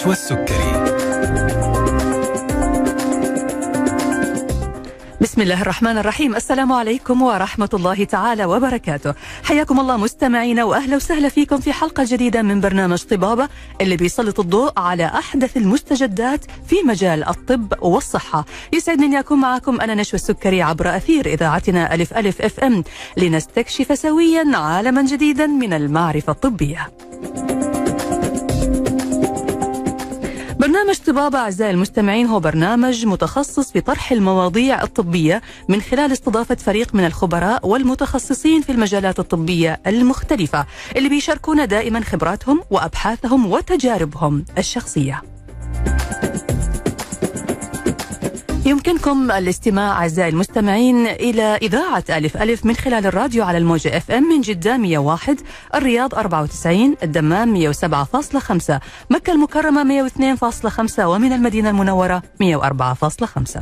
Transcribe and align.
نشوى 0.00 0.12
السكري 0.12 0.72
بسم 5.20 5.40
الله 5.42 5.62
الرحمن 5.62 5.98
الرحيم. 5.98 6.36
السلام 6.36 6.72
عليكم 6.72 7.22
ورحمة 7.22 7.68
الله 7.74 8.04
تعالى 8.04 8.44
وبركاته. 8.44 9.14
حياكم 9.44 9.80
الله 9.80 9.96
مستمعينا 9.96 10.64
وأهلا 10.64 10.96
وسهلا 10.96 11.28
فيكم 11.28 11.60
في 11.60 11.72
حلقة 11.72 12.04
جديدة 12.06 12.42
من 12.42 12.60
برنامج 12.60 13.02
طبابة 13.02 13.48
اللي 13.80 13.96
بيسلط 13.96 14.40
الضوء 14.40 14.72
على 14.76 15.04
أحدث 15.04 15.56
المستجدات 15.56 16.44
في 16.66 16.76
مجال 16.86 17.28
الطب 17.28 17.74
والصحة. 17.82 18.44
يسعدني 18.72 19.06
أن 19.06 19.14
أكون 19.14 19.40
معكم 19.40 19.80
أنا 19.80 19.94
نشوى 19.94 20.14
السكري 20.14 20.62
عبر 20.62 20.96
أثير 20.96 21.26
إذاعتنا 21.26 21.94
ألف 21.94 22.14
ألف 22.14 22.42
أف 22.42 22.60
أم. 22.60 22.84
لنستكشف 23.16 23.98
سويا 23.98 24.56
عالما 24.56 25.02
جديدا 25.02 25.46
من 25.46 25.72
المعرفة 25.72 26.32
الطبية. 26.32 26.90
برنامج 30.70 30.96
طبابة 30.96 31.38
أعزائي 31.38 31.70
المستمعين 31.70 32.26
هو 32.26 32.40
برنامج 32.40 33.06
متخصص 33.06 33.72
في 33.72 33.80
طرح 33.80 34.12
المواضيع 34.12 34.82
الطبية 34.82 35.42
من 35.68 35.80
خلال 35.80 36.12
استضافة 36.12 36.54
فريق 36.54 36.94
من 36.94 37.06
الخبراء 37.06 37.66
والمتخصصين 37.66 38.62
في 38.62 38.72
المجالات 38.72 39.18
الطبية 39.18 39.80
المختلفة 39.86 40.66
اللي 40.96 41.08
بيشاركونا 41.08 41.64
دائما 41.64 42.00
خبراتهم 42.00 42.60
وأبحاثهم 42.70 43.52
وتجاربهم 43.52 44.44
الشخصية. 44.58 45.22
يمكنكم 48.70 49.30
الاستماع 49.30 49.92
أعزائي 49.92 50.28
المستمعين 50.28 51.06
إلى 51.06 51.42
إذاعة 51.42 52.04
ألف 52.10 52.36
ألف 52.36 52.66
من 52.66 52.74
خلال 52.74 53.06
الراديو 53.06 53.44
على 53.44 53.58
الموجة 53.58 53.96
اف 53.96 54.10
ام 54.10 54.22
من 54.22 54.40
جدة 54.40 54.76
101 54.76 55.40
الرياض 55.74 56.14
94 56.14 56.96
الدمام 57.02 57.72
107.5 57.72 57.78
مكة 59.10 59.32
المكرمة 59.32 60.08
102.5 60.08 60.98
ومن 60.98 61.32
المدينة 61.32 61.70
المنورة 61.70 62.22
104.5 62.42 63.60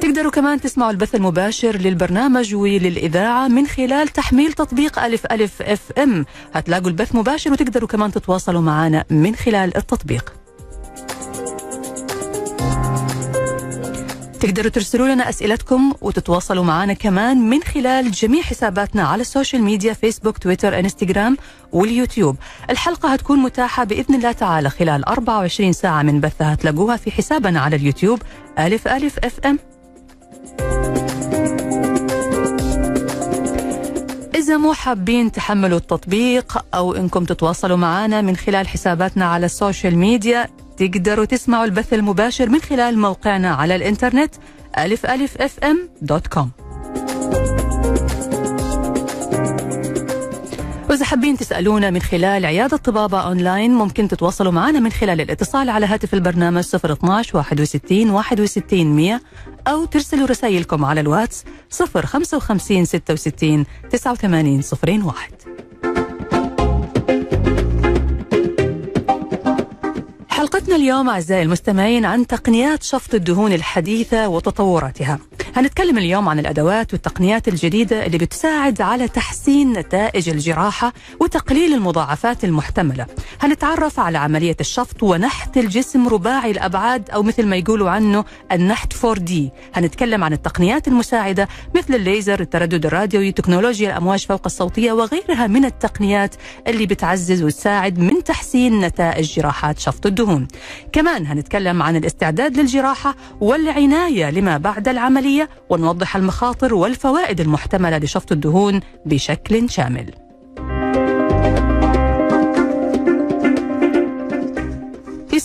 تقدروا 0.00 0.30
كمان 0.30 0.60
تسمعوا 0.60 0.90
البث 0.90 1.14
المباشر 1.14 1.76
للبرنامج 1.76 2.54
وللإذاعة 2.54 3.48
من 3.48 3.66
خلال 3.66 4.08
تحميل 4.08 4.52
تطبيق 4.52 4.98
ألف 4.98 5.26
ألف 5.26 5.62
اف 5.62 5.92
ام 5.98 6.26
هتلاقوا 6.54 6.88
البث 6.88 7.14
مباشر 7.14 7.52
وتقدروا 7.52 7.88
كمان 7.88 8.12
تتواصلوا 8.12 8.60
معنا 8.60 9.04
من 9.10 9.34
خلال 9.34 9.76
التطبيق. 9.76 10.39
تقدروا 14.40 14.70
ترسلوا 14.70 15.08
لنا 15.08 15.28
أسئلتكم 15.28 15.92
وتتواصلوا 16.00 16.64
معنا 16.64 16.92
كمان 16.92 17.50
من 17.50 17.62
خلال 17.62 18.10
جميع 18.10 18.42
حساباتنا 18.42 19.02
على 19.02 19.20
ال 19.20 19.26
social 19.26 19.62
media 19.62 19.92
فيسبوك 19.92 20.38
تويتر 20.38 20.78
انستغرام 20.78 21.36
واليوتيوب. 21.72 22.36
الحلقة 22.70 23.12
هتكون 23.12 23.38
متاحة 23.38 23.84
بإذن 23.84 24.14
الله 24.14 24.32
تعالى 24.32 24.70
خلال 24.70 25.04
24 25.04 25.72
ساعة 25.72 26.02
من 26.02 26.20
بثها. 26.20 26.54
تلاقوها 26.54 26.96
في 26.96 27.10
حسابنا 27.10 27.60
على 27.60 27.76
اليوتيوب 27.76 28.22
ألف 28.58 28.88
ألف 28.88 29.18
أف 29.18 29.40
أم. 29.46 29.58
إذا 34.34 34.56
مو 34.56 34.72
حابين 34.72 35.32
تحملوا 35.32 35.78
التطبيق 35.78 36.64
أو 36.74 36.94
إنكم 36.94 37.24
تتواصلوا 37.24 37.76
معنا 37.76 38.20
من 38.20 38.36
خلال 38.36 38.68
حساباتنا 38.68 39.24
على 39.24 39.46
ال 39.46 39.53
social 39.53 39.96
media 39.98 40.48
تقدروا 40.80 41.24
تسمعوا 41.24 41.64
البث 41.64 41.94
المباشر 41.94 42.48
من 42.48 42.60
خلال 42.60 42.98
موقعنا 42.98 43.54
على 43.54 43.76
الإنترنت 43.76 44.34
ألف 44.78 45.06
ألف 45.06 45.36
أف 45.36 45.58
إم 45.58 45.88
dot 46.02 46.26
com. 46.26 46.50
وإذا 50.90 51.04
حابين 51.04 51.36
تسألونا 51.36 51.90
من 51.90 52.00
خلال 52.02 52.46
عيادة 52.46 52.76
طبابة 52.76 53.20
أونلاين 53.20 53.70
ممكن 53.70 54.08
تتواصلوا 54.08 54.52
معنا 54.52 54.80
من 54.80 54.92
خلال 54.92 55.20
الاتصال 55.20 55.70
على 55.70 55.86
هاتف 55.86 56.14
البرنامج 56.14 56.64
012 56.74 57.36
61 57.36 58.10
61 58.10 58.86
100 58.86 59.20
أو 59.68 59.84
ترسلوا 59.84 60.26
رسائلكم 60.26 60.84
على 60.84 61.00
الواتس 61.00 61.44
055 61.70 62.84
66 62.84 63.64
89 63.90 64.62
01 64.82 66.09
حلقتنا 70.40 70.76
اليوم 70.76 71.08
أعزائي 71.08 71.42
المستمعين 71.42 72.04
عن 72.04 72.26
تقنيات 72.26 72.82
شفط 72.82 73.14
الدهون 73.14 73.52
الحديثة 73.52 74.28
وتطوراتها. 74.28 75.18
هنتكلم 75.56 75.98
اليوم 75.98 76.28
عن 76.28 76.38
الأدوات 76.38 76.92
والتقنيات 76.92 77.48
الجديدة 77.48 78.06
اللي 78.06 78.18
بتساعد 78.18 78.80
على 78.80 79.08
تحسين 79.08 79.72
نتائج 79.72 80.28
الجراحة 80.28 80.92
وتقليل 81.20 81.74
المضاعفات 81.74 82.44
المحتملة. 82.44 83.06
هنتعرف 83.40 84.00
على 84.00 84.18
عملية 84.18 84.56
الشفط 84.60 85.02
ونحت 85.02 85.56
الجسم 85.56 86.08
رباعي 86.08 86.50
الأبعاد 86.50 87.10
أو 87.10 87.22
مثل 87.22 87.46
ما 87.46 87.56
يقولوا 87.56 87.90
عنه 87.90 88.24
النحت 88.52 88.92
4D 88.92 89.32
هنتكلم 89.74 90.24
عن 90.24 90.32
التقنيات 90.32 90.88
المساعدة 90.88 91.48
مثل 91.76 91.94
الليزر 91.94 92.40
التردد 92.40 92.86
الراديوي 92.86 93.32
تكنولوجيا 93.32 93.90
الأمواج 93.90 94.26
فوق 94.26 94.42
الصوتية 94.46 94.92
وغيرها 94.92 95.46
من 95.46 95.64
التقنيات 95.64 96.34
اللي 96.66 96.86
بتعزز 96.86 97.42
وتساعد 97.42 97.98
من 97.98 98.24
تحسين 98.24 98.80
نتائج 98.80 99.34
جراحات 99.34 99.78
شفط 99.78 100.06
الدهون. 100.06 100.29
كمان 100.92 101.26
هنتكلم 101.26 101.82
عن 101.82 101.96
الاستعداد 101.96 102.56
للجراحة 102.56 103.16
والعناية 103.40 104.30
لما 104.30 104.58
بعد 104.58 104.88
العملية 104.88 105.48
ونوضح 105.70 106.16
المخاطر 106.16 106.74
والفوائد 106.74 107.40
المحتملة 107.40 107.98
لشفط 107.98 108.32
الدهون 108.32 108.80
بشكل 109.06 109.70
شامل. 109.70 110.29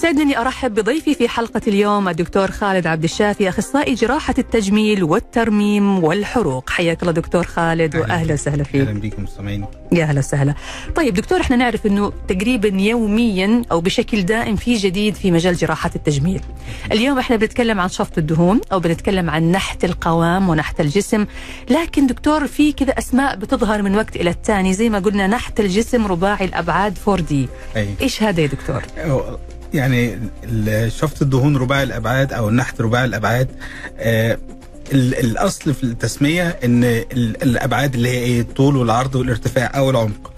يسعدني 0.05 0.23
أني 0.23 0.37
أرحب 0.37 0.73
بضيفي 0.73 1.15
في 1.15 1.29
حلقة 1.29 1.61
اليوم 1.67 2.09
الدكتور 2.09 2.51
خالد 2.51 2.87
عبد 2.87 3.03
الشافي 3.03 3.49
أخصائي 3.49 3.93
جراحة 3.93 4.35
التجميل 4.37 5.03
والترميم 5.03 6.03
والحروق. 6.03 6.69
حياك 6.69 7.01
الله 7.01 7.11
دكتور 7.11 7.43
خالد 7.43 7.95
واهلا 7.95 8.33
وسهلا 8.33 8.63
فيك. 8.63 8.81
أهلا 8.87 8.99
بكم 8.99 9.23
مستمعين. 9.23 9.65
يا 9.91 10.03
أهلا 10.03 10.19
وسهلا. 10.19 10.53
طيب 10.95 11.13
دكتور 11.13 11.41
إحنا 11.41 11.55
نعرف 11.55 11.85
إنه 11.85 12.11
تقريبا 12.27 12.67
يوميا 12.67 13.61
أو 13.71 13.81
بشكل 13.81 14.21
دائم 14.21 14.55
في 14.55 14.75
جديد 14.75 15.15
في 15.15 15.31
مجال 15.31 15.55
جراحة 15.55 15.91
التجميل. 15.95 16.41
اليوم 16.91 17.19
إحنا 17.19 17.35
بنتكلم 17.35 17.79
عن 17.79 17.89
شفط 17.89 18.17
الدهون 18.17 18.61
أو 18.71 18.79
بنتكلم 18.79 19.29
عن 19.29 19.51
نحت 19.51 19.85
القوام 19.85 20.49
ونحت 20.49 20.81
الجسم. 20.81 21.25
لكن 21.69 22.07
دكتور 22.07 22.47
في 22.47 22.71
كذا 22.71 22.91
أسماء 22.97 23.35
بتظهر 23.35 23.81
من 23.81 23.95
وقت 23.95 24.15
إلى 24.15 24.29
الثاني 24.29 24.73
زي 24.73 24.89
ما 24.89 24.99
قلنا 24.99 25.27
نحت 25.27 25.59
الجسم 25.59 26.07
رباعي 26.07 26.45
الأبعاد 26.45 26.97
4 27.07 27.25
دي. 27.25 27.47
إيش 28.01 28.23
هذا 28.23 28.41
يا 28.41 28.47
دكتور؟ 28.47 28.83
يعني 29.73 30.19
شفط 30.87 31.21
الدهون 31.21 31.57
رباعي 31.57 31.83
الأبعاد 31.83 32.33
أو 32.33 32.49
النحت 32.49 32.81
رباعي 32.81 33.05
الأبعاد 33.05 33.47
آه 33.97 34.37
الأصل 34.93 35.73
في 35.73 35.83
التسمية 35.83 36.47
إن 36.63 36.83
الأبعاد 37.43 37.93
اللي 37.95 38.09
هي 38.09 38.17
إيه 38.17 38.41
الطول 38.41 38.77
والعرض 38.77 39.15
والارتفاع 39.15 39.71
أو 39.77 39.89
العمق. 39.89 40.33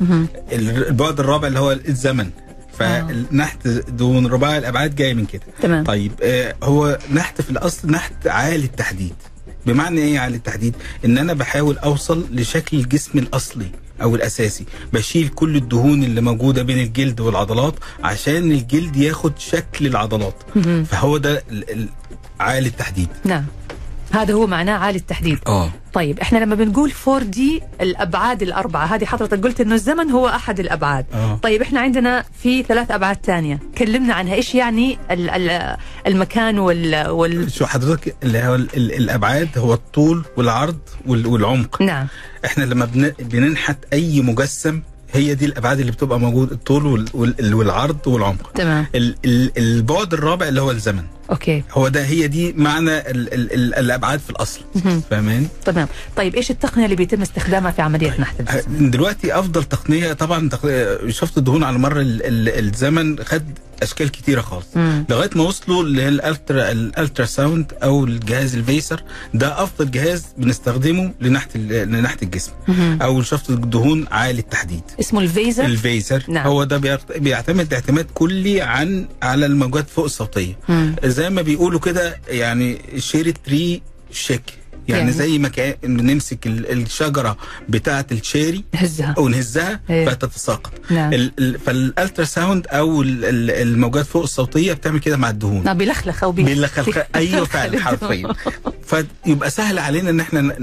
البعد 0.52 1.20
الرابع 1.20 1.48
اللي 1.48 1.60
هو 1.60 1.72
الزمن. 1.72 2.30
فنحت 2.80 3.68
دهون 3.68 4.28
رباعي 4.28 4.58
الأبعاد 4.58 4.96
جاي 4.96 5.14
من 5.14 5.26
كده. 5.26 5.42
تمام. 5.62 5.84
طيب 5.84 6.12
آه 6.24 6.56
هو 6.64 6.98
نحت 7.14 7.42
في 7.42 7.50
الأصل 7.50 7.92
نحت 7.92 8.28
عالي 8.28 8.66
التحديد. 8.66 9.16
بمعنى 9.68 10.02
إيه 10.02 10.20
عالي 10.20 10.36
التحديد؟ 10.38 10.76
إن 11.06 11.18
أنا 11.18 11.34
بحاول 11.34 11.78
أوصل 11.78 12.26
لشكل 12.32 12.78
الجسم 12.78 13.20
الأصلي 13.20 13.68
أو 14.02 14.16
الأساسي 14.16 14.66
بشيل 14.94 15.28
كل 15.28 15.56
الدهون 15.56 16.04
اللي 16.04 16.22
موجودة 16.22 16.64
بين 16.64 16.78
الجلد 16.78 17.20
والعضلات 17.20 17.74
عشان 18.04 18.52
الجلد 18.52 18.96
ياخد 18.96 19.40
شكل 19.40 19.88
العضلات. 19.88 20.36
فهو 20.86 21.18
ده 21.18 21.44
عالي 22.40 22.68
التحديد. 22.70 23.08
نعم. 23.26 23.46
هذا 24.12 24.34
هو 24.34 24.48
معناه 24.48 24.78
عالي 24.78 24.98
التحديد. 24.98 25.40
آه. 25.48 25.72
طيب 25.94 26.20
إحنا 26.20 26.38
لما 26.38 26.56
بنقول 26.56 26.92
4 27.08 27.24
دي 27.24 27.62
الأبعاد 27.82 28.42
الأربعة 28.42 28.86
هذه 28.86 29.06
حضرتك 29.06 29.44
قلت 29.44 29.62
إنه 29.62 29.76
الزمن 29.76 30.12
هو 30.12 30.28
أحد 30.28 30.60
الأبعاد. 30.60 31.06
أوه. 31.14 31.36
طيب 31.38 31.62
إحنا 31.62 31.80
عندنا 31.80 32.24
في 32.44 32.64
ثلاث 32.64 32.92
أبعاد 32.92 33.18
ثانية 33.24 33.60
كلمنا 33.78 34.14
عنها 34.14 34.34
إيش 34.34 34.56
يعني 34.56 34.98
ال 35.12 35.30
ال 35.30 35.78
المكان 36.08 36.60
وال, 36.60 37.08
وال... 37.10 37.52
شو 37.52 37.66
حضرتك 37.66 38.16
اللي 38.24 38.40
هو 38.40 38.56
ال 38.56 38.76
ال 38.76 38.94
الأبعاد 38.94 39.50
هو 39.58 39.74
الطول 39.74 40.26
والعرض 40.38 40.80
وال 41.06 41.28
والعمق. 41.28 41.82
نعم. 41.82 42.08
إحنا 42.46 42.64
لما 42.64 42.86
بن 42.86 43.12
بننحت 43.20 43.78
أي 43.94 44.22
مجسم 44.22 44.82
هي 45.14 45.36
دي 45.36 45.46
الأبعاد 45.46 45.80
اللي 45.80 45.92
بتبقى 45.92 46.20
موجود 46.20 46.52
الطول 46.52 46.86
وال 46.86 47.06
وال 47.14 47.54
والعرض 47.54 48.08
والعمق. 48.08 48.52
تمام. 48.52 48.86
ال 48.96 49.16
ال 49.26 49.58
البعد 49.58 50.14
الرابع 50.14 50.48
اللي 50.48 50.62
هو 50.62 50.72
الزمن. 50.72 51.04
Okay. 51.32 51.64
هو 51.72 51.88
ده 51.88 52.06
هي 52.06 52.28
دي 52.28 52.54
معنى 52.54 52.98
ال 52.98 53.34
ال 53.34 53.54
ال 53.54 53.76
الأبعاد 53.76 54.20
في 54.20 54.30
الأصل. 54.30 54.60
مهم. 54.76 55.02
فاهماني؟ 55.10 55.48
تمام. 55.66 55.88
طيب 56.16 56.36
إيش 56.36 56.52
التقنية 56.52 56.86
اللي 56.86 56.96
بيتم 56.96 57.22
استخدامها 57.22 57.72
في 57.72 57.82
عملية 57.82 58.16
نحت 58.22 58.40
الجسم؟ 58.40 58.90
دلوقتي 58.90 59.40
أفضل 59.40 59.64
تقنية 59.64 60.14
طبعا 60.14 60.50
شفط 61.08 61.38
الدهون 61.38 61.64
على 61.64 61.78
مر 61.78 62.00
ال 62.02 62.26
ال 62.26 62.66
الزمن 62.66 63.24
خد 63.24 63.44
أشكال 63.84 64.12
كتيرة 64.12 64.42
خالص 64.42 64.66
مم. 64.76 65.06
لغاية 65.10 65.30
ما 65.36 65.44
وصلوا 65.44 65.84
لل 65.84 66.06
ultra 66.06 66.61
ال 66.61 66.72
ultrasound 66.72 67.74
أو 67.84 68.06
الجهاز 68.06 68.56
الفيزر 68.56 69.04
ده 69.34 69.64
أفضل 69.64 69.92
جهاز 69.92 70.26
بنستخدمه 70.38 71.14
لنحت 71.22 71.58
لنحت 71.58 72.24
الجسم 72.24 72.52
مهم. 72.68 73.02
أو 73.02 73.22
شفط 73.22 73.50
الدهون 73.50 74.06
عالي 74.12 74.40
التحديد 74.40 74.82
اسمه 75.00 75.20
الفيزر 75.22 75.66
الفيزر 75.66 76.24
نعم. 76.28 76.48
هو 76.48 76.64
ده 76.64 76.78
بيعت- 76.78 77.18
بيعتمد 77.18 77.74
اعتماد 77.74 78.06
كلي 78.14 78.62
عن 78.62 79.08
على 79.24 79.46
الموجات 79.46 79.90
فوق 79.90 80.06
الصوتية 80.06 80.58
مم. 80.70 80.96
زي 81.04 81.30
ما 81.30 81.42
بيقولوا 81.42 81.80
كده 81.80 82.18
يعني 82.28 82.78
cherry 82.98 83.30
tree 83.46 83.82
shake 84.12 84.42
يعني, 84.88 85.00
يعني؟ 85.00 85.12
زي 85.12 85.38
ما 85.38 85.48
كان 85.48 85.76
نمسك 85.84 86.48
ال- 86.48 86.72
الشجرة 86.72 87.38
بتاعة 87.70 88.06
ال 88.12 88.19
cherry 88.19 88.64
نهزها. 88.74 89.80
إيه. 89.90 90.10
فتتساقط. 90.10 90.72
نعم. 90.92 91.14
ال- 91.14 91.32
ال- 91.40 91.60
فال 91.60 92.26
ultrasound 92.26 92.68
أو 92.68 93.02
ال- 93.02 93.26
ال- 93.26 93.52
الموجات 93.52 94.06
فوق 94.06 94.24
الصوتية 94.24 94.74
بتعمل 94.74 95.00
كده 95.00 95.18
مع 95.18 95.30
الدهون. 95.30 95.64
نعم 95.64 95.78
بيلخلخ 95.78 96.24
أو 96.24 96.32
بي- 96.32 96.44
بيلخلخ. 96.44 96.98
أيوه 97.16 97.46
فعلا 97.56 97.80
حرفيا. 97.80 98.34
فيبقى 99.26 99.50
سهل 99.50 99.80
علينا 99.80 100.10
إن 100.10 100.20
إحنا 100.20 100.56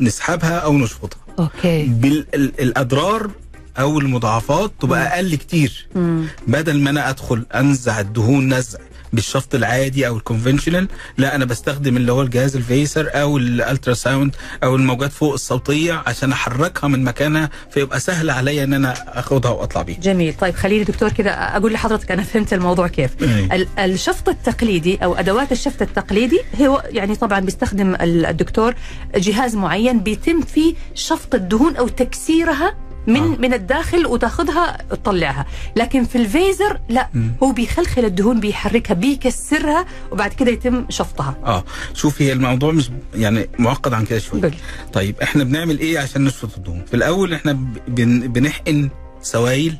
نسحبها 0.00 0.58
أو 0.58 0.78
نشفطها. 0.78 1.18
Okay. 1.38 1.84
فالاضرار 1.86 3.30
أو 3.78 3.98
المضاعفات 3.98 4.72
تبقى 4.80 5.14
أقل 5.14 5.34
كتير. 5.34 5.86
مم. 5.94 6.26
بدل 6.46 6.80
ما 6.80 6.90
أنا 6.90 7.10
أدخل 7.10 7.46
أنزع 7.54 8.00
الدهون 8.00 8.54
نزع. 8.54 8.78
بالشفط 9.12 9.54
العادي 9.54 10.06
أو 10.06 10.16
ال 10.16 10.22
conventional 10.22 10.88
لا 11.18 11.34
أنا 11.34 11.44
بستخدم 11.44 11.96
اللي 11.96 12.12
هو 12.12 12.22
الجهاز 12.22 12.56
الفيزر 12.56 13.08
أو 13.14 13.36
ال 13.38 13.94
ultrasound 13.94 14.36
أو 14.64 14.76
الموجات 14.76 15.12
فوق 15.12 15.32
الصوتية 15.32 16.02
عشان 16.06 16.32
أحركها 16.32 16.88
من 16.88 17.04
مكانها 17.04 17.50
فيبقى 17.70 18.00
سهل 18.00 18.30
عليا 18.30 18.64
إن 18.64 18.74
أنا 18.74 19.18
اخدها 19.18 19.50
وأطلع 19.50 19.82
بيها. 19.82 20.00
جميل. 20.00 20.34
طيب 20.40 20.54
خليني 20.54 20.84
دكتور 20.84 21.08
كذا 21.08 21.30
أقول 21.30 21.72
لحضرتك 21.72 22.10
أنا 22.12 22.22
فهمت 22.22 22.52
الموضوع 22.52 22.88
كيف. 22.88 23.10
ال- 23.22 23.68
الشفط 23.78 24.28
التقليدي 24.28 24.96
أو 25.04 25.14
أدوات 25.14 25.52
الشفط 25.52 25.82
التقليدي 25.82 26.40
هو 26.62 26.82
يعني 26.90 27.16
طبعا 27.16 27.40
بيستخدم 27.40 27.94
ال- 27.94 28.26
الدكتور 28.26 28.74
جهاز 29.16 29.56
معين 29.56 30.00
بيتم 30.00 30.40
فيه 30.40 30.74
شفط 30.94 31.34
الدهون 31.34 31.76
أو 31.76 31.88
تكسيرها 31.88 32.74
من 33.06 33.16
آه. 33.16 33.26
من 33.36 33.54
الداخل 33.54 34.06
وتاخذها 34.06 34.76
تطلعها 34.90 35.46
لكن 35.76 36.04
في 36.04 36.18
الفيزر 36.18 36.80
لا 36.88 37.08
مم. 37.14 37.32
هو 37.42 37.52
بيخلخل 37.52 38.04
الدهون 38.04 38.40
بيحركها 38.40 38.94
بيكسرها 38.94 39.86
وبعد 40.12 40.32
كده 40.32 40.50
يتم 40.50 40.84
شفطها 40.88 41.36
آه 41.44 41.64
شوفي 41.94 42.32
الموضوع 42.32 42.72
مش 42.72 42.90
يعني 43.14 43.48
معقد 43.58 43.92
عن 43.92 44.04
كده 44.04 44.18
شوية. 44.18 44.50
طيب 44.92 45.14
إحنا 45.22 45.44
بنعمل 45.44 45.78
إيه 45.78 45.98
عشان 45.98 46.24
نشفط 46.24 46.56
الدهون 46.56 46.84
في 46.84 46.94
الأول 46.94 47.34
إحنا 47.34 47.52
بن 47.88 48.20
بنحقن 48.20 48.88
سوائل 49.22 49.74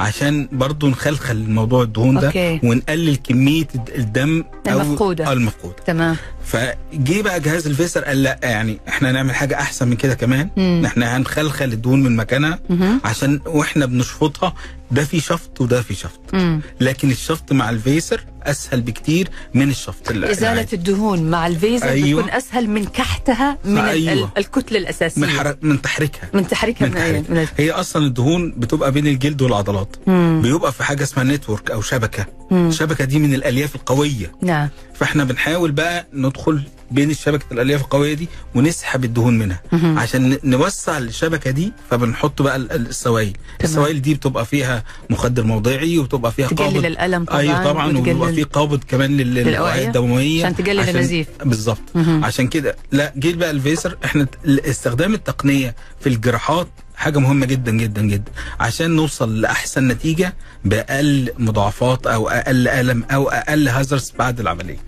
عشان 0.00 0.48
برضو 0.52 0.88
نخلخل 0.88 1.50
موضوع 1.50 1.82
الدهون 1.82 2.20
ده 2.20 2.26
okay. 2.26 2.60
ونقلل 2.62 3.16
كمية 3.16 3.66
الد- 3.74 3.90
الدم 3.94 4.44
المفقودة. 4.68 5.26
آه، 5.26 5.32
المفقودة 5.32 5.76
تمام 5.86 6.16
فجه 6.44 7.22
بقى 7.22 7.40
جهاز 7.40 7.66
الفيزر 7.66 8.04
قال 8.04 8.22
لا 8.22 8.38
يعني 8.42 8.78
إحنا 8.88 9.10
هنعمل 9.10 9.34
حاجة 9.34 9.54
أحسن 9.60 9.88
من 9.88 9.96
كده 9.96 10.14
كمان 10.14 10.48
مم. 10.56 10.82
إحنا 10.86 11.16
هنخلخل 11.16 11.64
الدهون 11.64 12.02
من 12.02 12.16
مكانها 12.16 12.58
مهم. 12.70 13.00
عشان 13.04 13.40
وإحنا 13.46 13.86
بنشفطها 13.86 14.54
ده 14.90 15.04
في 15.04 15.20
شفط 15.20 15.60
وده 15.60 15.82
في 15.82 15.94
شفط 15.94 16.20
مم. 16.32 16.60
لكن 16.80 17.10
الشفط 17.10 17.52
مع 17.52 17.70
الفيزر 17.70 18.24
أسهل 18.42 18.80
بكتير 18.80 19.28
من 19.54 19.70
الشفط 19.70 20.10
ال- 20.10 20.24
إزالة 20.24 20.52
العادي. 20.52 20.76
الدهون 20.76 21.30
مع 21.30 21.46
الفيزر 21.46 21.88
أيوة. 21.88 22.22
بتكون 22.22 22.34
أسهل 22.36 22.70
من 22.70 22.84
كحتها 22.84 23.58
من 23.64 23.78
أيوة. 23.78 24.12
ال- 24.12 24.28
الكتله 24.38 24.78
الاساسيه 24.78 25.20
من 25.22 25.28
حرك 25.28 25.58
من 25.62 25.82
تحريكها 25.82 26.28
من 26.34 26.48
تحريكها 26.48 26.86
من 26.88 26.94
من, 26.94 27.00
أي- 27.24 27.30
من 27.30 27.46
تحريك. 27.46 27.48
هي 27.60 27.70
أصلا 27.70 28.06
الدهون 28.06 28.50
بتبقى 28.56 28.92
بين 28.92 29.06
الجلد 29.06 29.42
والعضلات 29.42 29.96
مم. 30.06 30.40
بيبقى 30.42 30.72
في 30.72 30.84
حاجة 30.84 31.02
اسمها 31.02 31.24
network 31.24 31.70
أو 31.70 31.82
شبكة 31.82 32.26
مم. 32.50 32.68
الشبكة 32.68 33.04
دي 33.04 33.18
من 33.18 33.34
الألياف 33.34 33.74
القوية 33.74 34.32
نعم 34.42 34.68
فإحنا 34.94 35.24
بنحاول 35.24 35.72
بقى 35.72 36.06
ندخل 36.32 36.62
بين 36.90 37.10
الشبكة 37.10 37.44
الالياف 37.52 37.80
القويه 37.80 38.14
دي 38.14 38.28
ونسحب 38.54 39.04
الدهون 39.04 39.38
منها 39.38 39.60
مم. 39.72 39.98
عشان 39.98 40.38
نوسع 40.44 40.98
الشبكة 40.98 41.50
دي 41.50 41.72
فبنحط 41.90 42.42
بقى 42.42 42.56
ال- 42.56 42.72
ال- 42.72 42.88
السوائل 42.88 43.32
السوائل 43.64 44.02
دي 44.02 44.14
بتبقى 44.14 44.46
فيها 44.46 44.84
مخدر 45.10 45.42
موضعي 45.44 45.98
وبتبقى 45.98 46.32
فيها 46.32 46.46
تقلل 46.48 46.58
قابض 46.58 46.84
الالم 46.84 47.24
طبعا 47.24 47.40
أيوه 47.40 47.64
طبعا 47.64 47.98
وبيبقى 47.98 48.14
وتقلل- 48.14 48.34
في 48.34 48.42
قابض 48.42 48.84
كمان؟ 48.88 49.16
للأوعية 49.16 49.86
الدموية 49.86 50.44
عشان 50.46 50.56
تقلل 50.56 50.88
النزيف. 50.88 51.26
بالظبط. 51.44 51.82
عشان 51.96 52.48
كده 52.48 52.76
لا 52.92 53.12
جيل 53.18 53.36
بقى 53.36 53.50
الفيسر 53.50 53.96
إحنا 54.04 54.26
استخدام 54.46 55.14
التقنية 55.14 55.74
في 56.00 56.08
الجراحات 56.08 56.68
حاجة 57.02 57.18
مهمة 57.18 57.46
جدا 57.46 57.70
جدا 57.72 58.02
جدا 58.02 58.32
عشان 58.60 58.90
نوصل 58.90 59.40
لأحسن 59.40 59.88
نتيجة 59.88 60.34
بأقل 60.64 61.32
مضاعفات 61.38 62.06
أو 62.06 62.28
أقل 62.28 62.68
ألم 62.68 63.04
أو 63.10 63.28
أقل 63.28 63.68
هازرز 63.68 64.12
بعد 64.18 64.40
العملية. 64.40 64.78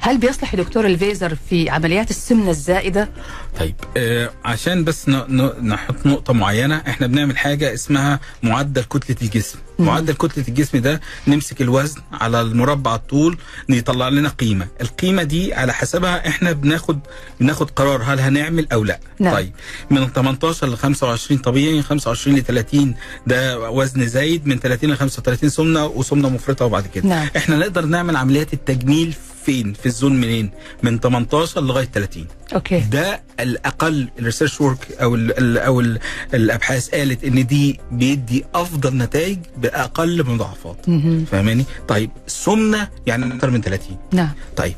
هل 0.00 0.18
بيصلح 0.18 0.54
يا 0.54 0.58
دكتور 0.62 0.86
الفيزر 0.86 1.36
في 1.50 1.70
عمليات 1.70 2.10
السمنة 2.10 2.50
الزائدة؟ 2.50 3.08
طيب 3.60 3.74
آه 3.96 4.30
عشان 4.44 4.84
بس 4.84 5.08
نحط 5.62 6.06
نقطة 6.06 6.32
معينة 6.32 6.76
إحنا 6.88 7.06
بنعمل 7.06 7.38
حاجة 7.38 7.74
اسمها 7.74 8.20
معدل 8.42 8.82
كتلة 8.82 9.16
الجسم. 9.22 9.58
معدل 9.78 10.12
كتلة 10.14 10.44
الجسم 10.48 10.78
ده 10.78 11.00
نمسك 11.26 11.62
الوزن 11.62 12.00
على 12.12 12.40
المربع 12.40 12.94
الطول 12.94 13.38
يطلع 13.68 14.08
لنا 14.08 14.28
قيمة 14.28 14.66
القيمة 14.80 15.22
دي 15.22 15.54
على 15.54 15.72
حسبها 15.72 16.28
إحنا 16.28 16.52
بناخد 16.52 16.98
بناخد 17.40 17.70
قرار 17.70 18.02
هل 18.02 18.20
هنعمل 18.20 18.66
أو 18.72 18.84
لا 18.84 19.00
نعم. 19.20 19.34
طيب 19.34 19.52
من 19.90 20.06
18 20.08 20.66
ل 20.66 20.76
25 20.76 21.40
طبيعي 21.40 21.82
25 21.82 22.36
ل 22.36 22.42
30 22.44 22.94
ده 23.26 23.70
وزن 23.70 24.06
زايد 24.06 24.46
من 24.46 24.58
30 24.58 24.90
ل 24.90 24.96
35 24.96 25.48
سمنة 25.50 25.86
وسمنة 25.86 26.28
مفرطة 26.28 26.64
وبعد 26.64 26.86
كده 26.86 27.08
نعم. 27.08 27.28
إحنا 27.36 27.56
نقدر 27.56 27.84
نعمل 27.84 28.16
عمليات 28.16 28.52
التجميل 28.54 29.14
فين؟ 29.46 29.72
في 29.72 29.86
ال 29.86 29.93
zone 29.93 30.20
منين؟ 30.20 30.50
من 30.82 30.98
18 31.00 31.60
لغاية 31.60 31.84
30 31.94 32.26
okay. 32.54 32.80
ده 32.80 33.22
الأقل 33.40 34.08
ال 34.18 34.23
research 34.23 34.60
work 34.60 34.92
أو 35.02 35.14
ال 35.14 35.38
ال 35.38 35.58
أو 35.58 35.80
ال 35.80 35.98
الأبحاث 36.34 36.88
قالت 36.88 37.24
إن 37.24 37.46
دي 37.46 37.80
بيدي 37.92 38.44
أفضل 38.54 38.96
نتائج 38.96 39.38
بأقل 39.58 40.26
مضاعفات. 40.26 40.76
فاهماني؟ 41.30 41.64
طيب 41.88 42.10
السمنه 42.26 42.88
يعني 43.06 43.34
أكتر 43.34 43.50
من 43.50 43.60
30 43.60 43.96
نعم. 44.12 44.30
طيب 44.56 44.74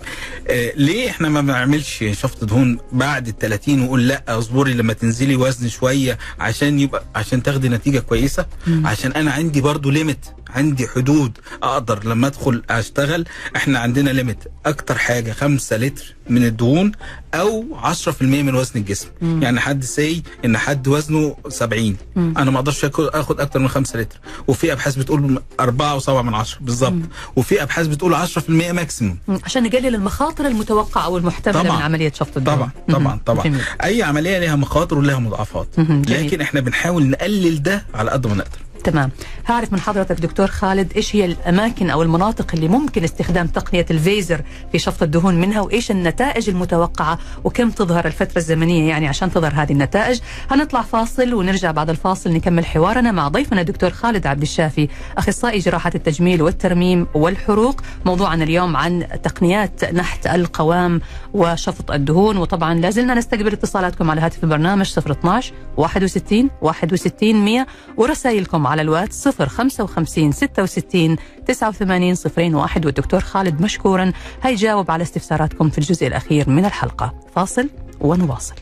آه 0.48 0.72
ليه 0.76 1.10
إحنا 1.10 1.28
ما 1.28 1.40
بنعملش 1.40 2.04
شفط 2.12 2.44
دهون 2.44 2.78
بعد 2.92 3.28
ال 3.28 3.38
30 3.38 3.80
ونقول 3.80 4.08
لأ 4.08 4.22
اصبري 4.28 4.72
لما 4.74 4.92
تنزلي 4.92 5.36
وزن 5.36 5.68
شوية 5.68 6.18
عشان 6.38 6.80
يبقى 6.80 7.04
عشان 7.14 7.42
تاخدي 7.42 7.68
نتيجة 7.68 7.98
كويسة؟ 7.98 8.46
مم. 8.66 8.86
عشان 8.86 9.12
أنا 9.12 9.30
عندي 9.32 9.60
برضو 9.60 9.90
limit 9.90 10.26
عندي 10.56 10.88
حدود 10.88 11.38
أقدر 11.62 12.04
لما 12.04 12.26
أدخل 12.26 12.62
أشتغل 12.70 13.24
إحنا 13.56 13.78
عندنا 13.78 14.10
limit 14.10 14.44
أكتر 14.66 14.98
حاجة 14.98 15.32
5 15.32 15.76
لتر 15.76 16.14
من 16.30 16.44
الدهون 16.44 16.92
أو 17.34 17.64
10% 17.82 18.22
من 18.22 18.54
وزن 18.54 18.80
الجسم 18.80 19.08
مم. 19.20 19.42
يعني 19.42 19.60
حد 19.60 20.58
حد 20.58 20.88
وزنه 20.88 21.36
70 21.48 21.96
مم. 22.16 22.34
أنا 22.38 22.50
ما 22.50 22.58
أقدرش 22.58 22.84
آخد 22.98 23.40
أكتر 23.40 23.58
من 23.58 23.68
5 23.68 23.98
لتر 24.00 24.16
وفي 24.48 24.72
أبحاث 24.72 24.94
بتقول 24.94 25.42
4 25.60 25.98
و7 25.98 26.08
من 26.08 26.34
10 26.34 26.58
بالظبط 26.60 26.92
مم. 26.92 27.08
وفي 27.36 27.62
أبحاث 27.62 27.86
بتقول 27.86 28.14
10% 28.14 28.50
maximum 28.72 29.18
مم. 29.28 29.38
عشان 29.44 29.62
نقلل 29.62 29.94
المخاطر 29.94 30.46
المتوقعة 30.46 31.04
أو 31.04 31.18
المحتملة 31.18 31.62
طبعاً. 31.62 31.76
من 31.76 31.82
عملية 31.82 32.12
شفط 32.12 32.36
الدهون 32.36 32.56
طبعا 32.58 32.70
طبعا 32.88 32.98
مم. 33.02 33.20
طبعا 33.26 33.44
جميل. 33.44 33.60
أي 33.84 34.02
عملية 34.02 34.38
لها 34.38 34.56
مخاطر 34.56 34.98
ولها 34.98 35.18
مضاعفات. 35.18 35.68
لكن 36.08 36.40
إحنا 36.40 36.60
بنحاول 36.60 37.06
نقلل 37.10 37.62
ده 37.62 37.86
على 37.94 38.10
قد 38.10 38.26
ما 38.26 38.34
نقدر 38.34 38.58
تمام. 38.86 39.10
هعرف 39.46 39.72
من 39.72 39.80
حضرتك 39.80 40.20
دكتور 40.20 40.46
خالد 40.46 40.92
إيش 40.96 41.16
هي 41.16 41.24
الأماكن 41.24 41.90
أو 41.90 42.02
المناطق 42.02 42.46
اللي 42.54 42.68
ممكن 42.68 43.04
استخدام 43.04 43.46
تقنية 43.46 43.86
الفيزر 43.90 44.40
في 44.72 44.78
شفط 44.78 45.02
الدهون 45.02 45.34
منها 45.34 45.60
وإيش 45.60 45.90
النتائج 45.90 46.48
المتوقعة 46.48 47.18
وكم 47.44 47.70
تظهر 47.70 48.06
الفترة 48.06 48.38
الزمنية 48.38 48.88
يعني 48.88 49.08
عشان 49.08 49.32
تظهر 49.32 49.52
هذه 49.54 49.72
النتائج. 49.72 50.20
هنطلع 50.50 50.82
فاصل 50.82 51.34
ونرجع 51.34 51.70
بعد 51.70 51.90
الفاصل 51.90 52.30
نكمل 52.32 52.66
حوارنا 52.66 53.12
مع 53.12 53.28
ضيفنا 53.28 53.60
الدكتور 53.60 53.90
خالد 53.90 54.26
عبد 54.26 54.42
الشافي 54.42 54.88
أخصائي 55.18 55.58
جراحة 55.58 55.92
التجميل 55.94 56.42
والترميم 56.42 57.06
والحروق. 57.14 57.80
موضوعنا 58.04 58.44
اليوم 58.44 58.76
عن 58.76 59.06
تقنيات 59.22 59.84
نحت 59.84 60.26
القوام 60.26 61.00
وشفط 61.34 61.90
الدهون 61.90 62.36
وطبعا 62.36 62.74
لازلنا 62.74 63.14
نستقبل 63.14 63.52
اتصالاتكم 63.52 64.10
على 64.10 64.20
هاتف 64.20 64.44
البرنامج 64.44 64.92
012 64.98 65.52
61 65.76 66.50
61 66.62 67.34
100 67.34 67.66
ورسائلكم 67.96 68.66
على 68.66 68.75
الواتس 68.82 69.28
055 69.28 70.32
66 70.32 71.16
89 71.46 72.14
01 72.54 72.86
والدكتور 72.86 73.20
خالد 73.20 73.60
مشكورا. 73.60 74.12
هيجاوب 74.42 74.90
على 74.90 75.02
استفساراتكم 75.02 75.70
في 75.70 75.78
الجزء 75.78 76.06
الأخير 76.06 76.50
من 76.50 76.64
الحلقة. 76.64 77.14
فاصل 77.34 77.68
ونواصل. 78.00 78.54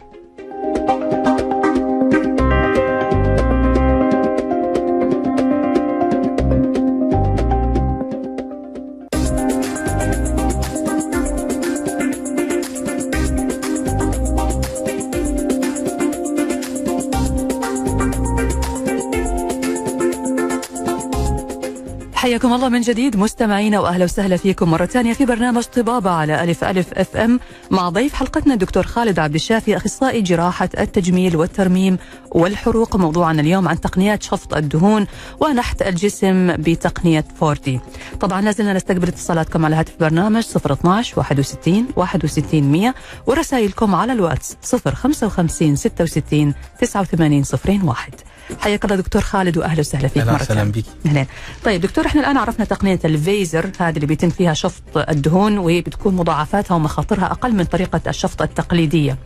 حياكم 22.45 22.57
الله 22.57 22.69
من 22.69 22.81
جديد 22.81 23.17
مستمعينا 23.17 23.81
وأهلا 23.81 24.05
وسهلا 24.05 24.37
فيكم 24.37 24.71
مرة 24.71 24.87
ثانية 24.87 25.13
في 25.13 25.25
برنامج 25.25 25.63
طبابة 25.63 26.11
على 26.11 26.45
ألف 26.45 26.65
ألف 26.65 26.93
FM 26.93 27.41
مع 27.71 27.89
ضيف 27.89 28.15
حلقتنا 28.15 28.55
الدكتور 28.55 28.83
خالد 28.83 29.19
عبد 29.19 29.35
الشافي 29.35 29.77
أخصائي 29.77 30.23
جراحة 30.23 30.69
التجميل 30.79 31.37
والترميم 31.37 31.99
والحروق 32.31 32.97
موضوعنا 32.97 33.41
اليوم 33.41 33.69
عن 33.69 33.81
تقنيات 33.81 34.23
شفط 34.23 34.55
الدهون 34.55 35.07
ونحت 35.41 35.83
الجسم 35.83 36.57
بتقنية 36.57 37.25
4D. 37.41 37.81
طبعا 38.21 38.41
لازلنا 38.41 38.73
نستقبل 38.73 39.09
اتصالاتكم 39.09 39.65
على 39.65 39.77
هاتف 39.77 39.93
برنامج 40.01 40.45
012 40.57 41.19
61 41.19 41.87
61 41.97 42.63
100 42.63 42.95
ورسائلكم 43.27 43.95
على 43.95 44.13
الواتس 44.13 44.57
055 44.95 45.77
66 45.77 46.55
89 46.81 47.45
01. 47.85 48.34
حياك 48.61 48.85
الله 48.85 48.97
دكتور 48.97 49.23
خالد 49.23 49.59
وأهلا 49.59 49.81
وسهلا 49.81 50.09
فيك 50.09 50.23
أهلا 50.23 50.33
مرة 50.33 50.43
وسهلا 50.43 50.61
ثانية. 50.61 50.73
بك 50.73 50.85
أهلين. 51.07 51.27
طيب 51.65 51.81
دكتور 51.81 52.07
إحنا 52.07 52.21
الآن 52.21 52.37
عرفنا 52.37 52.65
تقنية 52.65 53.01
الفيزر 53.05 53.71
هذه 53.79 53.95
اللي 53.97 54.07
بيتم 54.07 54.31
فيها 54.31 54.55
شفط 54.55 54.83
الدهون 54.97 55.59
وبتكون 55.59 56.15
مضاعفاتها 56.15 56.75
ومخاطرها 56.75 57.25
أقل 57.25 57.53
من 57.55 57.65
طريقة 57.65 58.01
الشفط 58.07 58.43
التقليدية. 58.43 59.19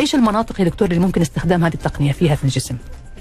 إيش 0.00 0.14
المناطق 0.14 0.60
يا 0.60 0.64
دكتور 0.64 0.88
اللي 0.88 1.00
ممكن 1.00 1.20
استخدام 1.20 1.64
هذه 1.64 1.74
التقنية 1.74 2.12
فيها 2.12 2.34
في 2.34 2.44
الجسم؟ 2.44 2.76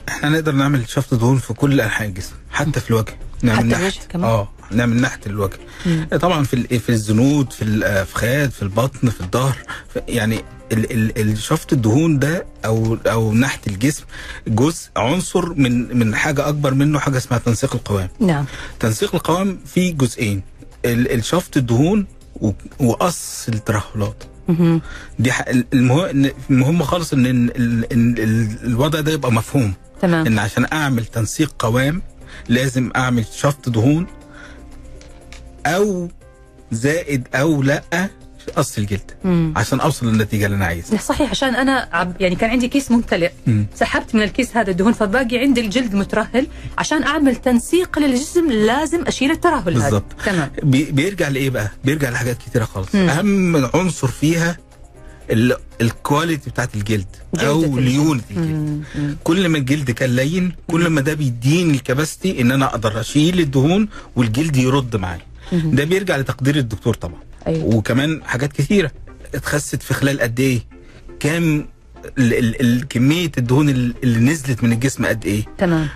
إحنا 0.10 0.30
نقدر 0.30 0.52
نعمل 0.52 0.90
شفط 0.90 1.14
دهون 1.14 1.38
في 1.38 1.54
كل 1.54 1.82
أنحاء 1.82 2.08
الجسم 2.08 2.34
حتى 2.52 2.80
في 2.80 2.90
الوجه 2.90 3.14
نعمل 3.42 3.58
حتى 3.58 3.68
نحت 3.68 3.80
الوجه 3.82 4.00
كمان؟ 4.10 4.30
آه 4.30 4.48
نعمل 4.72 5.02
نحت 5.02 5.28
الوجه 5.28 5.58
طبعا 6.22 6.44
في 6.44 6.80
في 6.80 6.90
الزنود 6.90 7.54
في 7.54 7.62
الافخاذ 7.62 8.52
في 8.52 8.62
البطن 8.62 9.10
في 9.10 9.22
الظهر 9.22 9.58
يعني 10.08 10.44
ال- 10.74 10.92
ال- 11.20 11.32
الشفط 11.32 11.74
الدهون 11.74 12.20
ده 12.20 12.46
أو 12.66 12.98
أو 13.08 13.34
نحت 13.34 13.68
الجسم 13.68 14.04
جزء 14.48 14.90
عنصر 14.98 15.54
من 15.54 15.98
من 15.98 16.16
حاجة 16.16 16.48
أكبر 16.50 16.74
منه 16.74 17.00
حاجة 17.00 17.18
اسمها 17.18 17.40
تنسيق 17.40 17.74
القوام 17.76 18.10
نعم. 18.20 18.46
تنسيق 18.80 19.16
القوام 19.16 19.60
فيه 19.66 19.94
جزئين 19.94 20.42
ال- 20.86 21.12
الشفط 21.14 21.58
الدهون 21.58 22.06
وقص 22.80 23.46
الترهلات. 23.50 24.24
دي 25.20 25.32
المهم 26.50 26.84
خالص 26.84 27.14
ان 27.14 27.26
ال- 27.26 27.86
الوضع 28.66 29.00
ده 29.00 29.12
يبقى 29.12 29.32
مفهوم 29.32 29.74
تمام. 30.02 30.26
إن 30.26 30.40
عشان 30.40 30.66
أعمل 30.74 31.06
تنسيق 31.06 31.54
قوام 31.60 32.02
لازم 32.50 32.92
أعمل 32.96 33.26
شفط 33.36 33.70
دهون 33.70 34.08
أو 35.66 36.10
زائد 36.72 37.28
أو 37.36 37.62
لأ 37.64 38.10
قص 38.52 38.78
الجلد 38.78 39.12
مم. 39.24 39.54
عشان 39.56 39.80
أوصل 39.80 40.08
للنتيجة 40.08 40.46
اللي 40.46 40.56
أنا 40.58 40.66
عايزها 40.66 40.98
صحيح 40.98 41.30
عشان 41.30 41.56
أنا 41.56 42.22
يعني 42.22 42.36
كان 42.36 42.50
عندي 42.50 42.68
كيس 42.68 42.92
ممتلئ 42.92 43.32
مم. 43.48 43.66
سحبت 43.76 44.16
من 44.16 44.22
الكيس 44.24 44.58
هذا 44.58 44.72
الدهون 44.72 44.94
فباقي 44.94 45.38
عندي 45.38 45.62
الجلد 45.62 45.96
مترهل 45.96 46.48
عشان 46.78 47.04
أعمل 47.04 47.36
تنسيق 47.36 48.00
للجسم 48.00 48.52
لازم 48.52 49.02
أشيل 49.08 49.32
الترهل 49.32 49.74
هذا 49.74 49.84
بالظبط. 49.84 50.06
تمام 50.26 50.52
بي- 50.64 50.92
بيرجع 50.92 51.28
لإيه 51.28 51.50
بقى؟ 51.50 51.72
بيرجع 51.86 52.10
لحاجات 52.10 52.38
كتيرة 52.38 52.66
خالص 52.66 52.96
مم. 52.96 53.10
أهم 53.10 53.70
عنصر 53.74 54.08
فيها 54.08 54.58
ال- 55.32 55.58
ال 55.82 55.90
quality 55.90 56.50
بتاعت 56.50 56.76
الجلد 56.76 57.08
أو. 57.40 57.78
ليونة 57.80 58.22
الجلد 58.32 58.48
مم. 58.56 58.82
مم. 58.96 59.16
كل 59.24 59.50
ما 59.50 59.58
الجلد 59.58 59.92
كان 59.92 60.16
لين 60.16 60.52
كل 60.68 60.88
ما 60.88 61.02
ده 61.02 61.14
بيديني 61.14 61.74
ال 61.74 61.81
capacity 61.81 62.42
إن 62.42 62.52
أنا 62.52 62.66
أقدر 62.66 63.00
أشيل 63.00 63.40
الدهون 63.40 63.88
والجلد 64.16 64.58
يرد 64.58 64.96
معايا. 64.96 65.22
ده 65.52 65.84
بيرجع 65.84 66.18
لتقدير 66.18 66.56
الدكتور 66.56 66.94
طبعا. 66.94 67.20
أيوه. 67.48 67.76
وكمان 67.76 68.24
حاجات 68.24 68.54
كثيرة 68.54 68.92
اتخست 69.36 69.84
في 69.84 69.94
خلال 69.94 70.20
قد 70.22 70.40
إيه 70.40 70.60
كام 71.20 71.68
ال- 72.18 72.34
ال- 72.34 72.62
ال- 72.62 72.88
كمية 72.88 73.32
الدهون 73.38 73.70
ال- 73.70 73.94
اللي 74.04 74.20
نزلت 74.20 74.64
من 74.64 74.72
الجسم 74.72 75.06
قد 75.06 75.26
إيه. 75.26 75.44
تمام. 75.58 75.88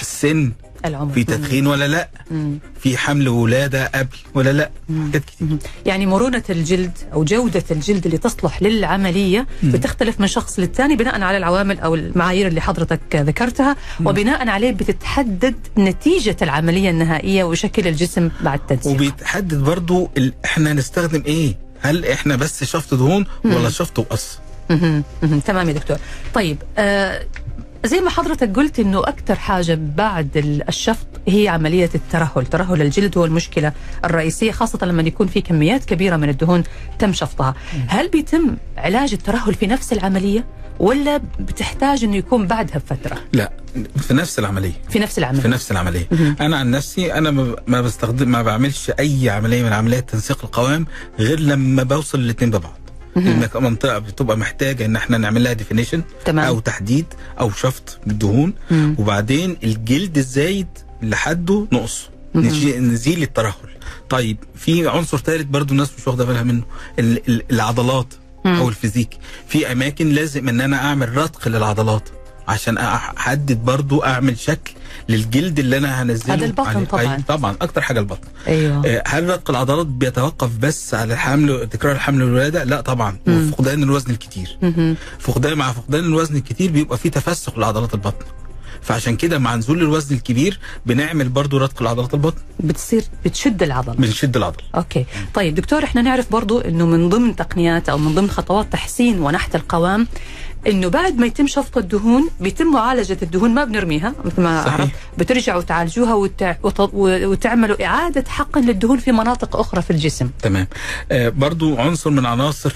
السن 0.00 0.52
العمر. 0.84 1.12
في 1.12 1.24
تدخين 1.24 1.66
ولا 1.66 1.88
لا؟ 1.88 2.08
مم. 2.30 2.58
في 2.80 2.96
حمل 2.98 3.28
ولادة 3.28 3.86
قبل 3.86 4.16
ولا 4.34 4.52
لا؟ 4.52 4.70
حاجات 5.06 5.24
كتير. 5.24 5.48
مم. 5.48 5.58
يعني 5.86 6.06
مرونة 6.06 6.42
الجلد 6.50 6.92
أو 7.12 7.24
جودة 7.24 7.64
الجلد 7.70 8.04
اللي 8.04 8.18
تصلح 8.18 8.62
للعملية 8.62 9.46
بتختلف 9.62 10.20
من 10.20 10.26
شخص 10.26 10.58
للثاني 10.58 10.96
بناء 10.96 11.20
على 11.22 11.36
العوامل 11.36 11.80
أو 11.80 11.94
المعايير 11.94 12.46
اللي 12.46 12.60
حضرتك 12.60 13.00
ذكرتها 13.14 13.76
وبناء 14.04 14.48
عليه 14.48 14.70
بتتحدد 14.70 15.54
نتيجة 15.78 16.36
العملية 16.42 16.90
النهائية 16.90 17.44
وشكل 17.44 17.88
الجسم 17.88 18.30
بعد 18.40 18.60
التنسيق 18.60 18.92
وبيتحدد 18.92 19.54
برضو 19.58 20.10
ال... 20.16 20.32
إحنا 20.44 20.72
نستخدم 20.72 21.22
إيه؟ 21.26 21.56
هل 21.80 22.06
إحنا 22.06 22.36
بس 22.36 22.64
شفط 22.64 22.94
دهون 22.94 23.26
ولا 23.44 23.70
شفط 23.70 23.98
وقص. 23.98 24.38
تمام 25.46 25.68
يا 25.68 25.72
دكتور. 25.72 25.96
طيب 26.34 26.56
آه 26.78 27.26
زي 27.84 28.00
ما 28.00 28.10
حضرتك 28.10 28.56
قلت 28.56 28.78
إنه 28.80 28.98
أكثر 29.00 29.34
حاجة 29.34 29.78
بعد 29.96 30.36
ال- 30.36 30.68
الشفط 30.68 31.06
هي 31.28 31.48
عملية 31.48 31.90
الترهل، 31.94 32.46
ترهل 32.46 32.82
الجلد 32.82 33.18
هو 33.18 33.24
المشكلة 33.24 33.72
الرئيسية 34.04 34.52
خاصة 34.52 34.86
لما 34.86 35.02
يكون 35.02 35.26
في 35.26 35.40
كميات 35.40 35.84
كبيرة 35.84 36.16
من 36.16 36.28
الدهون 36.28 36.62
تم 36.98 37.12
شفطها، 37.12 37.54
هل 37.86 38.08
بيتم 38.08 38.56
علاج 38.76 39.12
الترهل 39.12 39.54
في 39.54 39.66
نفس 39.66 39.92
العملية 39.92 40.44
ولا 40.80 41.20
بتحتاج 41.40 42.04
إنه 42.04 42.16
يكون 42.16 42.46
بعدها 42.46 42.78
بفترة؟ 42.78 43.18
لا 43.32 43.52
في 43.96 44.14
نفس 44.14 44.38
العملية. 44.38 44.72
في 44.90 44.98
نفس 44.98 45.18
العملية؟ 45.18 45.40
في 45.42 45.48
نفس 45.48 45.70
العملية. 45.72 46.06
أنا 46.40 46.56
عن 46.56 46.70
نفسي 46.70 47.12
أنا 47.12 47.54
ما 47.66 47.80
بستخدم 47.80 48.28
ما 48.28 48.42
بعملش 48.42 48.90
أي 48.98 49.30
عملية 49.30 49.62
من 49.62 49.72
عمليات 49.72 50.10
تنسيق 50.10 50.44
القوام 50.44 50.86
غير 51.18 51.40
لما 51.40 51.82
بوصل 51.82 52.18
الاثنين 52.18 52.50
ببعض. 52.50 52.78
منطقة 53.60 53.98
بتبقى 53.98 54.36
محتاجة 54.36 54.84
إن 54.84 54.96
إحنا 54.96 55.18
نعمل 55.18 55.44
لها 55.44 55.52
ديفينيشن. 55.52 56.02
أو 56.48 56.60
تحديد 56.60 57.06
أو 57.40 57.50
شفط 57.50 57.98
بالدهون. 58.06 58.54
وبعدين 58.98 59.56
الجلد 59.64 60.18
الزايد 60.18 60.66
لحده 61.02 61.66
نقص 61.72 62.08
نشي- 62.34 62.78
نزيل 62.78 63.22
الترهل. 63.22 63.54
طيب 64.08 64.36
في 64.54 64.88
عنصر 64.88 65.18
ثالث 65.18 65.42
برضو 65.44 65.72
الناس 65.72 65.90
مش 65.98 66.06
واخدة 66.08 66.24
بالها 66.24 66.42
منه 66.42 66.62
ال- 66.98 67.28
ال- 67.28 67.42
العضلات 67.52 68.14
أو 68.46 68.68
الفيزيك. 68.68 69.10
في 69.48 69.72
أماكن 69.72 70.08
لازم 70.08 70.48
إن 70.48 70.60
أنا 70.60 70.76
أعمل 70.76 71.16
رتق 71.16 71.48
للعضلات. 71.48 72.08
عشان 72.48 72.78
أحدد 72.78 73.64
برضو 73.64 74.04
أعمل 74.04 74.38
شكل 74.38 74.72
للجلد 75.08 75.58
اللي 75.58 75.78
أنا 75.78 76.02
هنزله. 76.02 76.34
هذا 76.34 76.44
البطن 76.46 76.66
عليه. 76.66 76.84
طبعاً. 76.84 77.22
طبعا 77.28 77.56
أكتر 77.62 77.80
حاجة 77.80 78.00
البطن. 78.00 78.28
أيوه. 78.46 78.86
آه، 78.86 79.02
هل 79.06 79.28
رتق 79.30 79.50
العضلات 79.50 79.86
بيتوقف 79.86 80.56
بس 80.56 80.94
على 80.94 81.14
الحمل 81.14 81.68
تكرار 81.70 81.92
الحمل 81.92 82.22
والولاده 82.22 82.64
لا 82.64 82.80
طبعا. 82.80 83.16
مم. 83.26 83.48
وفقدان 83.48 83.82
الوزن 83.82 84.10
الكتير. 84.10 84.58
فقدان 85.18 85.58
مع 85.58 85.72
فقدان 85.72 86.04
الوزن 86.04 86.36
الكتير 86.36 86.70
بيبقى 86.70 86.98
في 86.98 87.10
تفسخ 87.10 87.58
لعضلات 87.58 87.94
البطن. 87.94 88.24
فعشان 88.82 89.16
كده 89.16 89.38
مع 89.38 89.54
نزول 89.54 89.82
الوزن 89.82 90.14
الكبير 90.16 90.58
بنعمل 90.86 91.28
برضو 91.28 91.58
رتق 91.58 91.82
لعضلات 91.82 92.14
البطن. 92.14 92.40
بتصير 92.60 93.04
بتشد 93.24 93.62
العضلة. 93.62 93.94
بنشد 93.94 94.36
العضل 94.36 94.62
أوكي. 94.74 95.06
طيب 95.34 95.54
دكتور 95.54 95.84
إحنا 95.84 96.02
نعرف 96.02 96.32
برضو 96.32 96.60
إنه 96.60 96.86
من 96.86 97.08
ضمن 97.08 97.36
تقنيات 97.36 97.88
أو 97.88 97.98
من 97.98 98.14
ضمن 98.14 98.30
خطوات 98.30 98.72
تحسين 98.72 99.20
ونحت 99.20 99.54
القوام 99.56 100.06
إنه 100.68 100.88
بعد 100.88 101.16
ما 101.18 101.26
يتم 101.26 101.46
شفط 101.46 101.78
الدهون 101.78 102.30
بيتم 102.40 102.66
معالجة 102.72 103.18
الدهون 103.22 103.54
ما 103.54 103.64
بنرميها 103.64 104.14
مثل 104.24 104.42
ما 104.42 104.64
صحيح. 104.64 104.80
عرفت 104.80 104.92
بترجعوا 105.18 105.62
تعالجوها 105.62 106.14
وتع... 106.14 106.56
وت... 106.62 106.80
وتعملوا 106.94 107.84
إعادة 107.86 108.24
حقن 108.28 108.64
للدهون 108.64 108.98
في 108.98 109.12
مناطق 109.12 109.56
أخرى 109.56 109.82
في 109.82 109.90
الجسم 109.90 110.30
تمام 110.42 110.66
آه 111.12 111.28
برضو 111.28 111.76
عنصر 111.78 112.10
من 112.10 112.26
عناصر 112.26 112.72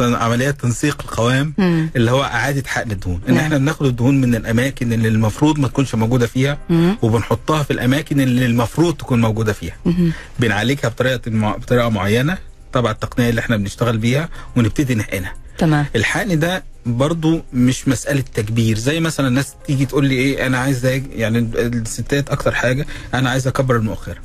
عمليات 0.00 0.60
تنسيق 0.60 1.02
القوام 1.02 1.54
مم. 1.58 1.90
اللي 1.96 2.10
هو 2.10 2.22
إعادة 2.22 2.62
حقن 2.68 2.90
الدهون 2.90 3.20
إن 3.28 3.34
نعم. 3.34 3.44
إحنا 3.44 3.58
بناخد 3.58 3.86
الدهون 3.86 4.20
من 4.20 4.34
الأماكن 4.34 4.92
اللي 4.92 5.08
المفروض 5.08 5.58
ما 5.58 5.68
تكونش 5.68 5.94
موجودة 5.94 6.26
فيها 6.26 6.58
مم. 6.70 6.96
وبنحطها 7.02 7.62
في 7.62 7.72
الأماكن 7.72 8.20
اللي 8.20 8.46
المفروض 8.46 8.94
تكون 8.96 9.20
موجودة 9.20 9.52
فيها 9.52 9.76
مهم. 9.84 10.12
بنعالجها 10.38 10.88
بطريقة 10.88 11.20
بطريقة 11.56 11.88
معينة 11.88 12.38
طبعا 12.72 12.92
التقنية 12.92 13.30
اللي 13.30 13.40
إحنا 13.40 13.56
بنشتغل 13.56 13.98
بيها 13.98 14.28
ونبتدي 14.56 14.94
نحقنها 14.94 15.34
تمام. 15.58 15.86
الحقن 15.96 16.38
ده 16.38 16.64
برضو 16.86 17.40
مش 17.52 17.88
مسألة 17.88 18.24
تكبير. 18.34 18.78
زي 18.78 19.00
مثلا 19.00 19.28
الناس 19.28 19.54
تيجي 19.66 19.86
تقول 19.86 20.06
لي 20.06 20.14
إيه 20.14 20.46
أنا 20.46 20.58
عايز 20.58 20.86
يعني 20.86 21.38
الستات 21.56 22.30
أكتر 22.30 22.54
حاجة 22.54 22.86
أنا 23.14 23.30
عايز 23.30 23.46
أكبر 23.46 23.76
المؤخرة 23.76 24.16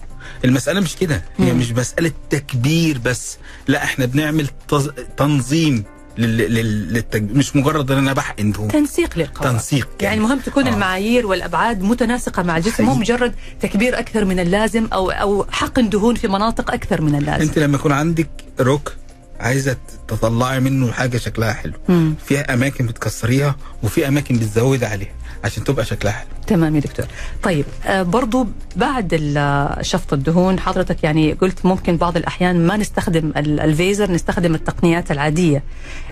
المسألة 0.45 0.79
مش 0.81 0.95
كده. 0.95 1.23
هي. 1.37 1.53
مش 1.53 1.71
مسألة 1.71 2.11
تكبير 2.29 2.97
بس. 2.97 3.37
لا 3.67 3.83
إحنا 3.83 4.05
بنعمل 4.05 4.47
تز- 4.71 4.91
تنظيم 5.17 5.83
لل... 6.17 6.37
لل... 6.37 6.93
للتكبير 6.93 7.37
مش 7.37 7.55
مجرد 7.55 7.91
إن 7.91 7.97
أنا 7.97 8.13
بحقن 8.13 8.51
دهون. 8.51 8.67
تنسيق 8.67 9.17
للقوام 9.17 9.53
تنسيق 9.53 9.87
يعني. 10.01 10.19
مهم 10.19 10.39
تكون 10.39 10.67
آه. 10.67 10.73
المعايير 10.73 11.27
والأبعاد 11.27 11.81
متناسقة 11.81 12.43
مع 12.43 12.57
الجسم 12.57 12.83
مو. 12.85 12.93
مجرد 12.95 13.33
تكبير 13.61 13.99
أكثر 13.99 14.25
من 14.25 14.39
اللازم 14.39 14.87
أو 14.93 15.11
أو 15.11 15.45
حقن 15.51 15.89
دهون 15.89 16.15
في 16.15 16.27
مناطق 16.27 16.71
أكثر 16.73 17.01
من 17.01 17.15
اللازم. 17.15 17.41
أنت 17.41 17.59
لما 17.59 17.75
يكون 17.77 17.91
عندك 17.91 18.29
روك 18.59 18.93
عايزة 19.39 19.77
تطلعي 20.07 20.59
منه 20.59 20.91
حاجة 20.91 21.17
شكلها 21.17 21.53
حلو 21.53 21.73
مم. 21.89 22.15
في 22.25 22.39
أماكن 22.39 22.85
بتكسريها 22.85 23.55
وفي 23.83 24.07
أماكن 24.07 24.35
بتزودي 24.35 24.85
عليها 24.85 25.13
عشان 25.43 25.63
تبقى 25.63 25.85
شكلها 25.85 26.12
حلو. 26.13 26.27
تمام 26.47 26.75
يا 26.75 26.79
دكتور. 26.81 27.05
طيب 27.43 27.65
آه 27.85 28.03
برضو 28.03 28.47
بعد 28.75 29.09
ال- 29.13 29.85
شفط 29.85 30.13
الدهون 30.13 30.59
حضرتك 30.59 31.03
يعني 31.03 31.33
قلت 31.33 31.65
ممكن 31.65 31.97
بعض 31.97 32.17
الأحيان 32.17 32.67
ما 32.67 32.77
نستخدم 32.77 33.33
ال- 33.38 33.59
الفيزر 33.59 34.12
نستخدم 34.12 34.55
التقنيات 34.55 35.12
العادية. 35.12 35.63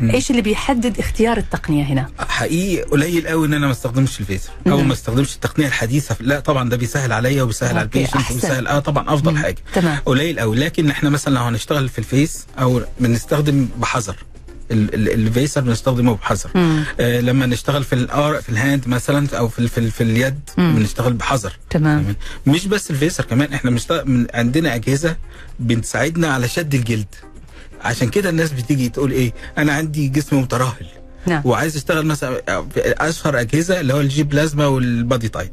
إيش 0.02 0.32
اللي 0.32 0.42
بيحدد 0.42 1.00
اختيار 1.00 1.38
التقنية 1.38 1.84
هنا؟ 1.84 2.08
حقيقي 2.20 2.82
قليل 2.84 3.28
قوي 3.28 3.48
إن 3.48 3.54
أنا 3.54 3.66
ما 3.66 3.72
استخدمش 3.72 4.20
الفيزر. 4.20 4.50
أو 4.68 4.78
مم. 4.78 4.88
ما 4.88 4.94
استخدمش 4.94 5.36
التقنية 5.36 5.68
الحديثة. 5.68 6.16
لا 6.20 6.40
طبعا 6.40 6.70
ده 6.70 6.78
بيسهل 6.78 7.12
عليا 7.14 7.44
وبيسهل 7.44 7.70
على 7.78 7.82
ال 7.82 7.87
patient. 7.87 8.32
وبيسهل. 8.32 8.68
آه 8.68 8.80
طبعا 8.80 9.14
أفضل 9.14 9.32
مم. 9.32 9.38
حاجة. 9.38 9.58
تمام. 9.74 9.98
قليل 10.06 10.40
قوي. 10.40 10.58
لكن 10.58 10.90
إحنا 10.90 11.10
مثلا 11.10 11.34
لو 11.34 11.42
هنشتغل 11.42 11.90
في 11.90 12.00
ال 12.00 12.09
face 12.09 12.46
أو 12.60 12.82
بنستخدم 13.00 13.68
بحذر 13.78 14.16
الفيزر 14.72 15.62
بنستخدمه 15.62 16.16
بحذر. 16.16 16.50
آه 17.00 17.20
لما 17.22 17.46
نشتغل 17.46 17.84
في 17.84 17.94
ال 17.94 18.06
arm 18.06 18.42
في 18.42 18.50
ال 18.50 18.57
hand 18.57 18.88
مثلا 18.88 19.28
أو 19.38 19.48
في 19.48 19.68
في, 19.68 19.92
في 19.92 20.04
اليد 20.04 20.40
مم. 20.58 20.76
بنشتغل 20.76 21.14
بحذر 21.14 21.54
تمام. 21.70 22.16
مش 22.48 22.68
بس 22.68 22.92
الفيزر 22.92 23.26
كمان 23.26 23.54
إحنا 23.54 23.72
من 24.06 24.28
عندنا 24.34 24.76
أجهزة 24.76 25.16
بتساعدنا 25.60 26.34
على 26.34 26.48
شد 26.48 26.74
الجلد 26.76 27.16
عشان 27.82 28.10
كده 28.10 28.30
الناس 28.30 28.52
بتيجي 28.52 28.90
تقول 28.90 29.12
إيه 29.12 29.34
أنا 29.58 29.74
عندي 29.74 30.08
جسم 30.08 30.42
مترهل 30.42 30.86
نعم. 31.28 31.42
وعايز 31.46 31.76
أشتغل 31.78 32.06
مثلا 32.06 32.42
أشهر 32.78 33.40
أجهزة 33.40 33.80
اللي 33.80 33.94
هو 33.94 34.00
ال 34.02 34.24
J-Plasma 34.24 34.66
وال 34.68 35.30
BodyTite 35.30 35.52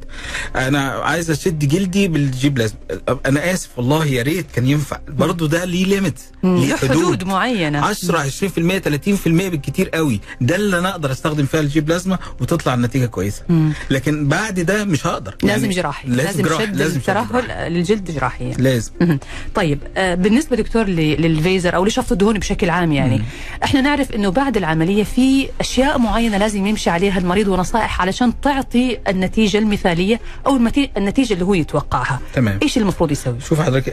أنا 0.57 0.81
عايز 0.89 1.31
أشد 1.31 1.59
جلدي 1.59 2.09
بال 2.09 2.49
J-Plasma 2.49 2.79
أنا 3.27 3.53
آسف 3.53 3.69
والله 3.77 4.07
يا 4.07 4.23
ريت 4.23 4.47
كان 4.55 4.67
ينفع. 4.67 4.99
برضه 5.09 5.49
ده 5.49 5.65
ليه 5.65 5.85
limit 5.85 6.21
ليه 6.45 6.69
له 6.69 6.77
حدود 6.77 7.25
معينة. 7.25 7.79
10 7.87 8.19
20% 8.19 8.81
30% 8.81 9.27
بالكتير 9.27 9.89
قوي. 9.89 10.21
ده 10.41 10.57
اللي 10.57 10.79
أنا 10.79 10.91
أقدر 10.91 11.13
أستخدم 11.13 11.47
فيها 11.47 11.61
ال 11.61 11.81
J-Plasma 11.81 12.19
وتطلع 12.41 12.75
النتيجة 12.75 13.07
كويسة. 13.07 13.43
مم. 13.49 13.73
لكن 13.91 14.29
بعد 14.29 14.61
ده 14.61 14.85
مش 14.85 15.07
هقدر. 15.07 15.37
لازم 15.43 15.63
يعني 15.63 15.75
جراحي. 15.75 16.09
لازم 16.09 16.43
جراحي 16.43 16.67
شد 16.67 16.77
لازم 16.77 17.01
جراحي. 17.07 17.23
الترهل 17.25 17.73
للجلد 17.73 18.11
جراحيا 18.11 18.55
لازم. 18.59 18.91
مم. 19.01 19.19
طيب 19.55 19.79
آه، 19.97 20.15
بالنسبة 20.15 20.57
دكتور 20.57 20.85
للفيزر 20.85 21.75
أو 21.77 21.85
لشفط 21.85 22.13
الدهون 22.13 22.39
بشكل 22.39 22.71
عام 22.71 22.93
يعني 22.93 23.19
مم. 23.19 23.25
إحنا 23.65 23.81
نعرف 23.81 24.13
إنه 24.13 24.29
بعد 24.31 24.57
العملية 24.57 25.05
في 25.05 25.49
أشياء 25.61 25.99
معينة 25.99 26.37
لازم 26.39 26.67
يمشي 26.67 26.91
عليها 26.91 27.19
المريض 27.19 27.49
ونصائح 27.49 28.01
علشان 28.01 28.41
تعطي 28.41 28.99
النتيجة 29.09 29.59
المثالية 29.59 30.21
أو 30.47 30.57
النتيجة 30.97 31.33
اللي 31.35 31.45
هو 31.45 31.55
يتوقعها. 31.55 32.21
تمام. 32.35 32.59
إيش 32.63 32.79
المفروض 32.79 33.11
يسوي؟ 33.13 33.41
شوف 33.49 33.61
حضرتك 33.61 33.89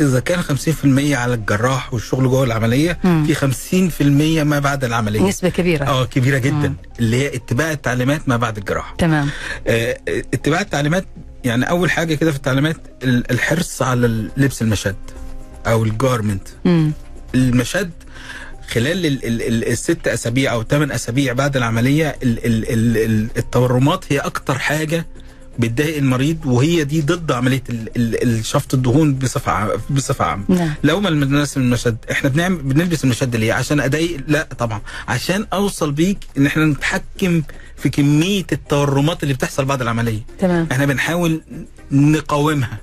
إذا 0.00 0.20
كان 0.20 0.42
50% 0.42 1.14
على 1.16 1.34
الجراح 1.34 1.94
والشغل 1.94 2.28
جوه 2.28 2.44
العملية 2.44 2.98
مم. 3.04 3.24
في 3.26 3.34
50% 3.34 4.02
ما 4.44 4.58
بعد 4.58 4.84
العملية. 4.84 5.20
نسبة 5.22 5.48
كبيرة. 5.48 5.84
آه 5.84 6.04
كبيرة 6.04 6.38
جدا 6.38 6.68
مم. 6.68 6.74
اللي 6.98 7.16
هي 7.16 7.36
اتباع 7.36 7.70
التعليمات 7.72 8.28
ما 8.28 8.36
بعد 8.36 8.56
الجراحه 8.58 8.94
تمام. 8.98 9.28
آه، 9.66 9.96
اتباع 10.08 10.60
التعليمات 10.60 11.04
يعني 11.44 11.70
أول 11.70 11.90
حاجة 11.90 12.14
كده 12.14 12.30
في 12.30 12.36
التعليمات 12.36 12.76
ال- 13.02 13.30
الحرص 13.30 13.82
على 13.82 14.06
لبس 14.36 14.62
المشد 14.62 14.96
أو 15.66 15.84
ال 15.84 15.92
garment 15.92 16.48
مم. 16.64 16.92
المشد 17.34 17.90
خلال 18.72 19.06
ال 19.06 19.24
ال 19.24 19.42
ال 19.42 19.68
الست 19.68 20.08
أسابيع 20.08 20.52
أو 20.52 20.62
ثمان 20.62 20.90
أسابيع 20.92 21.32
بعد 21.32 21.56
العملية 21.56 22.16
ال 22.22 22.46
ال 22.46 22.72
ال 22.72 22.96
ال 22.96 23.28
التورمات 23.36 24.04
هي 24.12 24.18
أكتر 24.18 24.58
حاجة 24.58 25.06
بتضايق 25.58 25.96
المريض 25.96 26.46
وهي 26.46 26.84
دي 26.84 27.00
ضد 27.00 27.32
عملية 27.32 27.62
ال 27.70 27.88
ال 27.96 28.38
الشفط 28.38 28.74
الدهون 28.74 29.14
بصفة 29.14 29.80
بصفة 29.90 30.24
عامة. 30.24 30.44
نعم. 30.48 30.74
لو 30.84 31.00
ما 31.00 31.10
بنلبس 31.10 31.56
المشد 31.56 31.96
إحنا 32.10 32.28
بنعمل 32.30 32.56
بنلبس 32.62 33.04
المشد 33.04 33.36
ليه؟ 33.36 33.52
عشان 33.52 33.80
أضايق؟ 33.80 34.20
لا 34.28 34.48
طبعا. 34.58 34.80
عشان 35.08 35.46
أوصل 35.52 35.92
بيك 35.92 36.18
إن 36.38 36.46
إحنا 36.46 36.64
نتحكم 36.64 37.42
في 37.76 37.88
كمية 37.88 38.46
التورمات 38.52 39.22
اللي 39.22 39.34
بتحصل 39.34 39.64
بعد 39.64 39.82
العملية. 39.82 40.20
تمام. 40.38 40.68
إحنا 40.72 40.86
بنحاول 40.86 41.42
نقاومها. 41.90 42.78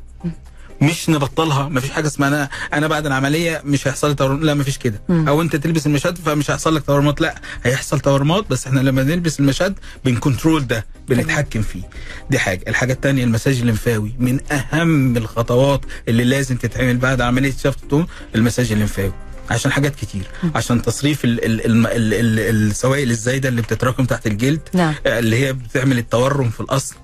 مش 0.81 1.09
نبطلها 1.09 1.69
مفيش 1.69 1.89
حاجة 1.91 2.07
اسمها 2.07 2.27
أنا 2.27 2.50
أنا 2.74 2.88
بعد 2.88 3.05
العملية 3.05 3.62
مش 3.65 3.88
هيحصل 3.88 4.09
لي 4.09 4.15
تورم 4.15 4.43
لا 4.43 4.53
مفيش 4.53 4.77
كده. 4.77 5.01
مم. 5.09 5.27
أو 5.27 5.41
أنت 5.41 5.55
تلبس 5.55 5.86
المشد 5.88 6.17
فمش 6.17 6.51
هيحصل 6.51 6.75
لك 6.75 6.86
تورمات 6.86 7.21
لا 7.21 7.36
هيحصل 7.63 8.00
تورمات 8.00 8.50
بس 8.50 8.67
إحنا 8.67 8.79
لما 8.79 9.03
نلبس 9.03 9.39
المشد 9.39 9.79
بن 10.05 10.19
control 10.19 10.67
ده 10.67 10.86
بنتحكم 11.09 11.62
فيه. 11.62 11.81
دي 12.29 12.39
حاجة. 12.39 12.62
الحاجة 12.67 12.93
الثانية 12.93 13.24
المساج 13.24 13.59
الليمفاوي. 13.59 14.13
من 14.19 14.39
أهم 14.51 15.17
الخطوات 15.17 15.81
اللي 16.07 16.24
لازم 16.24 16.55
تتعمل 16.57 16.98
بعد 16.98 17.21
عملية 17.21 17.51
شفط 17.63 17.83
الدهون 17.83 18.07
المساج 18.36 18.71
الليمفاوي. 18.71 19.13
عشان 19.50 19.71
حاجات 19.71 19.95
كتير. 19.95 20.24
عشان 20.55 20.81
تصريف 20.81 21.25
ال 21.25 21.45
ال 21.45 21.65
ال 21.65 21.88
ال 21.88 22.13
ال 22.13 22.39
السوائل 22.39 23.10
الزايدة 23.12 23.49
اللي 23.49 23.62
بتتراكم 23.62 24.06
تحت 24.06 24.27
الجلد 24.27 24.60
نعم. 24.73 24.93
اللي 25.06 25.36
هي 25.47 25.54
بتعمل 25.54 25.97
التورم 25.97 26.49
في 26.49 26.60
الأصل. 26.60 26.95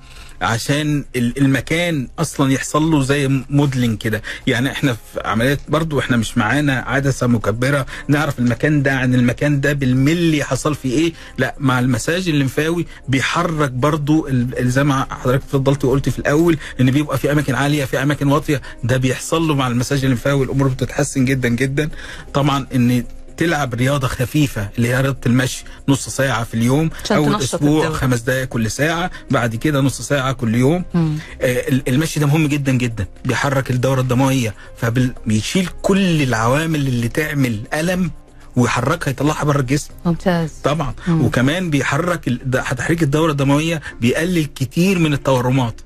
عشان 0.42 1.06
ال- 1.16 1.38
المكان 1.38 2.08
أصلا 2.20 2.52
يحصل 2.52 2.84
له 2.92 3.02
زي 3.04 3.28
modeling 3.50 3.98
كده. 3.98 4.22
يعني 4.48 4.72
إحنا 4.72 4.94
في 4.94 5.22
عمليات 5.26 5.60
برضو 5.70 6.00
إحنا 6.00 6.18
مش 6.18 6.38
معانا 6.38 6.80
عدسة 6.88 7.28
مكبرة. 7.28 7.86
نعرف 8.08 8.40
المكان 8.40 8.84
ده 8.84 8.92
عن 8.94 9.16
المكان 9.16 9.62
ده 9.62 9.74
بالملي 9.74 10.44
حصل 10.44 10.76
فيه 10.76 10.98
إيه. 11.00 11.14
لا 11.38 11.56
مع 11.60 11.80
المساج 11.80 12.30
الليمفاوي 12.30 12.86
بيحرك 13.08 13.72
برضو 13.72 14.28
زي 14.60 14.84
ما 14.84 15.08
حضرتك 15.10 15.44
اتفضلت 15.44 15.86
وقلت 15.86 16.10
في 16.10 16.20
الأول 16.20 16.58
إن 16.82 16.92
بيبقى 16.92 17.18
في 17.18 17.32
أماكن 17.32 17.56
عالية 17.56 17.86
في 17.86 18.04
أماكن 18.04 18.28
واطية. 18.28 18.62
ده 18.84 18.98
بيحصل 18.98 19.48
له 19.48 19.56
مع 19.56 19.68
المساج 19.68 20.04
الليمفاوي. 20.04 20.46
الأمور 20.46 20.68
بتتحسن 20.68 21.26
جدا 21.26 21.50
جدا. 21.50 21.90
طبعا 22.34 22.68
إن 22.76 23.04
تلعب 23.38 23.74
رياضة 23.74 24.08
خفيفة 24.08 24.70
اللي 24.78 24.88
هي 24.90 25.02
رياضة 25.02 25.18
المشي 25.26 25.64
نص 25.90 26.10
ساعة 26.10 26.44
في 26.44 26.54
اليوم 26.54 26.90
أول 27.12 27.36
أسبوع 27.36 27.84
الدورة. 27.84 27.98
خمس 27.98 28.20
دقائق 28.22 28.46
كل 28.48 28.72
ساعة 28.72 29.12
بعد 29.32 29.56
كده 29.56 29.82
نص 29.82 30.02
ساعة 30.02 30.32
كل 30.34 30.56
يوم. 30.56 30.86
مم. 30.94 31.16
آه، 31.42 31.68
ال- 31.70 31.90
المشي 31.90 32.20
ده 32.20 32.26
مهم 32.26 32.48
جدا 32.48 32.72
جدا 32.72 33.06
بيحرك 33.26 33.72
الدورة 33.72 34.02
الدموية 34.02 34.56
فبيشيل 34.78 35.70
كل 35.82 36.22
العوامل 36.22 36.88
اللي 36.88 37.08
تعمل 37.08 37.60
ألم 37.74 38.12
ويحركها 38.56 39.12
يطلعها 39.12 39.44
بره 39.44 39.60
الجسم. 39.60 39.90
ممتاز. 40.06 40.52
طبعا. 40.64 40.94
مم. 41.08 41.26
وكمان 41.26 41.70
بيحرك 41.70 42.30
تحريك 42.78 43.04
الدورة 43.04 43.32
الدموية 43.32 43.82
بيقلل 44.02 44.46
كتير 44.46 45.00
من 45.00 45.14
التورمات. 45.14 45.82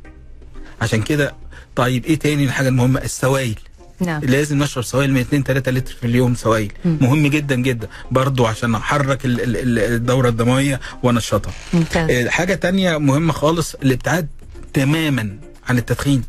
عشان 0.81 1.01
كده 1.01 1.35
طيب 1.75 2.05
إيه 2.05 2.19
تاني 2.19 2.43
الحاجة 2.43 2.67
المهمة؟ 2.69 3.01
السوائل. 3.01 3.55
نعم. 3.99 4.21
لازم 4.23 4.63
نشرب 4.63 4.83
سوائل 4.83 5.11
من 5.13 5.19
2 5.19 5.43
3 5.43 5.71
لتر 5.71 5.93
في 6.01 6.07
اليوم 6.07 6.35
سوائل. 6.35 6.71
مم. 6.85 6.97
مهم 7.01 7.27
جدا 7.27 7.55
جدا. 7.55 7.87
برضو 8.11 8.45
عشان 8.45 8.75
أحرك 8.75 9.25
ال- 9.25 9.41
ال- 9.41 9.57
ال- 9.57 9.79
الدورة 9.93 10.29
الدموية 10.29 10.79
وأنشطها. 11.03 11.53
آه، 11.95 12.29
حاجة 12.29 12.53
تانية 12.55 12.97
مهمة 12.97 13.33
خالص 13.33 13.75
الابتعاد 13.75 14.27
تماما 14.73 15.37
عن 15.69 15.77
التدخين. 15.77 16.23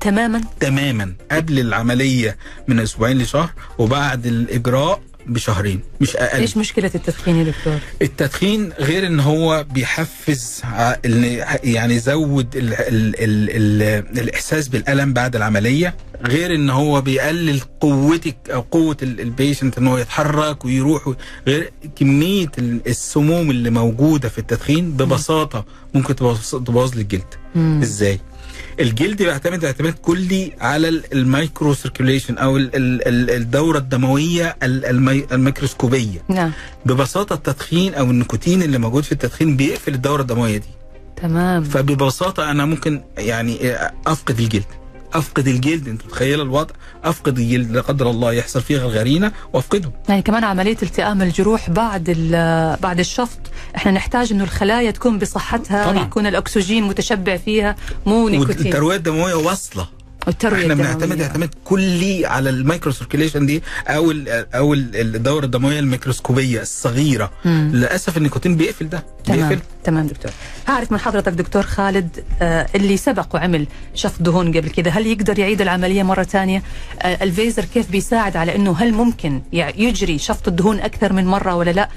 تماما؟ 0.00 0.40
تماما. 0.60 1.12
قبل 1.30 1.58
العملية 1.58 2.36
من 2.68 2.80
أسبوعين 2.80 3.18
لشهر 3.18 3.50
وبعد 3.78 4.26
الإجراء 4.26 5.00
بشهرين 5.26 5.80
مش 6.00 6.16
أقل. 6.16 6.40
إيش 6.40 6.56
مشكلة 6.56 6.90
التدخين 6.94 7.36
يا 7.36 7.44
دكتور؟ 7.44 7.78
التدخين 8.02 8.72
غير 8.80 9.06
إن 9.06 9.20
هو 9.20 9.66
بيحفز 9.70 10.62
يعني 11.64 11.94
يزود 11.94 12.56
ال 12.56 12.74
ال 12.74 13.14
ال 13.20 13.50
ال 13.50 14.18
الإحساس 14.18 14.68
بالألم 14.68 15.12
بعد 15.12 15.36
العملية. 15.36 15.94
غير 16.26 16.54
إن 16.54 16.70
هو 16.70 17.00
بيقلل 17.00 17.60
قوتك 17.80 18.36
أو 18.50 18.60
قوة 18.60 18.96
ال- 19.02 19.20
ال 19.20 19.27
patient 19.27 19.78
إن 19.78 19.86
هو 19.86 19.98
يتحرك 19.98 20.64
ويروح 20.64 21.12
غير 21.46 21.72
كمية 21.96 22.50
ال- 22.58 22.80
السموم 22.86 23.50
اللي 23.50 23.70
موجودة 23.70 24.28
في 24.28 24.38
التدخين 24.38 24.90
ببساطة 24.90 25.64
ممكن 25.94 26.16
تبوظ 26.16 26.94
لي 26.94 27.02
الجلد. 27.02 27.34
إزاي؟ 27.56 28.20
الجلد 28.80 29.22
بيعتمد 29.22 29.64
اعتماد 29.64 29.92
كلي 29.94 30.52
على 30.60 30.88
ال- 30.88 31.12
ال 31.12 31.22
micro 31.22 31.74
circulation 31.74 32.38
أو 32.38 32.56
ال- 32.56 32.76
ال- 32.76 33.08
ال- 33.08 33.30
الدورة 33.30 33.78
الدموية 33.78 34.56
ال- 34.62 34.84
المي- 34.86 35.26
الميكروسكوبية. 35.32 36.22
نعم. 36.28 36.52
ببساطة 36.86 37.34
التدخين 37.34 37.94
أو 37.94 38.04
النيكوتين 38.10 38.62
اللي 38.62 38.78
موجود 38.78 39.04
في 39.04 39.12
التدخين 39.12 39.56
بيقفل 39.56 39.94
الدورة 39.94 40.22
الدموية 40.22 40.56
دي. 40.58 40.66
تمام. 41.16 41.64
فببساطة 41.64 42.50
أنا 42.50 42.64
ممكن 42.64 43.00
يعني 43.18 43.74
أفقد 44.06 44.38
الجلد. 44.40 44.64
أفقد 45.14 45.48
الجلد 45.48 45.88
أنت 45.88 46.04
متخيل 46.04 46.40
الوضع؟ 46.40 46.74
أفقد 47.04 47.38
الجلد 47.38 47.70
لا 47.70 47.80
قدر 47.80 48.10
الله 48.10 48.32
يحصل 48.32 48.62
فيه 48.62 48.78
غرغرينه 48.78 49.32
وأفقده. 49.52 49.92
يعني 50.08 50.22
كمان 50.22 50.44
عملية 50.44 50.76
التئام 50.82 51.22
الجروح 51.22 51.70
بعد 51.70 52.04
بعد 52.82 52.98
الشفط 52.98 53.38
إحنا 53.76 53.92
نحتاج 53.92 54.32
إنه 54.32 54.44
الخلايا 54.44 54.90
تكون 54.90 55.18
بصحتها 55.18 55.92
طبعاً. 55.92 56.02
يكون 56.02 56.26
الأكسجين 56.26 56.84
متشبع 56.84 57.36
فيها 57.36 57.76
مو 58.06 58.28
نيكوتين. 58.28 58.66
والترويه 58.66 58.96
الدموية 58.96 59.34
واصلة. 59.34 59.88
والترويه 60.26 60.62
إحنا. 60.62 60.74
بنعتمد 60.74 61.20
اعتماد 61.20 61.50
كلي 61.64 62.26
على 62.26 62.50
ال 62.50 62.57
micro 62.57 62.92
circulation 62.92 63.46
دي 63.46 63.62
أو 63.88 64.10
ال 64.10 64.28
أو 64.54 64.74
ال- 64.74 65.16
الدورة 65.16 65.44
الدموية 65.44 65.78
الميكروسكوبية 65.80 66.60
الصغيرة. 66.62 67.30
مم. 67.44 67.70
للأسف 67.74 68.16
النيكوتين 68.16 68.56
بيقفل 68.56 68.88
ده. 68.88 69.04
تمام 69.24 69.48
بيقفل. 69.48 69.62
تمام. 69.84 70.06
دكتور. 70.06 70.30
هعرف 70.68 70.92
من 70.92 70.98
حضرتك 70.98 71.32
دكتور 71.32 71.62
خالد 71.62 72.24
آه 72.42 72.66
اللي 72.74 72.96
سبق 72.96 73.26
وعمل 73.34 73.66
شفط 73.94 74.22
دهون 74.22 74.48
قبل 74.56 74.68
كده. 74.70 74.90
هل 74.90 75.06
يقدر 75.06 75.38
يعيد 75.38 75.60
العملية 75.60 76.02
مرة 76.02 76.22
ثانية؟ 76.22 76.62
آه 77.02 77.24
الفيزر 77.24 77.64
كيف 77.64 77.90
بيساعد 77.90 78.36
على 78.36 78.54
إنه 78.56 78.76
هل 78.78 78.92
ممكن 78.92 79.42
يجري 79.52 80.18
شفط 80.18 80.48
الدهون 80.48 80.80
أكثر 80.80 81.12
من 81.12 81.24
مرة 81.26 81.54
ولا 81.54 81.70
لا؟ 81.70 81.88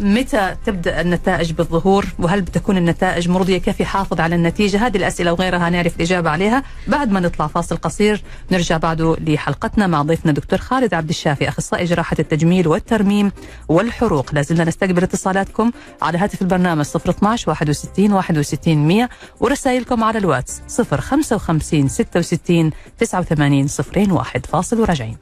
متى 0.00 0.56
تبدأ 0.66 1.00
النتائج 1.00 1.52
بالظهور؟ 1.52 2.06
وهل 2.18 2.42
بتكون 2.42 2.76
النتائج 2.76 3.28
مرضية 3.28 3.58
كيف 3.58 3.80
يحافظ 3.80 4.20
على 4.20 4.34
النتيجة؟ 4.34 4.86
هذه 4.86 4.96
الأسئلة 4.96 5.32
وغيرها 5.32 5.70
نعرف 5.70 5.96
الإجابة 5.96 6.30
عليها 6.30 6.62
بعد 6.86 7.10
ما 7.10 7.20
نطلع 7.20 7.46
فاصل 7.46 7.76
قصير. 7.76 8.22
نرجع 8.50 8.76
بعده 8.76 9.16
لحلقتنا 9.20 9.86
مع 9.86 10.02
ضيفنا 10.02 10.32
دكتور 10.32 10.58
خالد 10.58 10.94
عبد 10.94 11.08
الشافي 11.08 11.48
أخصائي 11.48 11.84
جراحة 11.84 12.16
التجميل 12.18 12.68
والترميم 12.68 13.32
والحروق. 13.68 14.34
لازلنا 14.34 14.64
نستقبل 14.64 15.02
اتصالاتكم 15.02 15.70
على 16.02 16.18
هاتف 16.18 16.42
البرنامج 16.42 16.86
012 16.96 17.50
61 17.50 18.12
61 18.12 18.76
100 18.88 19.08
ورسائلكم 19.40 20.04
على 20.04 20.18
الواتس 20.18 20.62
055 20.90 21.88
66 21.88 22.70
89 22.98 23.68
01 24.10 24.46
فاصل 24.46 24.80
وراجعين. 24.80 25.16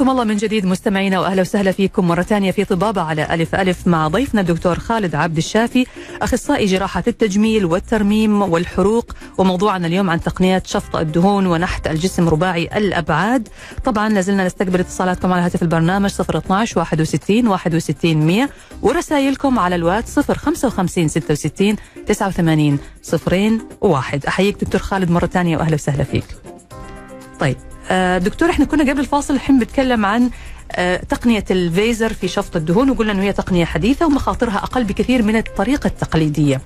حياكم 0.00 0.10
الله 0.10 0.24
من 0.24 0.36
جديد 0.36 0.66
مستمعينا 0.66 1.20
وأهلا 1.20 1.40
وسهلا 1.40 1.72
فيكم 1.72 2.08
مرة 2.08 2.22
ثانية 2.22 2.50
في 2.50 2.64
طبابة 2.64 3.02
على 3.02 3.34
ألف 3.34 3.54
ألف 3.54 3.86
مع 3.86 4.08
ضيفنا 4.08 4.40
الدكتور 4.40 4.78
خالد 4.78 5.14
عبد 5.14 5.36
الشافي 5.36 5.86
أخصائي 6.22 6.66
جراحة 6.66 7.02
التجميل 7.08 7.64
والترميم 7.64 8.42
والحروق 8.42 9.12
وموضوعنا 9.38 9.86
اليوم 9.86 10.10
عن 10.10 10.20
تقنيات 10.20 10.66
شفط 10.66 10.96
الدهون 10.96 11.46
ونحت 11.46 11.86
الجسم 11.86 12.28
رباعي 12.28 12.70
الأبعاد. 12.76 13.48
طبعا 13.84 14.08
لازلنا 14.08 14.46
نستقبل 14.46 14.80
اتصالاتكم 14.80 15.32
على 15.32 15.42
هاتف 15.42 15.62
البرنامج 15.62 16.10
012 16.20 16.78
61 16.78 17.46
61 17.46 18.16
100 18.26 18.48
ورسائلكم 18.82 19.58
على 19.58 19.74
الواتس 19.74 20.18
055 20.18 21.08
66 21.08 21.76
89 22.06 22.78
صفرين 23.02 23.60
واحد. 23.80 24.26
أحييك 24.26 24.64
دكتور 24.64 24.80
خالد 24.80 25.10
مرة 25.10 25.26
ثانية 25.26 25.56
وأهلا 25.56 25.74
وسهلا 25.74 26.04
فيك. 26.04 26.24
طيب 27.40 27.56
دكتور 28.18 28.50
إحنا 28.50 28.64
كنا 28.64 28.90
قبل 28.90 29.00
الفاصل 29.00 29.34
الحين 29.34 29.58
بنتكلم 29.58 30.06
عن 30.06 30.30
آه، 30.72 30.96
تقنية 30.96 31.44
الفيزر 31.50 32.12
في 32.12 32.28
شفط 32.28 32.56
الدهون 32.56 32.90
وقلنا 32.90 33.12
أنه 33.12 33.22
هي 33.22 33.32
تقنية 33.32 33.64
حديثة 33.64 34.06
ومخاطرها 34.06 34.56
أقل 34.56 34.84
بكثير 34.84 35.22
من 35.22 35.36
الطريقة 35.36 35.86
التقليدية 35.86 36.60